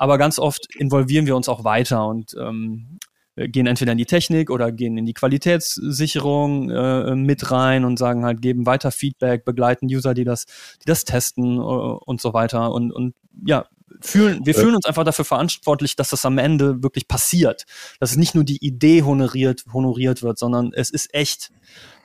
aber 0.00 0.16
ganz 0.16 0.38
oft 0.38 0.74
involvieren 0.76 1.26
wir 1.26 1.36
uns 1.36 1.46
auch 1.46 1.62
weiter 1.62 2.06
und 2.06 2.34
ähm, 2.40 2.98
äh, 3.02 3.09
gehen 3.36 3.66
entweder 3.66 3.92
in 3.92 3.98
die 3.98 4.06
Technik 4.06 4.50
oder 4.50 4.72
gehen 4.72 4.98
in 4.98 5.06
die 5.06 5.14
Qualitätssicherung 5.14 6.70
äh, 6.70 7.14
mit 7.14 7.50
rein 7.50 7.84
und 7.84 7.98
sagen 7.98 8.24
halt, 8.24 8.42
geben 8.42 8.66
weiter 8.66 8.90
Feedback, 8.90 9.44
begleiten 9.44 9.86
User, 9.86 10.14
die 10.14 10.24
das, 10.24 10.46
die 10.82 10.86
das 10.86 11.04
testen 11.04 11.56
äh, 11.56 11.60
und 11.60 12.20
so 12.20 12.34
weiter. 12.34 12.72
Und, 12.72 12.92
und 12.92 13.14
ja, 13.44 13.66
fühlen, 14.00 14.44
wir 14.44 14.54
fühlen 14.54 14.74
uns 14.74 14.86
einfach 14.86 15.04
dafür 15.04 15.24
verantwortlich, 15.24 15.96
dass 15.96 16.10
das 16.10 16.24
am 16.24 16.38
Ende 16.38 16.82
wirklich 16.82 17.08
passiert. 17.08 17.64
Dass 17.98 18.12
es 18.12 18.16
nicht 18.16 18.34
nur 18.34 18.44
die 18.44 18.64
Idee 18.64 19.02
honoriert, 19.02 19.64
honoriert 19.72 20.22
wird, 20.22 20.38
sondern 20.38 20.72
es 20.74 20.90
ist 20.90 21.14
echt. 21.14 21.50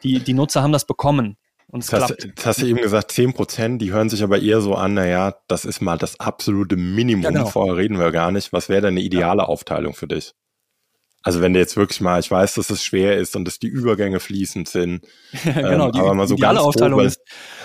Die, 0.03 0.19
die 0.19 0.33
Nutzer 0.33 0.61
haben 0.61 0.71
das 0.71 0.85
bekommen. 0.85 1.37
Und 1.67 1.83
es 1.83 1.89
das, 1.89 2.03
hast, 2.03 2.27
das 2.35 2.45
hast 2.45 2.61
du 2.61 2.67
eben 2.67 2.79
gesagt, 2.79 3.11
10 3.11 3.33
Prozent, 3.33 3.81
die 3.81 3.91
hören 3.91 4.09
sich 4.09 4.21
aber 4.23 4.39
eher 4.39 4.61
so 4.61 4.75
an, 4.75 4.93
naja, 4.93 5.35
das 5.47 5.65
ist 5.65 5.81
mal 5.81 5.97
das 5.97 6.19
absolute 6.19 6.77
Minimum, 6.77 7.23
genau. 7.23 7.47
vorher 7.47 7.75
reden 7.75 7.97
wir 7.97 8.11
gar 8.11 8.31
nicht. 8.31 8.53
Was 8.53 8.69
wäre 8.69 8.81
denn 8.81 8.91
eine 8.91 9.01
ideale 9.01 9.41
ja. 9.41 9.47
Aufteilung 9.47 9.93
für 9.95 10.07
dich? 10.07 10.35
Also 11.25 11.41
wenn 11.41 11.53
du 11.53 11.59
jetzt 11.59 11.75
wirklich 11.75 12.01
mal, 12.01 12.19
ich 12.19 12.29
weiß, 12.29 12.53
dass 12.53 12.69
es 12.69 12.83
schwer 12.83 13.17
ist 13.17 13.35
und 13.35 13.45
dass 13.45 13.57
die 13.57 13.67
Übergänge 13.67 14.19
fließend 14.19 14.69
sind. 14.69 15.03
genau, 15.43 15.87
ähm, 15.87 15.91
die, 15.91 15.99
aber 15.99 16.13
mal 16.13 16.27
so 16.27 16.35
ideale 16.35 16.61
Aufteilung 16.61 16.99
ist, 16.99 17.19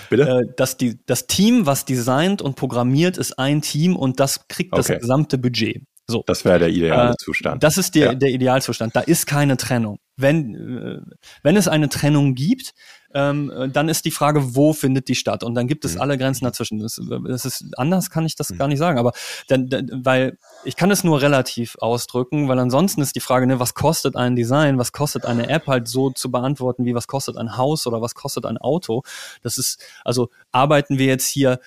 bitte? 0.08 0.22
Äh, 0.22 0.54
dass 0.56 0.78
die, 0.78 0.98
das 1.04 1.26
Team, 1.26 1.66
was 1.66 1.84
designt 1.84 2.40
und 2.40 2.56
programmiert, 2.56 3.18
ist 3.18 3.38
ein 3.38 3.60
Team 3.60 3.96
und 3.96 4.18
das 4.18 4.48
kriegt 4.48 4.72
okay. 4.72 4.94
das 4.94 5.00
gesamte 5.02 5.36
Budget. 5.36 5.82
So. 6.06 6.24
Das 6.26 6.46
wäre 6.46 6.58
der 6.58 6.70
ideale 6.70 7.10
äh, 7.10 7.16
Zustand. 7.18 7.62
Das 7.62 7.76
ist 7.76 7.94
der, 7.94 8.06
ja. 8.06 8.14
der 8.14 8.30
Idealzustand. 8.30 8.96
Da 8.96 9.00
ist 9.00 9.26
keine 9.26 9.58
Trennung. 9.58 9.98
Wenn, 10.16 10.54
äh, 10.54 11.14
wenn 11.42 11.56
es 11.56 11.68
eine 11.68 11.90
Trennung 11.90 12.34
gibt, 12.34 12.72
ähm, 13.14 13.70
dann 13.72 13.88
ist 13.88 14.04
die 14.04 14.10
Frage, 14.10 14.54
wo 14.54 14.72
findet 14.72 15.08
die 15.08 15.14
statt? 15.14 15.42
Und 15.42 15.54
dann 15.54 15.66
gibt 15.66 15.84
es 15.84 15.94
mhm. 15.94 16.00
alle 16.00 16.18
Grenzen 16.18 16.44
dazwischen. 16.44 16.78
Das, 16.78 17.00
das, 17.26 17.44
ist 17.44 17.66
anders, 17.76 18.10
kann 18.10 18.26
ich 18.26 18.36
das 18.36 18.50
mhm. 18.50 18.58
gar 18.58 18.68
nicht 18.68 18.78
sagen. 18.78 18.98
Aber 18.98 19.12
dann, 19.48 19.68
dann, 19.68 19.90
weil 20.04 20.38
ich 20.64 20.76
kann 20.76 20.90
es 20.90 21.04
nur 21.04 21.20
relativ 21.20 21.76
ausdrücken, 21.80 22.48
weil 22.48 22.58
ansonsten 22.58 23.00
ist 23.00 23.16
die 23.16 23.20
Frage, 23.20 23.46
ne, 23.46 23.58
was 23.58 23.74
kostet 23.74 24.16
ein 24.16 24.36
Design, 24.36 24.78
was 24.78 24.92
kostet 24.92 25.26
eine 25.26 25.48
App 25.48 25.66
halt 25.66 25.88
so 25.88 26.10
zu 26.10 26.30
beantworten, 26.30 26.84
wie 26.84 26.94
was 26.94 27.06
kostet 27.06 27.36
ein 27.36 27.56
Haus 27.56 27.86
oder 27.86 28.00
was 28.00 28.14
kostet 28.14 28.46
ein 28.46 28.58
Auto? 28.58 29.02
Das 29.42 29.58
ist, 29.58 29.82
also 30.04 30.30
arbeiten 30.52 30.98
wir 30.98 31.06
jetzt 31.06 31.26
hier 31.26 31.60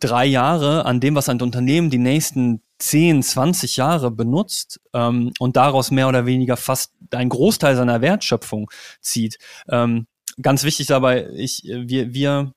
drei 0.00 0.26
Jahre 0.26 0.84
an 0.84 1.00
dem, 1.00 1.14
was 1.14 1.28
ein 1.28 1.40
Unternehmen 1.40 1.88
die 1.88 1.98
nächsten 1.98 2.60
10, 2.78 3.22
20 3.22 3.76
Jahre 3.76 4.10
benutzt 4.10 4.80
ähm, 4.92 5.32
und 5.38 5.56
daraus 5.56 5.90
mehr 5.90 6.08
oder 6.08 6.26
weniger 6.26 6.56
fast 6.56 6.92
einen 7.12 7.30
Großteil 7.30 7.76
seiner 7.76 8.02
Wertschöpfung 8.02 8.70
zieht. 9.00 9.38
Ähm, 9.68 10.06
ganz 10.40 10.64
wichtig 10.64 10.86
dabei, 10.86 11.28
ich, 11.34 11.62
wir, 11.64 12.14
wir, 12.14 12.52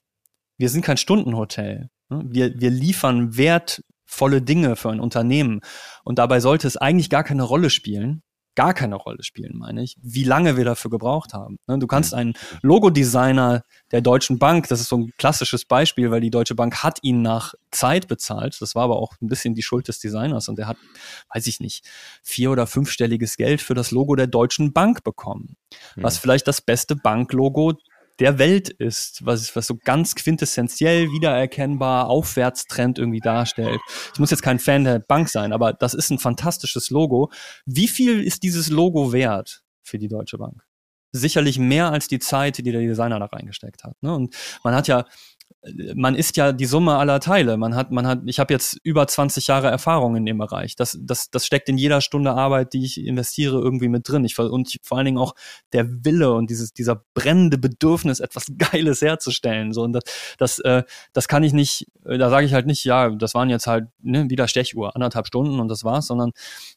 wir 0.58 0.68
sind 0.68 0.84
kein 0.84 0.96
Stundenhotel. 0.96 1.90
Ne? 2.08 2.22
Wir, 2.26 2.60
wir 2.60 2.70
liefern 2.70 3.36
wertvolle 3.36 4.42
Dinge 4.42 4.76
für 4.76 4.90
ein 4.90 5.00
Unternehmen. 5.00 5.60
Und 6.04 6.18
dabei 6.18 6.40
sollte 6.40 6.66
es 6.66 6.76
eigentlich 6.76 7.10
gar 7.10 7.24
keine 7.24 7.42
Rolle 7.42 7.70
spielen, 7.70 8.22
gar 8.58 8.74
keine 8.74 8.96
Rolle 8.96 9.22
spielen, 9.22 9.56
meine 9.56 9.84
ich, 9.84 9.96
wie 10.02 10.24
lange 10.24 10.56
wir 10.56 10.64
dafür 10.64 10.90
gebraucht 10.90 11.32
haben. 11.32 11.60
Ne, 11.68 11.78
du 11.78 11.86
kannst 11.86 12.12
einen 12.12 12.32
Logodesigner 12.60 13.62
der 13.92 14.00
Deutschen 14.00 14.40
Bank, 14.40 14.66
das 14.66 14.80
ist 14.80 14.88
so 14.88 14.96
ein 14.96 15.12
klassisches 15.16 15.64
Beispiel, 15.64 16.10
weil 16.10 16.20
die 16.20 16.30
Deutsche 16.30 16.56
Bank 16.56 16.82
hat 16.82 16.98
ihn 17.02 17.22
nach 17.22 17.54
Zeit 17.70 18.08
bezahlt. 18.08 18.60
Das 18.60 18.74
war 18.74 18.82
aber 18.82 18.96
auch 18.96 19.14
ein 19.22 19.28
bisschen 19.28 19.54
die 19.54 19.62
Schuld 19.62 19.86
des 19.86 20.00
Designers 20.00 20.48
und 20.48 20.58
er 20.58 20.66
hat, 20.66 20.76
weiß 21.32 21.46
ich 21.46 21.60
nicht, 21.60 21.88
vier- 22.24 22.50
oder 22.50 22.66
fünfstelliges 22.66 23.36
Geld 23.36 23.62
für 23.62 23.74
das 23.74 23.92
Logo 23.92 24.16
der 24.16 24.26
Deutschen 24.26 24.72
Bank 24.72 25.04
bekommen. 25.04 25.54
Was 25.94 26.18
vielleicht 26.18 26.48
das 26.48 26.60
beste 26.60 26.96
Banklogo 26.96 27.74
der 28.18 28.38
Welt 28.38 28.68
ist, 28.68 29.24
was, 29.24 29.54
was 29.54 29.66
so 29.66 29.76
ganz 29.76 30.14
quintessentiell 30.14 31.10
wiedererkennbar 31.10 32.08
Aufwärtstrend 32.08 32.98
irgendwie 32.98 33.20
darstellt. 33.20 33.80
Ich 34.12 34.18
muss 34.18 34.30
jetzt 34.30 34.42
kein 34.42 34.58
Fan 34.58 34.84
der 34.84 34.98
Bank 34.98 35.28
sein, 35.28 35.52
aber 35.52 35.72
das 35.72 35.94
ist 35.94 36.10
ein 36.10 36.18
fantastisches 36.18 36.90
Logo. 36.90 37.30
Wie 37.64 37.88
viel 37.88 38.22
ist 38.22 38.42
dieses 38.42 38.70
Logo 38.70 39.12
wert 39.12 39.62
für 39.82 39.98
die 39.98 40.08
Deutsche 40.08 40.38
Bank? 40.38 40.67
Sicherlich 41.12 41.58
mehr 41.58 41.90
als 41.90 42.08
die 42.08 42.18
Zeit, 42.18 42.58
die 42.58 42.62
der 42.62 42.80
Designer 42.80 43.18
da 43.18 43.26
reingesteckt 43.26 43.84
hat. 43.84 43.94
Ne? 44.02 44.14
Und 44.14 44.34
man 44.62 44.74
hat 44.74 44.88
ja 44.88 45.04
man 45.94 46.14
ist 46.14 46.36
ja 46.36 46.52
die 46.52 46.66
Summe 46.66 46.96
aller 46.96 47.20
Teile. 47.20 47.56
Man 47.56 47.74
hat, 47.74 47.90
man 47.90 48.06
hat, 48.06 48.20
ich 48.26 48.38
habe 48.38 48.54
jetzt 48.54 48.78
über 48.84 49.06
20 49.06 49.48
Jahre 49.48 49.68
Erfahrung 49.68 50.14
in 50.16 50.24
dem 50.24 50.38
Bereich. 50.38 50.76
Das, 50.76 50.96
das, 51.00 51.30
das 51.30 51.46
steckt 51.46 51.68
in 51.68 51.76
jeder 51.78 52.00
Stunde 52.00 52.32
Arbeit, 52.32 52.72
die 52.72 52.84
ich 52.84 53.04
investiere, 53.04 53.58
irgendwie 53.58 53.88
mit 53.88 54.08
drin. 54.08 54.24
Ich, 54.24 54.38
und 54.38 54.76
vor 54.82 54.98
allen 54.98 55.06
Dingen 55.06 55.18
auch 55.18 55.34
der 55.72 56.04
Wille 56.04 56.32
und 56.32 56.48
dieses, 56.48 56.72
dieser 56.72 57.02
brennende 57.14 57.58
Bedürfnis, 57.58 58.20
etwas 58.20 58.46
Geiles 58.58 59.02
herzustellen. 59.02 59.72
So, 59.72 59.82
und 59.82 59.94
das, 59.94 60.02
das, 60.38 60.58
äh, 60.60 60.84
das 61.12 61.28
kann 61.28 61.42
ich 61.42 61.52
nicht, 61.52 61.86
da 62.04 62.30
sage 62.30 62.46
ich 62.46 62.52
halt 62.52 62.66
nicht, 62.66 62.84
ja, 62.84 63.10
das 63.10 63.34
waren 63.34 63.50
jetzt 63.50 63.66
halt 63.66 63.88
ne, 64.00 64.30
wieder 64.30 64.48
Stechuhr, 64.48 64.94
anderthalb 64.94 65.26
Stunden 65.26 65.58
und 65.60 65.68
das 65.68 65.82
war's, 65.82 66.06
sondern 66.06 66.32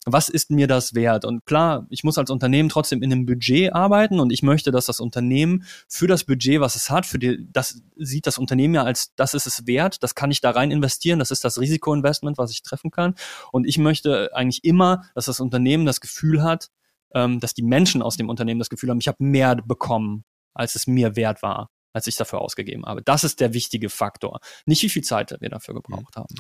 was 0.06 0.28
ist 0.28 0.50
mir 0.50 0.68
das 0.68 0.96
wert? 0.96 1.24
Und 1.24 1.46
klar, 1.46 1.86
ich 1.90 2.04
muss 2.04 2.18
als 2.18 2.32
Unternehmen 2.32 2.70
trotzdem 2.70 3.04
in 3.04 3.12
einem 3.12 3.26
Budget 3.26 3.74
arbeiten 3.74 4.20
und 4.22 4.32
ich 4.32 4.44
möchte, 4.44 4.72
dass 4.72 4.86
das 4.86 5.00
Unternehmen 5.00 5.66
für 5.88 6.08
das 6.08 6.24
Budget, 6.24 6.62
was 6.62 6.76
es 6.76 6.90
hat, 6.90 7.06
für 7.06 7.20
die, 7.20 7.48
das 7.52 7.82
sieht 7.98 8.28
das 8.28 8.38
Unternehmen 8.38 8.76
ja 8.76 8.84
als, 8.84 9.14
das 9.16 9.34
ist 9.34 9.48
es 9.48 9.68
wert, 9.68 10.02
das 10.04 10.16
kann 10.16 10.32
ich 10.32 10.42
da 10.42 10.52
rein 10.52 10.72
investieren, 10.72 11.20
das 11.20 11.32
ist 11.32 11.44
das 11.44 11.60
Risikoinvestment, 11.60 12.38
was 12.38 12.52
ich 12.52 12.64
treffen 12.64 12.92
kann. 12.92 13.16
Und 13.52 13.68
ich 13.68 13.78
möchte 13.78 14.32
eigentlich 14.34 14.64
immer, 14.64 15.04
dass 15.16 15.26
das 15.26 15.40
Unternehmen 15.40 15.86
das 15.86 16.02
Gefühl 16.02 16.44
hat, 16.44 16.70
ähm, 17.14 17.40
dass 17.40 17.54
die 17.54 17.64
Menschen 17.64 18.02
aus 18.02 18.18
dem 18.18 18.30
Unternehmen 18.30 18.60
das 18.60 18.70
Gefühl 18.70 18.90
haben, 18.90 19.00
ich 19.00 19.08
habe 19.08 19.24
mehr 19.24 19.56
bekommen, 19.56 20.24
als 20.54 20.76
es 20.76 20.88
mir 20.88 21.16
wert 21.16 21.42
war 21.42 21.70
als 21.94 22.08
ich 22.08 22.16
dafür 22.16 22.40
ausgegeben 22.40 22.86
habe. 22.86 23.02
Das 23.02 23.24
ist 23.24 23.40
der 23.40 23.54
wichtige 23.54 23.90
Faktor. 23.90 24.40
Nicht 24.66 24.82
wie 24.84 24.90
viel 24.90 25.04
Zeit 25.04 25.36
wir 25.40 25.50
dafür 25.50 25.76
gebraucht 25.76 26.16
haben. 26.16 26.34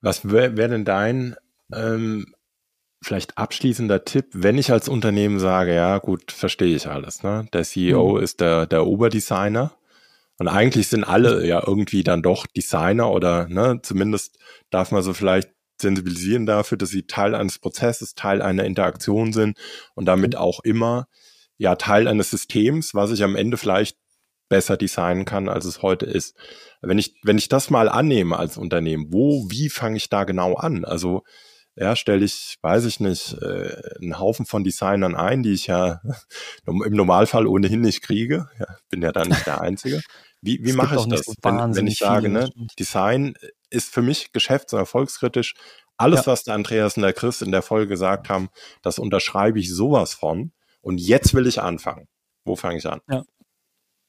Was 0.00 0.28
wäre 0.28 0.56
wär 0.56 0.68
denn 0.68 0.84
dein 0.84 1.36
ähm, 1.72 2.34
vielleicht 3.04 3.38
abschließender 3.38 4.04
Tipp, 4.04 4.26
wenn 4.32 4.58
ich 4.58 4.72
als 4.72 4.88
Unternehmen 4.88 5.38
sage, 5.38 5.74
ja 5.74 5.98
gut, 5.98 6.32
verstehe 6.32 6.74
ich 6.74 6.88
alles. 6.88 7.22
Ne? 7.22 7.46
Der 7.52 7.62
CEO 7.62 8.16
mhm. 8.16 8.22
ist 8.22 8.40
der, 8.40 8.66
der 8.66 8.86
Oberdesigner 8.86 9.72
und 10.38 10.48
eigentlich 10.48 10.88
sind 10.88 11.04
alle 11.04 11.46
ja 11.46 11.62
irgendwie 11.64 12.02
dann 12.02 12.22
doch 12.22 12.46
Designer 12.46 13.10
oder 13.10 13.48
ne, 13.48 13.80
zumindest 13.82 14.38
darf 14.70 14.90
man 14.90 15.02
so 15.02 15.14
vielleicht 15.14 15.50
sensibilisieren 15.80 16.46
dafür, 16.46 16.78
dass 16.78 16.90
sie 16.90 17.06
Teil 17.06 17.34
eines 17.34 17.58
Prozesses, 17.58 18.14
Teil 18.14 18.42
einer 18.42 18.64
Interaktion 18.64 19.32
sind 19.32 19.58
und 19.94 20.06
damit 20.06 20.32
mhm. 20.32 20.38
auch 20.38 20.60
immer 20.64 21.06
ja 21.56 21.76
Teil 21.76 22.08
eines 22.08 22.30
Systems, 22.30 22.94
was 22.94 23.12
ich 23.12 23.22
am 23.22 23.36
Ende 23.36 23.56
vielleicht 23.56 23.96
besser 24.48 24.76
designen 24.76 25.24
kann, 25.24 25.48
als 25.48 25.64
es 25.64 25.82
heute 25.82 26.06
ist. 26.06 26.36
Wenn 26.80 26.98
ich, 26.98 27.14
wenn 27.22 27.38
ich 27.38 27.48
das 27.48 27.70
mal 27.70 27.88
annehme 27.88 28.38
als 28.38 28.56
Unternehmen, 28.56 29.06
wo, 29.10 29.50
wie 29.50 29.70
fange 29.70 29.96
ich 29.96 30.10
da 30.10 30.24
genau 30.24 30.54
an? 30.54 30.84
Also 30.84 31.22
ja, 31.76 31.96
stelle 31.96 32.24
ich, 32.24 32.56
weiß 32.62 32.84
ich 32.84 33.00
nicht, 33.00 33.32
äh, 33.42 33.76
einen 34.00 34.18
Haufen 34.18 34.46
von 34.46 34.62
Designern 34.62 35.16
ein, 35.16 35.42
die 35.42 35.52
ich 35.52 35.66
ja 35.66 36.00
im 36.66 36.78
Normalfall 36.92 37.46
ohnehin 37.46 37.80
nicht 37.80 38.02
kriege. 38.02 38.48
Ja, 38.58 38.66
bin 38.88 39.02
ja 39.02 39.12
dann 39.12 39.28
nicht 39.28 39.46
der 39.46 39.60
Einzige. 39.60 40.00
Wie, 40.40 40.64
wie 40.64 40.72
mache 40.72 40.96
ich 40.96 41.06
das, 41.06 41.24
so 41.24 41.34
wenn, 41.42 41.74
wenn, 41.74 41.86
ich 41.86 41.98
sage, 41.98 42.28
ne, 42.28 42.50
Design 42.78 43.34
ist 43.70 43.92
für 43.92 44.02
mich 44.02 44.32
geschäfts- 44.32 44.72
und 44.72 44.78
erfolgskritisch. 44.78 45.54
Alles, 45.96 46.26
ja. 46.26 46.32
was 46.32 46.44
der 46.44 46.54
Andreas 46.54 46.96
und 46.96 47.02
der 47.02 47.12
Chris 47.12 47.40
in 47.40 47.50
der 47.50 47.62
Folge 47.62 47.88
gesagt 47.88 48.28
haben, 48.28 48.50
das 48.82 48.98
unterschreibe 48.98 49.58
ich 49.58 49.72
sowas 49.72 50.12
von. 50.12 50.52
Und 50.80 50.98
jetzt 50.98 51.34
will 51.34 51.46
ich 51.46 51.62
anfangen. 51.62 52.08
Wo 52.44 52.56
fange 52.56 52.78
ich 52.78 52.86
an? 52.86 53.00
Ja. 53.08 53.24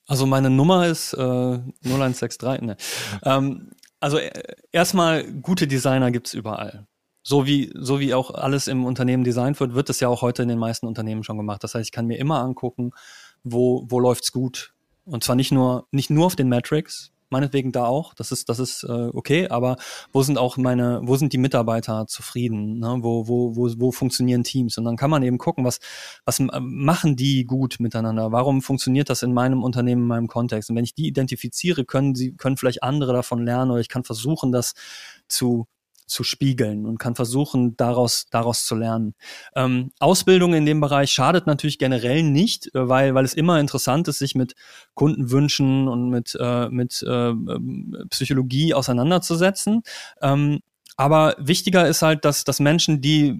Also 0.07 0.25
meine 0.25 0.49
Nummer 0.49 0.87
ist 0.87 1.13
äh, 1.13 1.17
0163. 1.17 2.61
Ne. 2.61 2.77
Ähm, 3.23 3.71
also 3.99 4.17
äh, 4.17 4.55
erstmal, 4.71 5.23
gute 5.23 5.67
Designer 5.67 6.11
gibt's 6.11 6.33
überall 6.33 6.85
so 7.27 7.47
wie, 7.47 7.71
so 7.73 7.99
wie 7.99 8.13
auch 8.13 8.29
alles 8.29 8.67
im 8.67 8.85
Unternehmen 8.85 9.23
designt 9.23 9.59
wird, 9.59 9.73
wird 9.73 9.89
es 9.89 9.99
ja 9.99 10.07
auch 10.09 10.21
heute 10.21 10.43
in 10.43 10.47
den 10.47 10.59
meisten 10.59 10.85
Unternehmen 10.85 11.23
schon 11.23 11.37
gemacht. 11.37 11.63
Das 11.63 11.73
heißt, 11.73 11.87
ich 11.87 11.91
kann 11.91 12.05
mir 12.05 12.19
immer 12.19 12.39
angucken, 12.39 12.91
wo, 13.43 13.83
wo 13.89 13.99
läuft's 13.99 14.31
gut. 14.31 14.75
Und 15.05 15.23
zwar 15.23 15.35
nicht 15.35 15.51
nur, 15.51 15.87
nicht 15.89 16.11
nur 16.11 16.27
auf 16.27 16.35
den 16.35 16.49
Metrics, 16.49 17.11
meinetwegen 17.31 17.71
da 17.71 17.85
auch, 17.85 18.13
das 18.13 18.31
ist, 18.31 18.47
das 18.47 18.59
ist 18.59 18.83
äh, 18.83 19.09
okay, 19.11 19.47
aber 19.47 19.77
wo 20.13 20.21
sind 20.21 20.37
auch 20.37 20.57
meine, 20.57 21.01
wo 21.03 21.15
sind 21.15 21.33
die 21.33 21.39
Mitarbeiter 21.39 22.05
zufrieden, 22.05 22.77
ne? 22.77 22.97
wo, 22.99 23.27
wo, 23.27 23.55
wo, 23.55 23.71
wo 23.75 23.91
funktionieren 23.91 24.43
Teams? 24.43 24.77
Und 24.77 24.85
dann 24.85 24.95
kann 24.95 25.09
man 25.09 25.23
eben 25.23 25.39
gucken, 25.39 25.65
was, 25.65 25.79
was 26.25 26.39
machen 26.39 27.15
die 27.15 27.45
gut 27.45 27.77
miteinander? 27.79 28.31
Warum 28.31 28.61
funktioniert 28.61 29.09
das 29.09 29.23
in 29.23 29.33
meinem 29.33 29.63
Unternehmen, 29.63 30.03
in 30.03 30.07
meinem 30.07 30.27
Kontext? 30.27 30.69
Und 30.69 30.75
wenn 30.75 30.85
ich 30.85 30.93
die 30.93 31.07
identifiziere, 31.07 31.85
können 31.85 32.13
sie, 32.13 32.35
können 32.35 32.57
vielleicht 32.57 32.83
andere 32.83 33.13
davon 33.13 33.43
lernen 33.43 33.71
oder 33.71 33.81
ich 33.81 33.89
kann 33.89 34.03
versuchen, 34.03 34.51
das 34.51 34.75
zu 35.27 35.65
zu 36.07 36.23
spiegeln 36.23 36.85
und 36.85 36.97
kann 36.97 37.15
versuchen, 37.15 37.75
daraus, 37.77 38.27
daraus 38.29 38.65
zu 38.65 38.75
lernen. 38.75 39.15
Ähm, 39.55 39.91
Ausbildung 39.99 40.53
in 40.53 40.65
dem 40.65 40.79
Bereich 40.79 41.11
schadet 41.11 41.47
natürlich 41.47 41.79
generell 41.79 42.23
nicht, 42.23 42.73
äh, 42.75 42.87
weil, 42.87 43.15
weil 43.15 43.25
es 43.25 43.33
immer 43.33 43.59
interessant 43.59 44.07
ist, 44.07 44.19
sich 44.19 44.35
mit 44.35 44.55
Kundenwünschen 44.93 45.87
und 45.87 46.09
mit, 46.09 46.37
äh, 46.39 46.69
mit 46.69 47.03
äh, 47.03 47.29
ähm, 47.29 48.05
Psychologie 48.09 48.73
auseinanderzusetzen. 48.73 49.83
Ähm, 50.21 50.59
aber 50.97 51.35
wichtiger 51.39 51.87
ist 51.87 52.01
halt, 52.01 52.23
dass, 52.23 52.43
dass 52.43 52.59
Menschen, 52.59 53.01
die 53.01 53.39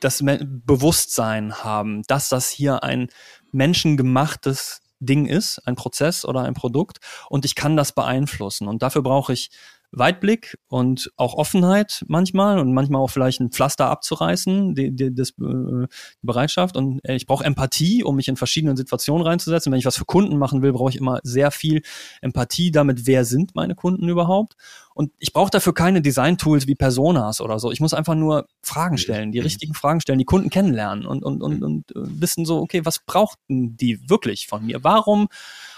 das 0.00 0.22
Bewusstsein 0.22 1.54
haben, 1.64 2.02
dass 2.02 2.28
das 2.28 2.50
hier 2.50 2.82
ein 2.82 3.08
menschengemachtes 3.52 4.80
Ding 5.00 5.26
ist, 5.26 5.58
ein 5.66 5.76
Prozess 5.76 6.24
oder 6.24 6.42
ein 6.42 6.54
Produkt 6.54 6.98
und 7.28 7.44
ich 7.44 7.54
kann 7.54 7.76
das 7.76 7.92
beeinflussen. 7.92 8.68
Und 8.68 8.82
dafür 8.82 9.02
brauche 9.02 9.32
ich 9.32 9.50
Weitblick 9.96 10.58
und 10.68 11.10
auch 11.16 11.34
Offenheit 11.34 12.04
manchmal 12.08 12.58
und 12.58 12.72
manchmal 12.72 13.00
auch 13.00 13.10
vielleicht 13.10 13.40
ein 13.40 13.50
Pflaster 13.50 13.86
abzureißen, 13.86 14.74
die, 14.74 14.94
die, 14.94 15.14
das, 15.14 15.30
äh, 15.40 15.86
Bereitschaft. 16.22 16.76
Und 16.76 17.00
äh, 17.04 17.14
ich 17.14 17.26
brauche 17.26 17.44
Empathie, 17.44 18.02
um 18.02 18.16
mich 18.16 18.28
in 18.28 18.36
verschiedenen 18.36 18.76
Situationen 18.76 19.26
reinzusetzen. 19.26 19.72
Wenn 19.72 19.78
ich 19.78 19.86
was 19.86 19.96
für 19.96 20.04
Kunden 20.04 20.36
machen 20.36 20.62
will, 20.62 20.72
brauche 20.72 20.90
ich 20.90 20.96
immer 20.96 21.20
sehr 21.22 21.50
viel 21.50 21.82
Empathie 22.20 22.70
damit, 22.70 23.06
wer 23.06 23.24
sind 23.24 23.54
meine 23.54 23.74
Kunden 23.74 24.08
überhaupt. 24.08 24.54
Und 24.94 25.10
ich 25.18 25.32
brauche 25.32 25.50
dafür 25.50 25.74
keine 25.74 26.02
Design-Tools 26.02 26.66
wie 26.66 26.76
Personas 26.76 27.40
oder 27.40 27.58
so. 27.58 27.72
Ich 27.72 27.80
muss 27.80 27.94
einfach 27.94 28.14
nur 28.14 28.46
Fragen 28.62 28.96
stellen, 28.96 29.32
die 29.32 29.40
richtigen 29.40 29.74
Fragen 29.74 30.00
stellen, 30.00 30.20
die 30.20 30.24
Kunden 30.24 30.50
kennenlernen 30.50 31.04
und, 31.04 31.24
und, 31.24 31.42
und, 31.42 31.62
und 31.64 31.90
äh, 31.90 31.94
wissen 32.20 32.44
so, 32.44 32.58
okay, 32.58 32.84
was 32.84 33.00
brauchten 33.00 33.76
die 33.76 34.08
wirklich 34.08 34.46
von 34.46 34.64
mir? 34.64 34.84
Warum 34.84 35.28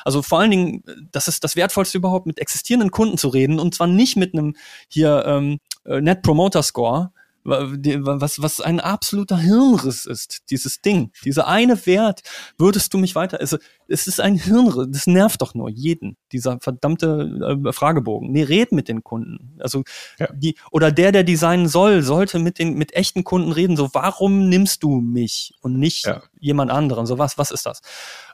also 0.07 0.23
vor 0.23 0.39
allen 0.39 0.53
Dingen, 0.53 0.85
das 1.11 1.27
ist 1.27 1.43
das 1.43 1.57
Wertvollste 1.57 1.99
überhaupt, 1.99 2.27
mit 2.27 2.39
existierenden 2.39 2.93
Kunden 2.93 3.19
zu 3.19 3.29
reden 3.29 3.59
und 3.59 3.75
zwar 3.75 3.89
nicht 3.89 4.17
mit 4.17 4.35
einem 4.35 4.55
hier 4.89 5.25
ähm, 5.27 5.59
äh, 5.85 6.01
Net 6.01 6.23
Promoter 6.23 6.63
Score, 6.63 7.11
was, 7.47 8.43
was 8.43 8.61
ein 8.61 8.81
absoluter 8.81 9.39
Hirnriss 9.39 10.05
ist, 10.05 10.51
dieses 10.51 10.81
Ding. 10.81 11.13
Dieser 11.25 11.47
eine 11.47 11.87
Wert, 11.87 12.23
würdest 12.59 12.93
du 12.93 12.99
mich 12.99 13.15
weiter, 13.15 13.41
also, 13.41 13.59
es 13.89 14.07
ist 14.07 14.21
ein 14.21 14.37
Hirnriss, 14.37 14.89
das 14.91 15.07
nervt 15.07 15.43
doch 15.43 15.55
nur 15.55 15.71
jeden, 15.71 16.17
dieser 16.33 16.59
verdammte 16.61 17.61
äh, 17.67 17.73
Fragebogen. 17.73 18.33
Nee, 18.33 18.43
red 18.43 18.73
mit 18.73 18.89
den 18.89 19.03
Kunden. 19.03 19.59
Also, 19.61 19.83
ja. 20.19 20.29
die, 20.33 20.57
oder 20.71 20.91
der, 20.91 21.13
der 21.13 21.25
designen 21.25 21.69
soll, 21.69 22.03
sollte 22.03 22.39
mit 22.39 22.59
den, 22.59 22.75
mit 22.75 22.95
echten 22.95 23.25
Kunden 23.25 23.53
reden, 23.53 23.77
so, 23.77 23.91
warum 23.93 24.49
nimmst 24.49 24.83
du 24.83 25.01
mich 25.01 25.55
und 25.61 25.79
nicht 25.79 26.07
ja. 26.07 26.23
jemand 26.39 26.71
anderen? 26.71 27.07
So, 27.07 27.19
was, 27.19 27.39
was 27.39 27.51
ist 27.51 27.67
das? 27.67 27.81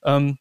Ähm, 0.05 0.39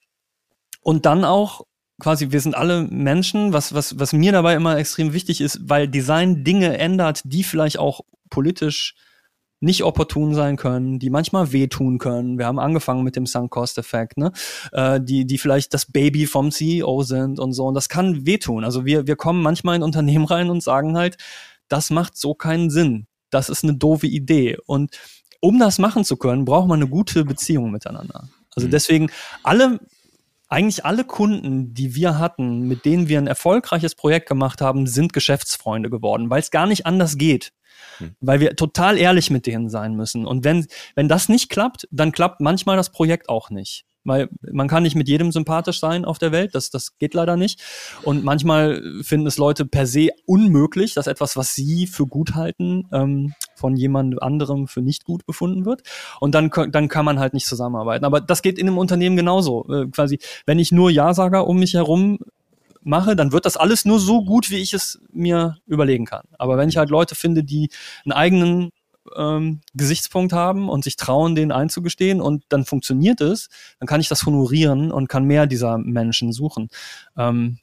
und 0.81 1.05
dann 1.05 1.23
auch 1.23 1.65
quasi, 1.99 2.31
wir 2.31 2.41
sind 2.41 2.55
alle 2.55 2.83
Menschen, 2.83 3.53
was, 3.53 3.73
was, 3.73 3.99
was 3.99 4.13
mir 4.13 4.31
dabei 4.31 4.55
immer 4.55 4.77
extrem 4.77 5.13
wichtig 5.13 5.39
ist, 5.39 5.59
weil 5.63 5.87
Design 5.87 6.43
Dinge 6.43 6.77
ändert, 6.77 7.21
die 7.23 7.43
vielleicht 7.43 7.79
auch 7.79 8.01
politisch 8.29 8.95
nicht 9.63 9.83
opportun 9.83 10.33
sein 10.33 10.57
können, 10.57 10.97
die 10.97 11.11
manchmal 11.11 11.51
wehtun 11.51 11.99
können. 11.99 12.39
Wir 12.39 12.47
haben 12.47 12.57
angefangen 12.57 13.03
mit 13.03 13.15
dem 13.15 13.27
Sunk-Cost-Effekt, 13.27 14.17
ne? 14.17 14.31
Äh, 14.71 14.99
die, 14.99 15.25
die 15.25 15.37
vielleicht 15.37 15.75
das 15.75 15.85
Baby 15.85 16.25
vom 16.25 16.49
CEO 16.49 17.03
sind 17.03 17.39
und 17.39 17.53
so. 17.53 17.67
Und 17.67 17.75
das 17.75 17.87
kann 17.87 18.25
wehtun. 18.25 18.65
Also 18.65 18.85
wir, 18.85 19.05
wir 19.05 19.15
kommen 19.15 19.43
manchmal 19.43 19.75
in 19.75 19.83
Unternehmen 19.83 20.25
rein 20.25 20.49
und 20.49 20.63
sagen 20.63 20.97
halt, 20.97 21.17
das 21.67 21.91
macht 21.91 22.17
so 22.17 22.33
keinen 22.33 22.71
Sinn. 22.71 23.05
Das 23.29 23.49
ist 23.49 23.63
eine 23.63 23.75
doofe 23.75 24.07
Idee. 24.07 24.57
Und 24.65 24.99
um 25.39 25.59
das 25.59 25.77
machen 25.77 26.03
zu 26.03 26.17
können, 26.17 26.43
braucht 26.43 26.67
man 26.67 26.81
eine 26.81 26.89
gute 26.89 27.23
Beziehung 27.23 27.69
miteinander. 27.69 28.29
Also 28.55 28.67
mhm. 28.67 28.71
deswegen 28.71 29.11
alle 29.43 29.79
eigentlich 30.51 30.85
alle 30.85 31.03
Kunden, 31.05 31.73
die 31.73 31.95
wir 31.95 32.19
hatten, 32.19 32.61
mit 32.67 32.85
denen 32.85 33.07
wir 33.07 33.17
ein 33.17 33.27
erfolgreiches 33.27 33.95
Projekt 33.95 34.27
gemacht 34.27 34.61
haben, 34.61 34.85
sind 34.85 35.13
Geschäftsfreunde 35.13 35.89
geworden, 35.89 36.29
weil 36.29 36.41
es 36.41 36.51
gar 36.51 36.67
nicht 36.67 36.85
anders 36.85 37.17
geht. 37.17 37.53
Hm. 37.97 38.15
Weil 38.19 38.39
wir 38.41 38.55
total 38.55 38.97
ehrlich 38.97 39.29
mit 39.29 39.47
denen 39.47 39.69
sein 39.69 39.95
müssen. 39.95 40.25
Und 40.25 40.43
wenn, 40.43 40.67
wenn 40.95 41.07
das 41.07 41.29
nicht 41.29 41.49
klappt, 41.49 41.87
dann 41.89 42.11
klappt 42.11 42.41
manchmal 42.41 42.77
das 42.77 42.91
Projekt 42.91 43.29
auch 43.29 43.49
nicht 43.49 43.85
weil 44.03 44.29
man 44.51 44.67
kann 44.67 44.83
nicht 44.83 44.95
mit 44.95 45.07
jedem 45.07 45.31
sympathisch 45.31 45.79
sein 45.79 46.05
auf 46.05 46.17
der 46.17 46.31
Welt, 46.31 46.55
das, 46.55 46.69
das 46.69 46.97
geht 46.97 47.13
leider 47.13 47.37
nicht. 47.37 47.61
Und 48.03 48.23
manchmal 48.23 48.81
finden 49.03 49.27
es 49.27 49.37
Leute 49.37 49.65
per 49.65 49.85
se 49.85 50.09
unmöglich, 50.25 50.93
dass 50.93 51.07
etwas, 51.07 51.37
was 51.37 51.53
sie 51.53 51.87
für 51.87 52.07
gut 52.07 52.35
halten, 52.35 52.87
ähm, 52.91 53.33
von 53.55 53.75
jemand 53.75 54.21
anderem 54.21 54.67
für 54.67 54.81
nicht 54.81 55.05
gut 55.05 55.25
befunden 55.25 55.65
wird. 55.65 55.83
Und 56.19 56.33
dann, 56.33 56.49
dann 56.71 56.87
kann 56.87 57.05
man 57.05 57.19
halt 57.19 57.33
nicht 57.33 57.45
zusammenarbeiten. 57.45 58.05
Aber 58.05 58.21
das 58.21 58.41
geht 58.41 58.57
in 58.57 58.67
einem 58.67 58.77
Unternehmen 58.77 59.15
genauso. 59.15 59.67
Äh, 59.69 59.87
quasi, 59.87 60.19
wenn 60.45 60.59
ich 60.59 60.71
nur 60.71 60.89
Ja-Sager 60.89 61.47
um 61.47 61.59
mich 61.59 61.75
herum 61.75 62.19
mache, 62.83 63.15
dann 63.15 63.31
wird 63.31 63.45
das 63.45 63.57
alles 63.57 63.85
nur 63.85 63.99
so 63.99 64.23
gut, 64.23 64.49
wie 64.49 64.57
ich 64.57 64.73
es 64.73 64.99
mir 65.13 65.57
überlegen 65.67 66.05
kann. 66.05 66.25
Aber 66.37 66.57
wenn 66.57 66.69
ich 66.69 66.77
halt 66.77 66.89
Leute 66.89 67.15
finde, 67.15 67.43
die 67.43 67.69
einen 68.03 68.13
eigenen 68.13 68.71
ähm, 69.15 69.61
Gesichtspunkt 69.73 70.33
haben 70.33 70.69
und 70.69 70.83
sich 70.83 70.95
trauen, 70.95 71.35
den 71.35 71.51
einzugestehen 71.51 72.21
und 72.21 72.43
dann 72.49 72.65
funktioniert 72.65 73.21
es, 73.21 73.49
dann 73.79 73.87
kann 73.87 74.01
ich 74.01 74.09
das 74.09 74.25
honorieren 74.25 74.91
und 74.91 75.07
kann 75.07 75.25
mehr 75.25 75.47
dieser 75.47 75.77
Menschen 75.77 76.31
suchen. 76.33 76.69
Ähm, 77.17 77.59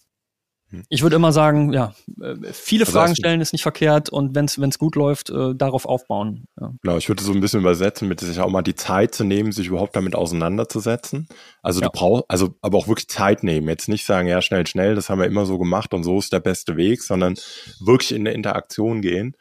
hm. 0.70 0.82
ich 0.90 1.02
würde 1.02 1.16
immer 1.16 1.32
sagen, 1.32 1.72
ja, 1.72 1.94
äh, 2.20 2.34
viele 2.52 2.84
also 2.84 2.92
Fragen 2.92 3.16
stellen 3.16 3.40
ist 3.40 3.52
nicht 3.52 3.62
verkehrt 3.62 4.10
und 4.10 4.34
wenn 4.34 4.44
es 4.44 4.78
gut 4.78 4.96
läuft, 4.96 5.30
äh, 5.30 5.54
darauf 5.54 5.86
aufbauen. 5.86 6.44
Ja. 6.60 6.72
Genau, 6.82 6.98
ich 6.98 7.08
würde 7.08 7.22
so 7.22 7.32
ein 7.32 7.40
bisschen 7.40 7.60
übersetzen, 7.60 8.06
mit 8.06 8.20
sich 8.20 8.38
auch 8.40 8.50
mal 8.50 8.62
die 8.62 8.74
Zeit 8.74 9.14
zu 9.14 9.24
nehmen, 9.24 9.52
sich 9.52 9.68
überhaupt 9.68 9.96
damit 9.96 10.14
auseinanderzusetzen. 10.14 11.26
Also 11.62 11.80
ja. 11.80 11.86
du 11.86 11.92
brauchst, 11.92 12.24
also 12.28 12.54
aber 12.60 12.76
auch 12.76 12.86
wirklich 12.86 13.08
Zeit 13.08 13.44
nehmen. 13.44 13.68
Jetzt 13.68 13.88
nicht 13.88 14.04
sagen, 14.04 14.28
ja, 14.28 14.42
schnell, 14.42 14.66
schnell, 14.66 14.94
das 14.94 15.08
haben 15.08 15.20
wir 15.20 15.26
immer 15.26 15.46
so 15.46 15.58
gemacht 15.58 15.94
und 15.94 16.04
so 16.04 16.18
ist 16.18 16.34
der 16.34 16.40
beste 16.40 16.76
Weg, 16.76 17.02
sondern 17.02 17.36
wirklich 17.80 18.12
in 18.12 18.26
eine 18.26 18.32
Interaktion 18.32 19.00
gehen 19.00 19.34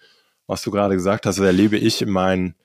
was 0.47 0.63
du 0.63 0.71
gerade 0.71 0.95
gesagt 0.95 1.25
hast, 1.25 1.39
erlebe 1.39 1.77
ich 1.77 2.01
in 2.01 2.09
meinen, 2.09 2.55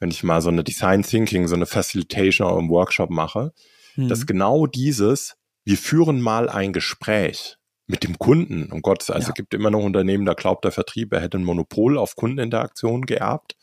wenn 0.00 0.10
ich 0.10 0.24
mal 0.24 0.40
so 0.40 0.48
eine 0.48 0.64
Design 0.64 1.02
Thinking, 1.02 1.46
so 1.46 1.54
eine 1.54 1.66
Facilitation 1.66 2.48
oder 2.48 2.58
einen 2.58 2.70
Workshop 2.70 3.10
mache, 3.10 3.52
mhm. 3.96 4.08
dass 4.08 4.26
genau 4.26 4.66
dieses, 4.66 5.36
wir 5.64 5.76
führen 5.76 6.20
mal 6.20 6.48
ein 6.48 6.72
Gespräch 6.72 7.58
mit 7.86 8.04
dem 8.04 8.18
Kunden. 8.18 8.70
Um 8.72 8.82
Gott, 8.82 9.08
also 9.10 9.28
ja. 9.28 9.34
gibt 9.34 9.54
immer 9.54 9.70
noch 9.70 9.82
Unternehmen, 9.82 10.24
da 10.24 10.34
glaubt 10.34 10.64
der 10.64 10.72
Vertrieb, 10.72 11.12
er 11.12 11.20
hätte 11.20 11.38
ein 11.38 11.44
Monopol 11.44 11.98
auf 11.98 12.16
Kundeninteraktion 12.16 13.06
geerbt. 13.06 13.56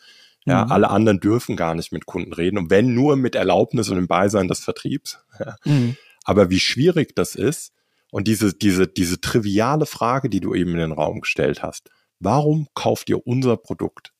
Ja, 0.45 0.65
mhm. 0.65 0.71
alle 0.71 0.89
anderen 0.91 1.19
dürfen 1.19 1.55
gar 1.55 1.73
nicht 1.73 1.91
mit 1.91 2.05
Kunden 2.05 2.31
reden 2.31 2.59
und 2.59 2.69
wenn 2.69 2.93
nur 2.93 3.15
mit 3.15 3.33
Erlaubnis 3.33 3.89
und 3.89 3.97
im 3.97 4.07
Beisein 4.07 4.47
des 4.47 4.59
Vertriebs. 4.59 5.19
Ja. 5.39 5.57
Mhm. 5.65 5.97
Aber 6.23 6.49
wie 6.49 6.61
schwierig 6.61 7.13
das 7.13 7.35
ist 7.35 7.73
und 8.09 8.27
diese, 8.27 8.53
diese, 8.53 8.87
diese 8.87 9.19
triviale 9.19 9.85
Frage, 9.85 10.29
die 10.29 10.39
du 10.39 10.55
eben 10.55 10.71
in 10.71 10.77
den 10.77 10.91
Raum 10.93 11.19
gestellt 11.19 11.61
hast, 11.61 11.89
warum 12.19 12.67
kauft 12.73 13.09
ihr 13.09 13.25
unser 13.25 13.57
Produkt? 13.57 14.11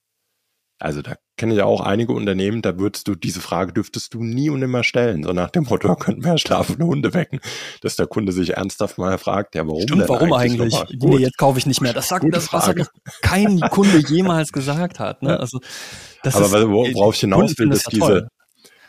Also 0.78 1.02
da 1.02 1.16
kenne 1.38 1.54
ich 1.54 1.60
ja 1.60 1.66
auch 1.66 1.80
einige 1.80 2.12
Unternehmen, 2.12 2.62
da 2.62 2.78
würdest 2.78 3.08
du 3.08 3.16
diese 3.16 3.40
Frage 3.40 3.72
dürftest 3.72 4.14
du 4.14 4.24
nie 4.24 4.50
und 4.50 4.60
nimmer 4.60 4.84
stellen. 4.84 5.24
So 5.24 5.32
nach 5.32 5.50
dem 5.50 5.64
Motto, 5.64 5.96
könnten 5.96 6.24
wir 6.24 6.38
schlafende 6.38 6.86
Hunde 6.86 7.14
wecken, 7.14 7.40
dass 7.82 7.96
der 7.96 8.08
Kunde 8.08 8.34
sich 8.34 8.58
ernsthaft 8.58 8.98
mal 8.98 9.18
fragt, 9.18 9.56
ja, 9.56 9.66
warum 9.66 9.82
Stimmt, 9.82 10.02
denn 10.02 10.10
warum 10.10 10.34
eigentlich? 10.34 10.76
eigentlich? 10.76 11.02
Nee, 11.02 11.18
jetzt 11.18 11.38
kaufe 11.38 11.60
ich 11.60 11.66
nicht 11.66 11.82
mehr. 11.82 11.94
Das 11.94 12.10
sagt 12.10 12.26
das, 12.30 12.52
was 12.52 12.76
noch 12.76 12.88
kein 13.22 13.62
Kunde 13.62 14.00
jemals 14.00 14.52
gesagt 14.52 15.00
hat. 15.00 15.24
Ne? 15.24 15.40
Also, 15.40 15.60
das 16.24 16.36
Aber 16.36 16.46
ist, 16.60 16.68
worauf 16.68 17.16
ich 17.16 17.22
hinaus 17.22 17.58
will, 17.58 17.72
ist 17.72 17.92
diese, 17.92 18.28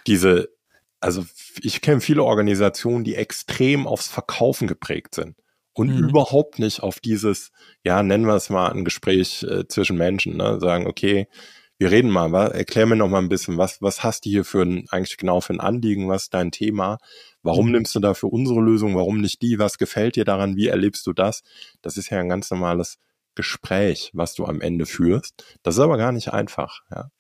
diese, 0.07 0.49
also 1.01 1.25
ich 1.61 1.81
kenne 1.81 2.01
viele 2.01 2.25
Organisationen, 2.25 3.05
die 3.05 3.15
extrem 3.15 3.87
aufs 3.87 4.09
Verkaufen 4.09 4.67
geprägt 4.67 5.15
sind 5.15 5.37
und 5.77 5.95
mhm. 5.95 6.09
überhaupt 6.09 6.59
nicht 6.59 6.83
auf 6.83 7.01
dieses, 7.01 7.51
ja, 7.85 8.03
nennen 8.03 8.27
wir 8.27 8.35
es 8.35 8.49
mal 8.49 8.73
ein 8.73 8.85
Gespräch 8.85 9.43
äh, 9.43 9.69
zwischen 9.69 9.99
Menschen, 9.99 10.39
ne? 10.39 10.59
sagen, 10.59 10.87
okay, 10.87 11.29
wir 11.77 11.91
reden 11.91 12.11
mal, 12.11 12.33
wa? 12.33 12.47
erklär 12.47 12.87
mir 12.87 12.97
noch 12.97 13.11
mal 13.11 13.19
ein 13.19 13.29
bisschen, 13.29 13.59
was, 13.59 13.83
was 13.83 14.03
hast 14.03 14.25
du 14.25 14.31
hier 14.31 14.47
für 14.47 14.63
ein, 14.63 14.87
eigentlich 14.89 15.19
genau 15.19 15.43
für 15.43 15.53
ein 15.53 15.61
Anliegen, 15.61 16.09
was 16.09 16.25
ist 16.25 16.35
dein 16.35 16.51
Thema, 16.51 16.97
warum 17.43 17.67
mhm. 17.67 17.73
nimmst 17.73 17.95
du 17.95 18.01
dafür 18.01 18.33
unsere 18.33 18.61
Lösung, 18.61 18.97
warum 18.97 19.21
nicht 19.21 19.43
die, 19.43 19.59
was 19.59 19.77
gefällt 19.77 20.17
dir 20.17 20.25
daran, 20.25 20.57
wie 20.57 20.69
erlebst 20.69 21.07
du 21.07 21.13
das? 21.13 21.43
Das 21.83 21.99
ist 21.99 22.09
ja 22.09 22.21
ein 22.21 22.31
ganz 22.31 22.51
normales 22.51 22.97
Gespräch, 23.37 24.11
was 24.15 24.35
du 24.35 24.45
am 24.45 24.61
Ende 24.61 24.87
führst. 24.87 25.45
Das 25.63 25.77
ist 25.77 25.81
aber 25.81 25.97
gar 25.97 26.11
nicht 26.11 26.33
einfach. 26.33 26.81
Ja. 26.91 27.11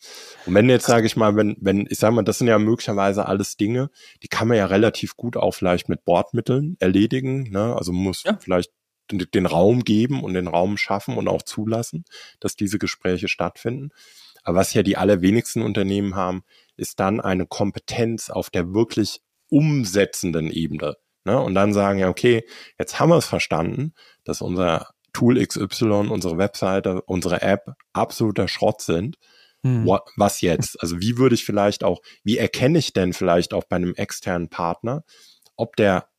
Und 0.46 0.54
wenn 0.54 0.68
jetzt 0.68 0.86
sage 0.86 1.06
ich 1.06 1.14
mal, 1.14 1.36
wenn, 1.36 1.56
wenn, 1.60 1.86
ich 1.88 1.98
sage 1.98 2.14
mal, 2.14 2.24
das 2.24 2.38
sind 2.38 2.48
ja 2.48 2.58
möglicherweise 2.58 3.26
alles 3.26 3.56
Dinge, 3.56 3.90
die 4.22 4.28
kann 4.28 4.48
man 4.48 4.56
ja 4.56 4.66
relativ 4.66 5.16
gut 5.16 5.36
auch 5.36 5.52
vielleicht 5.52 5.88
mit 5.88 6.04
Bordmitteln 6.04 6.76
erledigen. 6.80 7.50
Ne? 7.50 7.76
Also 7.76 7.92
muss 7.92 8.24
ja. 8.24 8.36
vielleicht 8.40 8.72
den, 9.12 9.24
den 9.32 9.46
Raum 9.46 9.84
geben 9.84 10.24
und 10.24 10.34
den 10.34 10.48
Raum 10.48 10.76
schaffen 10.76 11.16
und 11.16 11.28
auch 11.28 11.42
zulassen, 11.42 12.04
dass 12.40 12.56
diese 12.56 12.78
Gespräche 12.78 13.28
stattfinden. 13.28 13.90
Aber 14.42 14.58
was 14.58 14.74
ja 14.74 14.82
die 14.82 14.96
allerwenigsten 14.96 15.62
Unternehmen 15.62 16.14
haben, 16.14 16.42
ist 16.76 17.00
dann 17.00 17.20
eine 17.20 17.46
Kompetenz 17.46 18.30
auf 18.30 18.50
der 18.50 18.74
wirklich 18.74 19.20
umsetzenden 19.48 20.50
Ebene. 20.50 20.96
Ne? 21.24 21.40
Und 21.40 21.54
dann 21.54 21.72
sagen 21.72 21.98
ja, 21.98 22.08
okay, 22.08 22.44
jetzt 22.78 23.00
haben 23.00 23.10
wir 23.10 23.16
es 23.16 23.26
verstanden, 23.26 23.92
dass 24.24 24.40
unser 24.40 24.90
Tool 25.16 25.42
XY, 25.42 26.08
unsere 26.10 26.36
Webseite, 26.36 27.00
unsere 27.06 27.40
App 27.40 27.72
absoluter 27.94 28.48
Schrott 28.48 28.82
sind. 28.82 29.16
Hm. 29.62 29.88
Was 30.16 30.42
jetzt? 30.42 30.78
Also 30.82 31.00
wie 31.00 31.16
würde 31.16 31.34
ich 31.34 31.46
vielleicht 31.46 31.84
auch, 31.84 32.02
wie 32.22 32.36
erkenne 32.36 32.78
ich 32.78 32.92
denn 32.92 33.14
vielleicht 33.14 33.54
auch 33.54 33.64
bei 33.64 33.76
einem 33.76 33.94
externen 33.94 34.50
Partner, 34.50 35.04
ob 35.56 35.74
der 35.76 36.10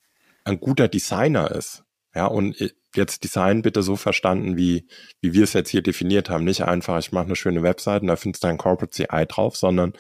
ein 0.46 0.60
guter 0.60 0.88
Designer 0.88 1.52
ist? 1.52 1.84
Ja, 2.16 2.26
und 2.26 2.56
jetzt 2.96 3.24
Design 3.24 3.62
bitte 3.62 3.84
so 3.84 3.98
verstanden, 3.98 4.58
wie, 4.58 4.88
wie 5.22 5.34
wir 5.34 5.44
es 5.44 5.54
jetzt 5.54 5.70
hier 5.70 5.84
definiert 5.84 6.32
haben. 6.32 6.44
Nicht 6.44 6.64
einfach, 6.64 6.98
ich 6.98 7.12
mache 7.12 7.26
eine 7.26 7.36
schöne 7.36 7.62
Webseite 7.62 8.02
und 8.02 8.08
da 8.08 8.16
findest 8.16 8.44
du 8.44 8.48
ein 8.48 8.58
Corporate 8.58 8.90
CI 8.90 9.28
drauf, 9.28 9.56
sondern 9.56 9.94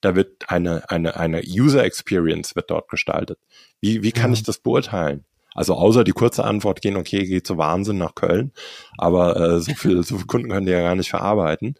da 0.00 0.16
wird 0.16 0.48
eine, 0.48 0.88
eine, 0.88 1.16
eine 1.16 1.42
User 1.46 1.84
Experience 1.84 2.56
wird 2.56 2.70
dort 2.70 2.88
gestaltet. 2.88 3.38
Wie, 3.82 4.02
wie 4.02 4.12
kann 4.12 4.30
ja. 4.30 4.38
ich 4.38 4.44
das 4.44 4.60
beurteilen? 4.60 5.26
Also 5.54 5.74
außer 5.74 6.04
die 6.04 6.12
kurze 6.12 6.44
Antwort 6.44 6.80
gehen, 6.80 6.96
okay, 6.96 7.24
geht 7.24 7.46
zu 7.46 7.58
Wahnsinn 7.58 7.98
nach 7.98 8.14
Köln, 8.14 8.52
aber 8.96 9.36
äh, 9.36 9.60
so 9.60 9.74
viel, 9.74 10.02
so 10.02 10.16
viele 10.16 10.26
Kunden 10.26 10.48
können 10.50 10.66
die 10.66 10.72
ja 10.72 10.82
gar 10.82 10.94
nicht 10.94 11.10
verarbeiten. 11.10 11.74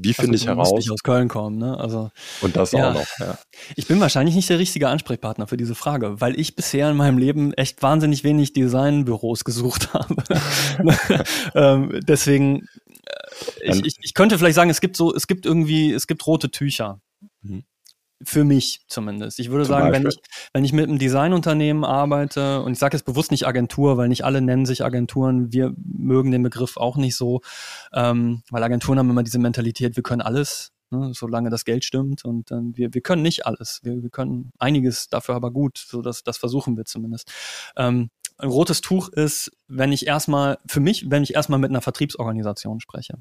Wie 0.00 0.14
finde 0.14 0.32
also, 0.32 0.44
ich 0.44 0.48
heraus? 0.48 0.72
Nicht 0.72 0.92
aus 0.92 1.02
Köln 1.02 1.26
kommen, 1.26 1.58
ne? 1.58 1.76
Also 1.76 2.12
und 2.40 2.54
das 2.54 2.70
ja. 2.70 2.90
auch 2.90 2.94
noch. 2.94 3.18
Ja. 3.18 3.36
Ich 3.74 3.88
bin 3.88 3.98
wahrscheinlich 3.98 4.36
nicht 4.36 4.48
der 4.48 4.60
richtige 4.60 4.88
Ansprechpartner 4.88 5.48
für 5.48 5.56
diese 5.56 5.74
Frage, 5.74 6.20
weil 6.20 6.38
ich 6.38 6.54
bisher 6.54 6.88
in 6.88 6.96
meinem 6.96 7.18
Leben 7.18 7.52
echt 7.54 7.82
wahnsinnig 7.82 8.22
wenig 8.22 8.52
Designbüros 8.52 9.42
gesucht 9.42 9.92
habe. 9.94 10.14
ähm, 11.56 12.00
deswegen, 12.06 12.68
äh, 13.60 13.72
ich, 13.72 13.84
ich, 13.84 13.96
ich 14.00 14.14
könnte 14.14 14.38
vielleicht 14.38 14.54
sagen, 14.54 14.70
es 14.70 14.80
gibt 14.80 14.96
so, 14.96 15.12
es 15.12 15.26
gibt 15.26 15.46
irgendwie, 15.46 15.92
es 15.92 16.06
gibt 16.06 16.24
rote 16.28 16.52
Tücher. 16.52 17.00
Mhm. 17.42 17.64
Für 18.24 18.42
mich 18.42 18.80
zumindest. 18.88 19.38
Ich 19.38 19.50
würde 19.50 19.64
Zum 19.64 19.74
sagen, 19.74 19.92
wenn 19.92 20.04
ich, 20.04 20.18
wenn 20.52 20.64
ich 20.64 20.72
mit 20.72 20.88
einem 20.88 20.98
Designunternehmen 20.98 21.84
arbeite, 21.84 22.62
und 22.62 22.72
ich 22.72 22.78
sage 22.80 22.96
jetzt 22.96 23.04
bewusst 23.04 23.30
nicht 23.30 23.46
Agentur, 23.46 23.96
weil 23.96 24.08
nicht 24.08 24.24
alle 24.24 24.40
nennen 24.40 24.66
sich 24.66 24.84
Agenturen, 24.84 25.52
wir 25.52 25.72
mögen 25.76 26.32
den 26.32 26.42
Begriff 26.42 26.76
auch 26.78 26.96
nicht 26.96 27.14
so, 27.14 27.42
ähm, 27.92 28.42
weil 28.50 28.64
Agenturen 28.64 28.98
haben 28.98 29.08
immer 29.08 29.22
diese 29.22 29.38
Mentalität, 29.38 29.94
wir 29.94 30.02
können 30.02 30.20
alles, 30.20 30.72
ne, 30.90 31.12
solange 31.14 31.48
das 31.48 31.64
Geld 31.64 31.84
stimmt. 31.84 32.24
Und 32.24 32.50
dann 32.50 32.76
wir, 32.76 32.92
wir 32.92 33.02
können 33.02 33.22
nicht 33.22 33.46
alles. 33.46 33.78
Wir, 33.84 34.02
wir 34.02 34.10
können 34.10 34.50
einiges 34.58 35.08
dafür 35.08 35.36
aber 35.36 35.52
gut, 35.52 35.78
so 35.78 36.02
dass 36.02 36.24
das 36.24 36.38
versuchen 36.38 36.76
wir 36.76 36.86
zumindest. 36.86 37.30
Ähm, 37.76 38.10
ein 38.36 38.48
rotes 38.48 38.80
Tuch 38.80 39.10
ist, 39.10 39.52
wenn 39.68 39.92
ich 39.92 40.08
erstmal, 40.08 40.58
für 40.66 40.80
mich, 40.80 41.08
wenn 41.08 41.22
ich 41.22 41.34
erstmal 41.34 41.60
mit 41.60 41.70
einer 41.70 41.82
Vertriebsorganisation 41.82 42.80
spreche. 42.80 43.18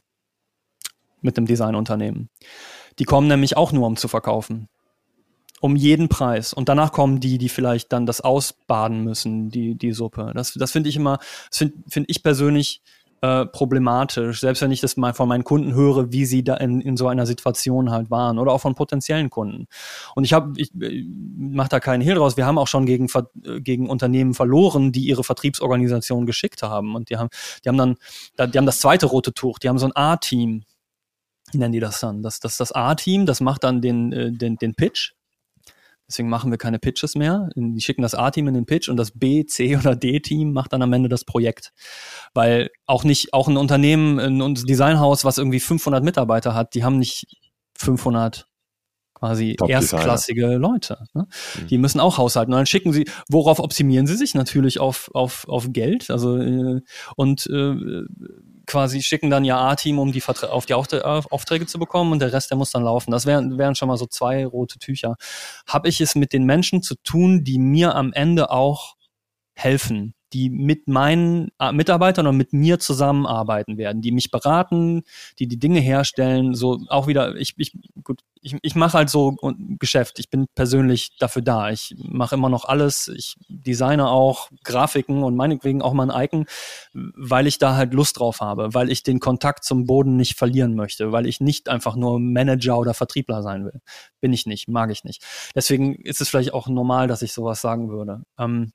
Mit 1.21 1.37
einem 1.37 1.45
Designunternehmen. 1.45 2.29
Die 2.97 3.05
kommen 3.05 3.27
nämlich 3.27 3.57
auch 3.57 3.71
nur, 3.71 3.85
um 3.85 3.95
zu 3.95 4.07
verkaufen 4.07 4.69
um 5.59 5.75
jeden 5.75 6.09
Preis. 6.09 6.53
Und 6.53 6.69
danach 6.69 6.91
kommen 6.91 7.19
die, 7.19 7.37
die 7.37 7.49
vielleicht 7.49 7.91
dann 7.91 8.05
das 8.05 8.21
ausbaden 8.21 9.03
müssen, 9.03 9.49
die, 9.49 9.75
die 9.75 9.91
Suppe. 9.91 10.31
Das, 10.35 10.53
das 10.53 10.71
finde 10.71 10.89
ich 10.89 10.95
immer, 10.95 11.17
das 11.49 11.57
finde 11.57 11.77
find 11.87 12.05
ich 12.09 12.23
persönlich 12.23 12.81
äh, 13.21 13.47
problematisch, 13.47 14.41
selbst 14.41 14.61
wenn 14.61 14.71
ich 14.71 14.81
das 14.81 14.95
mal 14.95 15.13
von 15.13 15.27
meinen 15.27 15.43
Kunden 15.43 15.73
höre, 15.73 16.11
wie 16.11 16.25
sie 16.25 16.43
da 16.43 16.55
in, 16.55 16.81
in 16.81 16.97
so 16.97 17.07
einer 17.07 17.25
Situation 17.25 17.89
halt 17.89 18.11
waren 18.11 18.37
oder 18.37 18.51
auch 18.51 18.61
von 18.61 18.75
potenziellen 18.75 19.31
Kunden. 19.31 19.65
Und 20.13 20.23
ich 20.23 20.33
habe, 20.33 20.53
ich, 20.55 20.69
ich 20.79 21.05
mache 21.35 21.69
da 21.69 21.79
keinen 21.79 22.01
Hehl 22.01 22.13
draus. 22.13 22.37
Wir 22.37 22.45
haben 22.45 22.59
auch 22.59 22.67
schon 22.67 22.85
gegen, 22.85 23.07
gegen 23.63 23.89
Unternehmen 23.89 24.35
verloren, 24.35 24.91
die 24.91 25.05
ihre 25.07 25.23
Vertriebsorganisation 25.23 26.27
geschickt 26.27 26.61
haben. 26.61 26.93
Und 26.93 27.09
die 27.09 27.17
haben, 27.17 27.29
die 27.65 27.69
haben 27.69 27.77
dann, 27.77 27.95
die 28.51 28.57
haben 28.57 28.67
das 28.67 28.79
zweite 28.79 29.07
rote 29.07 29.33
Tuch, 29.33 29.57
die 29.57 29.69
haben 29.69 29.79
so 29.79 29.87
ein 29.87 29.95
A-Team 29.95 30.63
nennen 31.53 31.71
die 31.71 31.79
das 31.79 32.01
dann. 32.01 32.23
Das, 32.23 32.39
das, 32.41 32.57
das 32.57 32.71
A-Team, 32.73 33.25
das 33.25 33.39
macht 33.39 33.63
dann 33.63 33.81
den, 33.81 34.11
äh, 34.11 34.31
den, 34.31 34.57
den 34.57 34.75
Pitch. 34.75 35.13
Deswegen 36.07 36.29
machen 36.29 36.51
wir 36.51 36.57
keine 36.57 36.79
Pitches 36.79 37.15
mehr. 37.15 37.49
Die 37.55 37.81
schicken 37.81 38.01
das 38.01 38.15
A-Team 38.15 38.47
in 38.47 38.53
den 38.53 38.65
Pitch 38.65 38.87
und 38.87 38.97
das 38.97 39.11
B, 39.11 39.45
C 39.45 39.75
oder 39.77 39.95
D-Team 39.95 40.53
macht 40.53 40.73
dann 40.73 40.81
am 40.81 40.93
Ende 40.93 41.09
das 41.09 41.25
Projekt. 41.25 41.73
Weil 42.33 42.69
auch 42.85 43.03
nicht, 43.03 43.33
auch 43.33 43.47
ein 43.47 43.57
Unternehmen, 43.57 44.19
ein 44.19 44.55
Designhaus, 44.55 45.25
was 45.25 45.37
irgendwie 45.37 45.59
500 45.59 46.03
Mitarbeiter 46.03 46.53
hat, 46.53 46.75
die 46.75 46.83
haben 46.83 46.97
nicht 46.97 47.37
500 47.77 48.47
quasi 49.17 49.55
erstklassige 49.67 50.57
Leute. 50.57 51.05
Ne? 51.13 51.27
Mhm. 51.59 51.67
Die 51.67 51.77
müssen 51.77 51.99
auch 51.99 52.17
haushalten. 52.17 52.53
Und 52.53 52.59
dann 52.59 52.65
schicken 52.67 52.93
sie, 52.93 53.05
worauf 53.27 53.59
optimieren 53.59 54.05
sie 54.05 54.15
sich? 54.15 54.35
Natürlich 54.35 54.79
auf, 54.79 55.09
auf, 55.13 55.47
auf 55.47 55.73
Geld. 55.73 56.11
Also 56.11 56.37
äh, 56.37 56.81
und 57.15 57.47
äh, 57.47 58.03
quasi 58.67 59.01
schicken 59.01 59.29
dann 59.29 59.45
ihr 59.45 59.57
A-Team, 59.57 59.97
um 59.97 60.11
die 60.11 60.21
Vertra 60.21 60.47
auf 60.47 60.65
die 60.65 60.73
Aufträge 60.75 61.65
zu 61.65 61.79
bekommen 61.79 62.11
und 62.11 62.19
der 62.19 62.33
Rest, 62.33 62.51
der 62.51 62.57
muss 62.57 62.71
dann 62.71 62.83
laufen. 62.83 63.11
Das 63.11 63.25
wären, 63.25 63.57
wären 63.57 63.75
schon 63.75 63.87
mal 63.87 63.97
so 63.97 64.05
zwei 64.05 64.45
rote 64.45 64.77
Tücher. 64.77 65.15
Habe 65.65 65.89
ich 65.89 66.01
es 66.01 66.13
mit 66.15 66.33
den 66.33 66.43
Menschen 66.43 66.83
zu 66.83 66.95
tun, 67.03 67.43
die 67.43 67.57
mir 67.57 67.95
am 67.95 68.13
Ende 68.13 68.51
auch 68.51 68.95
helfen, 69.55 70.13
die 70.33 70.49
mit 70.49 70.87
meinen 70.87 71.49
äh, 71.59 71.71
Mitarbeitern 71.71 72.27
und 72.27 72.37
mit 72.37 72.53
mir 72.53 72.79
zusammenarbeiten 72.79 73.77
werden, 73.77 74.01
die 74.01 74.11
mich 74.11 74.31
beraten, 74.31 75.03
die 75.39 75.47
die 75.47 75.59
Dinge 75.59 75.79
herstellen, 75.79 76.53
so 76.53 76.79
auch 76.89 77.07
wieder, 77.07 77.35
ich, 77.35 77.53
ich, 77.57 77.73
gut, 78.03 78.21
ich, 78.41 78.57
ich 78.61 78.75
mache 78.75 78.97
halt 78.97 79.09
so 79.09 79.35
Geschäft, 79.79 80.19
ich 80.19 80.29
bin 80.29 80.47
persönlich 80.55 81.17
dafür 81.17 81.41
da, 81.41 81.69
ich 81.69 81.95
mache 81.97 82.35
immer 82.35 82.49
noch 82.49 82.65
alles, 82.65 83.07
ich 83.07 83.35
designe 83.47 84.09
auch 84.09 84.49
Grafiken 84.63 85.23
und 85.23 85.35
meinetwegen 85.35 85.81
auch 85.81 85.93
mal 85.93 86.07
Icon, 86.23 86.45
weil 86.93 87.47
ich 87.47 87.57
da 87.57 87.75
halt 87.75 87.93
Lust 87.93 88.19
drauf 88.19 88.41
habe, 88.41 88.73
weil 88.73 88.91
ich 88.91 89.03
den 89.03 89.19
Kontakt 89.19 89.63
zum 89.63 89.85
Boden 89.85 90.15
nicht 90.15 90.35
verlieren 90.37 90.75
möchte, 90.75 91.11
weil 91.11 91.25
ich 91.25 91.41
nicht 91.41 91.69
einfach 91.69 91.95
nur 91.95 92.19
Manager 92.19 92.77
oder 92.77 92.93
Vertriebler 92.93 93.43
sein 93.43 93.65
will. 93.65 93.81
Bin 94.21 94.33
ich 94.33 94.45
nicht, 94.45 94.67
mag 94.67 94.91
ich 94.91 95.03
nicht. 95.03 95.23
Deswegen 95.55 95.95
ist 95.95 96.21
es 96.21 96.29
vielleicht 96.29 96.53
auch 96.53 96.67
normal, 96.67 97.07
dass 97.07 97.21
ich 97.21 97.33
sowas 97.33 97.61
sagen 97.61 97.89
würde. 97.89 98.23
Ähm, 98.37 98.71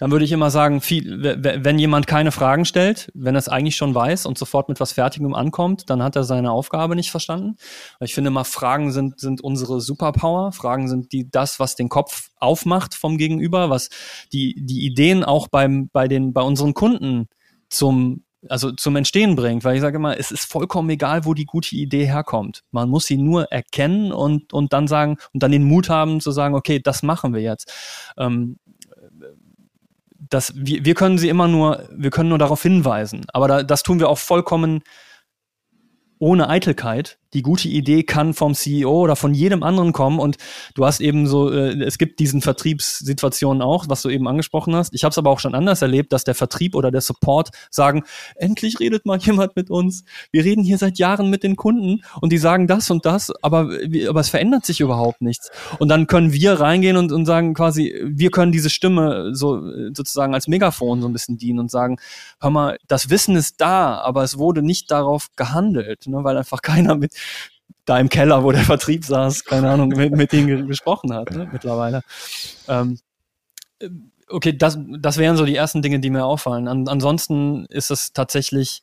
dann 0.00 0.10
würde 0.10 0.24
ich 0.24 0.32
immer 0.32 0.50
sagen, 0.50 0.80
viel, 0.80 1.22
wenn 1.22 1.78
jemand 1.78 2.06
keine 2.06 2.32
Fragen 2.32 2.64
stellt, 2.64 3.10
wenn 3.12 3.34
er 3.34 3.38
es 3.38 3.50
eigentlich 3.50 3.76
schon 3.76 3.94
weiß 3.94 4.24
und 4.24 4.38
sofort 4.38 4.70
mit 4.70 4.80
was 4.80 4.92
Fertigem 4.92 5.34
ankommt, 5.34 5.90
dann 5.90 6.02
hat 6.02 6.16
er 6.16 6.24
seine 6.24 6.52
Aufgabe 6.52 6.96
nicht 6.96 7.10
verstanden. 7.10 7.56
Ich 8.00 8.14
finde 8.14 8.30
mal, 8.30 8.44
Fragen 8.44 8.92
sind, 8.92 9.20
sind 9.20 9.42
unsere 9.42 9.82
Superpower. 9.82 10.52
Fragen 10.52 10.88
sind 10.88 11.12
die, 11.12 11.30
das, 11.30 11.60
was 11.60 11.76
den 11.76 11.90
Kopf 11.90 12.30
aufmacht 12.36 12.94
vom 12.94 13.18
Gegenüber, 13.18 13.68
was 13.68 13.90
die, 14.32 14.54
die 14.64 14.86
Ideen 14.86 15.22
auch 15.22 15.48
beim, 15.48 15.90
bei 15.92 16.08
den, 16.08 16.32
bei 16.32 16.40
unseren 16.40 16.72
Kunden 16.72 17.28
zum, 17.68 18.24
also 18.48 18.72
zum 18.72 18.96
Entstehen 18.96 19.36
bringt, 19.36 19.64
weil 19.64 19.74
ich 19.74 19.82
sage 19.82 19.96
immer, 19.96 20.18
es 20.18 20.30
ist 20.30 20.50
vollkommen 20.50 20.88
egal, 20.88 21.26
wo 21.26 21.34
die 21.34 21.44
gute 21.44 21.76
Idee 21.76 22.06
herkommt. 22.06 22.62
Man 22.70 22.88
muss 22.88 23.04
sie 23.04 23.18
nur 23.18 23.52
erkennen 23.52 24.12
und, 24.12 24.54
und 24.54 24.72
dann 24.72 24.88
sagen 24.88 25.18
und 25.34 25.42
dann 25.42 25.52
den 25.52 25.64
Mut 25.64 25.90
haben 25.90 26.22
zu 26.22 26.30
sagen, 26.30 26.54
okay, 26.54 26.80
das 26.82 27.02
machen 27.02 27.34
wir 27.34 27.42
jetzt. 27.42 27.70
Ähm, 28.16 28.56
das, 30.28 30.52
wir, 30.54 30.84
wir 30.84 30.94
können 30.94 31.18
sie 31.18 31.28
immer 31.28 31.48
nur, 31.48 31.88
wir 31.92 32.10
können 32.10 32.28
nur 32.28 32.38
darauf 32.38 32.62
hinweisen. 32.62 33.24
Aber 33.32 33.48
da, 33.48 33.62
das 33.62 33.82
tun 33.82 34.00
wir 34.00 34.08
auch 34.08 34.18
vollkommen 34.18 34.82
ohne 36.18 36.48
Eitelkeit 36.48 37.18
die 37.34 37.42
gute 37.42 37.68
Idee 37.68 38.02
kann 38.02 38.34
vom 38.34 38.54
CEO 38.54 38.90
oder 38.90 39.16
von 39.16 39.34
jedem 39.34 39.62
anderen 39.62 39.92
kommen 39.92 40.18
und 40.18 40.36
du 40.74 40.84
hast 40.84 41.00
eben 41.00 41.26
so, 41.26 41.50
äh, 41.50 41.80
es 41.82 41.98
gibt 41.98 42.18
diesen 42.18 42.42
Vertriebssituationen 42.42 43.62
auch, 43.62 43.86
was 43.88 44.02
du 44.02 44.08
eben 44.08 44.26
angesprochen 44.26 44.74
hast. 44.74 44.94
Ich 44.94 45.04
habe 45.04 45.10
es 45.10 45.18
aber 45.18 45.30
auch 45.30 45.40
schon 45.40 45.54
anders 45.54 45.82
erlebt, 45.82 46.12
dass 46.12 46.24
der 46.24 46.34
Vertrieb 46.34 46.74
oder 46.74 46.90
der 46.90 47.00
Support 47.00 47.50
sagen, 47.70 48.04
endlich 48.36 48.80
redet 48.80 49.06
mal 49.06 49.18
jemand 49.18 49.56
mit 49.56 49.70
uns. 49.70 50.04
Wir 50.32 50.44
reden 50.44 50.64
hier 50.64 50.78
seit 50.78 50.98
Jahren 50.98 51.30
mit 51.30 51.42
den 51.42 51.56
Kunden 51.56 52.02
und 52.20 52.32
die 52.32 52.38
sagen 52.38 52.66
das 52.66 52.90
und 52.90 53.06
das, 53.06 53.32
aber, 53.42 53.70
aber 54.08 54.20
es 54.20 54.28
verändert 54.28 54.66
sich 54.66 54.80
überhaupt 54.80 55.22
nichts. 55.22 55.50
Und 55.78 55.88
dann 55.88 56.06
können 56.06 56.32
wir 56.32 56.54
reingehen 56.60 56.96
und, 56.96 57.12
und 57.12 57.26
sagen 57.26 57.54
quasi, 57.54 57.94
wir 58.04 58.30
können 58.30 58.52
diese 58.52 58.70
Stimme 58.70 59.34
so 59.34 59.60
sozusagen 59.92 60.34
als 60.34 60.48
Megafon 60.48 61.00
so 61.02 61.08
ein 61.08 61.12
bisschen 61.12 61.38
dienen 61.38 61.60
und 61.60 61.70
sagen, 61.70 61.98
hör 62.40 62.50
mal, 62.50 62.78
das 62.88 63.10
Wissen 63.10 63.36
ist 63.36 63.60
da, 63.60 63.98
aber 63.98 64.22
es 64.22 64.38
wurde 64.38 64.62
nicht 64.62 64.90
darauf 64.90 65.28
gehandelt, 65.36 66.06
ne, 66.06 66.24
weil 66.24 66.36
einfach 66.36 66.62
keiner 66.62 66.96
mit 66.96 67.14
da 67.84 67.98
im 67.98 68.08
Keller, 68.08 68.44
wo 68.44 68.52
der 68.52 68.62
Vertrieb 68.62 69.04
saß, 69.04 69.44
keine 69.44 69.70
Ahnung, 69.70 69.88
mit, 69.88 70.12
mit 70.14 70.32
denen 70.32 70.68
gesprochen 70.68 71.12
hat, 71.12 71.30
ne, 71.30 71.48
mittlerweile. 71.52 72.02
Ähm, 72.68 72.98
okay, 74.28 74.56
das, 74.56 74.78
das 74.98 75.16
wären 75.16 75.36
so 75.36 75.44
die 75.44 75.56
ersten 75.56 75.82
Dinge, 75.82 76.00
die 76.00 76.10
mir 76.10 76.24
auffallen. 76.24 76.68
An, 76.68 76.88
ansonsten 76.88 77.66
ist 77.66 77.90
es 77.90 78.12
tatsächlich 78.12 78.82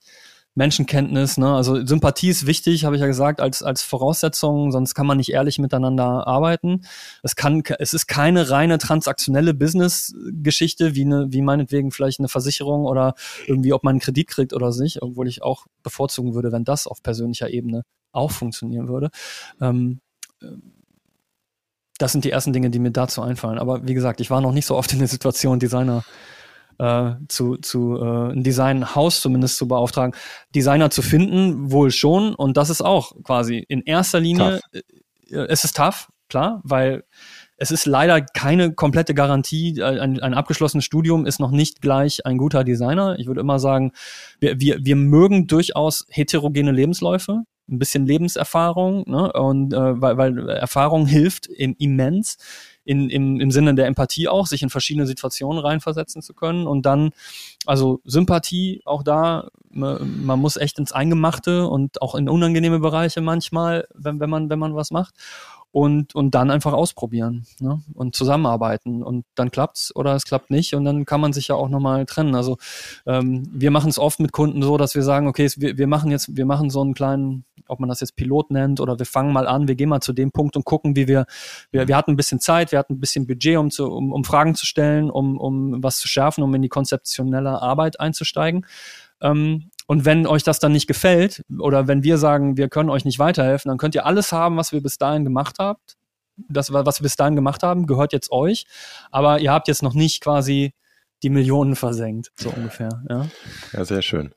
Menschenkenntnis, 0.55 1.37
ne? 1.37 1.53
Also 1.53 1.85
Sympathie 1.85 2.29
ist 2.29 2.47
wichtig, 2.47 2.83
habe 2.83 2.95
ich 2.95 3.01
ja 3.01 3.07
gesagt, 3.07 3.41
als, 3.41 3.61
als 3.61 3.83
Voraussetzung, 3.83 4.71
sonst 4.71 4.95
kann 4.95 5.05
man 5.05 5.17
nicht 5.17 5.31
ehrlich 5.31 5.59
miteinander 5.59 6.25
arbeiten. 6.25 6.81
Es 7.21 7.35
kann, 7.35 7.61
es 7.77 7.93
ist 7.93 8.07
keine 8.07 8.49
reine 8.49 8.79
transaktionelle 8.79 9.53
Business-Geschichte, 9.53 10.95
wie 10.95 11.05
eine, 11.05 11.27
wie 11.29 11.43
meinetwegen 11.43 11.91
vielleicht 11.91 12.19
eine 12.19 12.27
Versicherung 12.27 12.85
oder 12.85 13.13
irgendwie, 13.45 13.71
ob 13.71 13.83
man 13.83 13.91
einen 13.91 13.99
Kredit 13.99 14.27
kriegt 14.27 14.53
oder 14.53 14.71
nicht, 14.75 15.03
obwohl 15.03 15.27
ich 15.27 15.43
auch 15.43 15.67
bevorzugen 15.83 16.33
würde, 16.33 16.51
wenn 16.51 16.65
das 16.65 16.87
auf 16.87 17.03
persönlicher 17.03 17.51
Ebene 17.51 17.83
auch 18.17 18.31
funktionieren 18.31 18.87
würde. 18.87 19.09
Ähm, 19.61 20.01
das 21.97 22.11
sind 22.11 22.25
die 22.25 22.31
ersten 22.31 22.53
Dinge, 22.53 22.69
die 22.69 22.79
mir 22.79 22.91
dazu 22.91 23.21
einfallen. 23.21 23.57
Aber 23.57 23.87
wie 23.87 23.93
gesagt, 23.93 24.21
ich 24.21 24.29
war 24.29 24.41
noch 24.41 24.51
nicht 24.51 24.65
so 24.65 24.75
oft 24.75 24.93
in 24.93 24.99
der 24.99 25.07
Situation, 25.07 25.59
Designer 25.59 26.03
äh, 26.79 27.13
zu, 27.27 27.57
zu 27.57 27.97
äh, 27.97 28.33
ein 28.33 28.43
Designhaus 28.43 29.21
zumindest 29.21 29.57
zu 29.57 29.67
beauftragen. 29.67 30.15
Designer 30.53 30.89
zu 30.89 31.01
finden, 31.01 31.71
wohl 31.71 31.91
schon. 31.91 32.35
Und 32.35 32.57
das 32.57 32.69
ist 32.69 32.81
auch 32.81 33.13
quasi 33.23 33.65
in 33.67 33.81
erster 33.81 34.19
Linie, 34.19 34.59
tough. 34.71 34.83
Äh, 35.31 35.47
es 35.49 35.63
ist 35.63 35.75
tough, 35.75 36.07
klar, 36.29 36.61
weil 36.63 37.03
es 37.57 37.71
ist 37.71 37.85
leider 37.85 38.21
keine 38.21 38.73
komplette 38.73 39.13
Garantie. 39.13 39.81
Ein, 39.81 40.19
ein, 40.21 40.33
abgeschlossenes 40.33 40.85
Studium 40.85 41.25
ist 41.25 41.39
noch 41.39 41.51
nicht 41.51 41.81
gleich 41.81 42.25
ein 42.25 42.37
guter 42.37 42.63
Designer. 42.63 43.17
Ich 43.17 43.27
würde 43.27 43.41
immer 43.41 43.59
sagen, 43.59 43.91
wir, 44.39 44.59
wir, 44.59 44.77
wir 44.81 44.95
mögen 44.95 45.47
durchaus 45.47 46.05
heterogene 46.09 46.71
Lebensläufe 46.71 47.43
ein 47.69 47.79
bisschen 47.79 48.05
Lebenserfahrung 48.05 49.03
ne? 49.07 49.31
und 49.33 49.73
äh, 49.73 50.01
weil, 50.01 50.17
weil 50.17 50.49
Erfahrung 50.49 51.05
hilft 51.05 51.47
im, 51.47 51.75
immens 51.77 52.37
in, 52.85 53.09
im, 53.09 53.41
im 53.41 53.51
Sinne 53.51 53.75
der 53.75 53.87
Empathie 53.87 54.29
auch, 54.29 54.47
sich 54.47 54.63
in 54.63 54.69
verschiedene 54.69 55.05
Situationen 55.05 55.61
reinversetzen 55.61 56.21
zu 56.21 56.33
können 56.33 56.65
und 56.65 56.85
dann, 56.85 57.09
also 57.65 57.99
Sympathie 58.05 58.81
auch 58.85 59.03
da, 59.03 59.49
man, 59.69 60.25
man 60.25 60.39
muss 60.39 60.55
echt 60.55 60.79
ins 60.79 60.93
Eingemachte 60.93 61.67
und 61.67 62.01
auch 62.01 62.15
in 62.15 62.29
unangenehme 62.29 62.79
Bereiche 62.79 63.19
manchmal, 63.19 63.85
wenn, 63.93 64.21
wenn 64.21 64.29
man, 64.29 64.49
wenn 64.49 64.59
man 64.59 64.75
was 64.75 64.91
macht 64.91 65.15
und, 65.77 66.15
und 66.15 66.33
dann 66.33 66.49
einfach 66.49 66.73
ausprobieren 66.73 67.45
ne? 67.59 67.83
und 67.93 68.15
zusammenarbeiten. 68.15 69.03
Und 69.03 69.25
dann 69.35 69.51
klappt's 69.51 69.95
oder 69.95 70.15
es 70.15 70.23
klappt 70.23 70.49
nicht 70.49 70.73
und 70.73 70.85
dann 70.85 71.05
kann 71.05 71.21
man 71.21 71.33
sich 71.33 71.49
ja 71.49 71.55
auch 71.55 71.69
nochmal 71.69 72.07
trennen. 72.07 72.33
Also 72.33 72.57
ähm, 73.05 73.47
wir 73.51 73.69
machen 73.69 73.91
es 73.91 73.99
oft 73.99 74.19
mit 74.19 74.31
Kunden 74.31 74.63
so, 74.63 74.77
dass 74.77 74.95
wir 74.95 75.03
sagen, 75.03 75.27
okay, 75.27 75.47
wir, 75.55 75.77
wir 75.77 75.85
machen 75.85 76.09
jetzt, 76.09 76.35
wir 76.35 76.47
machen 76.47 76.71
so 76.71 76.81
einen 76.81 76.95
kleinen, 76.95 77.45
ob 77.67 77.79
man 77.79 77.89
das 77.89 77.99
jetzt 77.99 78.15
Pilot 78.15 78.49
nennt 78.49 78.79
oder 78.79 78.97
wir 78.97 79.05
fangen 79.05 79.31
mal 79.31 79.47
an, 79.47 79.67
wir 79.67 79.75
gehen 79.75 79.89
mal 79.89 80.01
zu 80.01 80.13
dem 80.13 80.31
Punkt 80.31 80.55
und 80.55 80.65
gucken, 80.65 80.95
wie 80.95 81.07
wir, 81.07 81.27
wir, 81.69 81.87
wir 81.87 81.95
hatten 81.95 82.13
ein 82.13 82.17
bisschen 82.17 82.39
Zeit, 82.39 82.71
wir 82.71 82.79
hatten 82.79 82.93
ein 82.93 82.99
bisschen 82.99 83.27
Budget, 83.27 83.57
um, 83.57 83.69
zu, 83.69 83.85
um, 83.85 84.13
um 84.13 84.23
Fragen 84.23 84.55
zu 84.55 84.65
stellen, 84.65 85.11
um, 85.11 85.37
um 85.37 85.83
was 85.83 85.99
zu 85.99 86.07
schärfen, 86.07 86.43
um 86.43 86.55
in 86.55 86.63
die 86.63 86.69
konzeptionelle 86.69 87.61
Arbeit 87.61 87.99
einzusteigen. 87.99 88.65
Ähm, 89.21 89.69
und 89.87 90.05
wenn 90.05 90.27
euch 90.27 90.43
das 90.43 90.59
dann 90.59 90.73
nicht 90.73 90.87
gefällt 90.87 91.43
oder 91.59 91.87
wenn 91.87 92.03
wir 92.03 92.17
sagen, 92.17 92.57
wir 92.57 92.69
können 92.69 92.89
euch 92.89 93.05
nicht 93.05 93.19
weiterhelfen, 93.19 93.69
dann 93.69 93.77
könnt 93.77 93.95
ihr 93.95 94.05
alles 94.05 94.31
haben, 94.31 94.57
was 94.57 94.73
wir 94.73 94.81
bis 94.81 94.97
dahin 94.97 95.23
gemacht 95.23 95.55
habt. 95.59 95.95
Das, 96.49 96.71
was 96.71 96.99
wir 96.99 97.03
bis 97.03 97.15
dahin 97.15 97.35
gemacht 97.35 97.63
haben, 97.63 97.87
gehört 97.87 98.13
jetzt 98.13 98.31
euch. 98.31 98.65
Aber 99.09 99.39
ihr 99.39 99.51
habt 99.51 99.67
jetzt 99.67 99.81
noch 99.81 99.93
nicht 99.93 100.21
quasi 100.21 100.73
die 101.23 101.29
Millionen 101.29 101.75
versenkt, 101.75 102.31
so 102.35 102.49
ungefähr. 102.49 103.01
Ja, 103.09 103.27
ja 103.73 103.85
sehr 103.85 104.01
schön. 104.01 104.33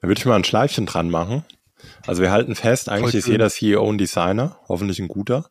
Dann 0.00 0.08
würde 0.08 0.20
ich 0.20 0.26
mal 0.26 0.36
ein 0.36 0.44
Schleifchen 0.44 0.86
dran 0.86 1.10
machen. 1.10 1.44
Also 2.06 2.22
wir 2.22 2.30
halten 2.30 2.54
fest, 2.54 2.88
eigentlich 2.88 3.14
ist 3.14 3.26
jeder 3.26 3.48
CEO 3.48 3.90
ein 3.90 3.98
Designer, 3.98 4.58
hoffentlich 4.68 4.98
ein 4.98 5.08
guter. 5.08 5.50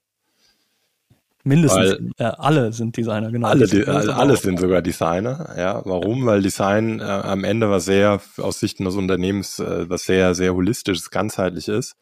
Mindestens 1.45 1.97
Weil, 1.99 2.11
äh, 2.17 2.31
alle 2.37 2.73
sind 2.73 2.97
Designer, 2.97 3.31
genau. 3.31 3.47
Alle, 3.47 3.65
die, 3.65 3.85
also 3.85 4.11
alle 4.11 4.35
sind 4.35 4.59
sogar 4.59 4.81
Designer, 4.81 5.55
ja. 5.57 5.81
Warum? 5.85 6.25
Weil 6.25 6.41
Design 6.41 6.99
äh, 6.99 7.03
am 7.03 7.45
Ende 7.45 7.69
was 7.69 7.85
sehr, 7.85 8.21
aus 8.37 8.59
Sicht 8.59 8.79
des 8.79 8.95
Unternehmens, 8.95 9.59
äh, 9.59 9.89
was 9.89 10.03
sehr, 10.03 10.35
sehr 10.35 10.53
holistisches, 10.53 11.11
ganzheitlich 11.11 11.69
ist. 11.69 11.95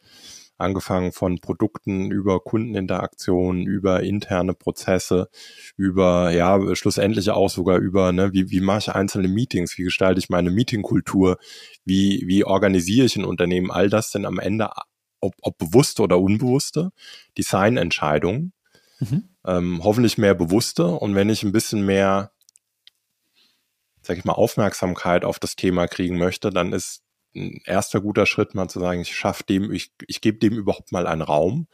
Angefangen 0.58 1.12
von 1.12 1.38
Produkten 1.38 2.10
über 2.10 2.40
Kundeninteraktionen, 2.40 3.68
über 3.68 4.02
interne 4.02 4.56
Prozesse, 4.56 5.30
über, 5.76 6.32
ja, 6.32 6.76
schlussendlich 6.76 7.30
auch 7.30 7.52
sogar 7.52 7.78
über, 7.78 8.12
ne, 8.12 8.34
wie, 8.34 8.50
wie 8.50 8.62
mache 8.62 8.80
ich 8.80 8.90
einzelne 8.90 9.28
Meetings, 9.28 9.78
wie 9.78 9.84
gestalte 9.84 10.18
ich 10.18 10.30
meine 10.30 10.50
Meetingkultur, 10.50 11.38
wie, 11.86 12.24
wie 12.26 12.44
organisiere 12.44 13.06
ich 13.06 13.16
ein 13.18 13.26
Unternehmen, 13.26 13.70
all 13.70 13.92
das 13.92 14.10
sind 14.10 14.26
am 14.26 14.40
Ende, 14.40 14.72
ob, 15.22 15.36
ob 15.44 15.60
bewusste 15.60 16.02
oder 16.02 16.20
unbewusste, 16.20 16.90
Designentscheidungen 17.38 18.52
Mhm. 19.00 19.30
Ähm, 19.46 19.84
hoffentlich 19.84 20.18
mehr 20.18 20.34
bewusste 20.34 20.88
und 20.88 21.16
wenn 21.16 21.30
ich 21.30 21.44
ein 21.44 21.52
bisschen 21.52 21.86
mehr, 21.86 22.32
sag 24.02 24.18
ich 24.18 24.26
mal, 24.26 24.34
Aufmerksamkeit 24.34 25.24
auf 25.24 25.40
das 25.40 25.56
Thema 25.56 25.88
kriegen 25.88 26.18
möchte, 26.18 26.50
dann 26.50 26.74
ist 26.74 27.04
ein 27.36 27.62
erster 27.66 28.02
guter 28.02 28.26
Schritt, 28.26 28.56
mal 28.56 28.70
zu 28.70 28.80
sagen, 28.80 29.02
ich 29.02 29.16
schaffe 29.16 29.44
dem, 29.44 29.72
ich, 29.72 29.92
ich 30.08 30.22
gebe 30.22 30.40
dem 30.40 30.54
überhaupt 30.54 30.92
mal 30.92 31.08
einen 31.08 31.22
Raum. 31.22 31.68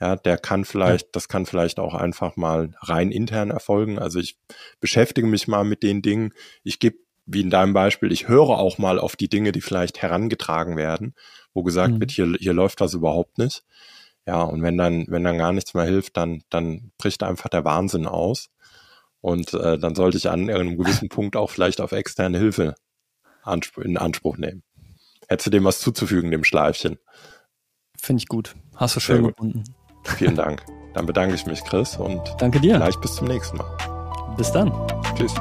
Ja, 0.00 0.16
der 0.16 0.38
kann 0.38 0.64
vielleicht, 0.64 1.06
ja. 1.06 1.10
das 1.12 1.28
kann 1.28 1.44
vielleicht 1.44 1.78
auch 1.78 1.94
einfach 1.94 2.36
mal 2.36 2.74
rein 2.80 3.12
intern 3.12 3.50
erfolgen. 3.50 3.98
Also 3.98 4.18
ich 4.18 4.38
beschäftige 4.80 5.26
mich 5.26 5.46
mal 5.46 5.64
mit 5.64 5.82
den 5.82 6.00
Dingen. 6.00 6.32
Ich 6.62 6.78
gebe, 6.78 6.96
wie 7.26 7.42
in 7.42 7.50
deinem 7.50 7.74
Beispiel, 7.74 8.10
ich 8.10 8.26
höre 8.26 8.58
auch 8.58 8.78
mal 8.78 8.98
auf 8.98 9.14
die 9.14 9.28
Dinge, 9.28 9.52
die 9.52 9.60
vielleicht 9.60 10.00
herangetragen 10.00 10.76
werden, 10.76 11.14
wo 11.52 11.62
gesagt 11.62 11.94
mhm. 11.94 12.00
wird, 12.00 12.10
hier, 12.12 12.34
hier 12.38 12.54
läuft 12.54 12.80
das 12.80 12.94
überhaupt 12.94 13.36
nicht. 13.36 13.62
Ja, 14.30 14.44
und 14.44 14.62
wenn 14.62 14.78
dann, 14.78 15.06
wenn 15.08 15.24
dann 15.24 15.38
gar 15.38 15.52
nichts 15.52 15.74
mehr 15.74 15.82
hilft, 15.82 16.16
dann, 16.16 16.44
dann 16.50 16.92
bricht 16.98 17.24
einfach 17.24 17.48
der 17.48 17.64
Wahnsinn 17.64 18.06
aus. 18.06 18.46
Und 19.20 19.54
äh, 19.54 19.76
dann 19.76 19.96
sollte 19.96 20.18
ich 20.18 20.30
an 20.30 20.48
irgendeinem 20.48 20.78
gewissen 20.78 21.08
Punkt 21.08 21.34
auch 21.34 21.50
vielleicht 21.50 21.80
auf 21.80 21.90
externe 21.90 22.38
Hilfe 22.38 22.76
in 23.82 23.96
Anspruch 23.96 24.36
nehmen. 24.36 24.62
Hättest 25.26 25.48
du 25.48 25.50
dem 25.50 25.64
was 25.64 25.80
zuzufügen, 25.80 26.30
dem 26.30 26.44
Schleifchen? 26.44 27.00
Finde 28.00 28.20
ich 28.22 28.28
gut. 28.28 28.54
Hast 28.76 28.94
du 28.94 29.00
schön 29.00 29.26
gefunden. 29.26 29.64
Vielen 30.04 30.36
Dank. 30.36 30.64
Dann 30.94 31.06
bedanke 31.06 31.34
ich 31.34 31.44
mich, 31.46 31.64
Chris, 31.64 31.96
und 31.96 32.22
danke 32.38 32.60
dir. 32.60 32.76
Vielleicht 32.76 33.00
bis 33.00 33.16
zum 33.16 33.26
nächsten 33.26 33.56
Mal. 33.56 34.34
Bis 34.36 34.52
dann. 34.52 34.70
Tschüss. 35.16 35.34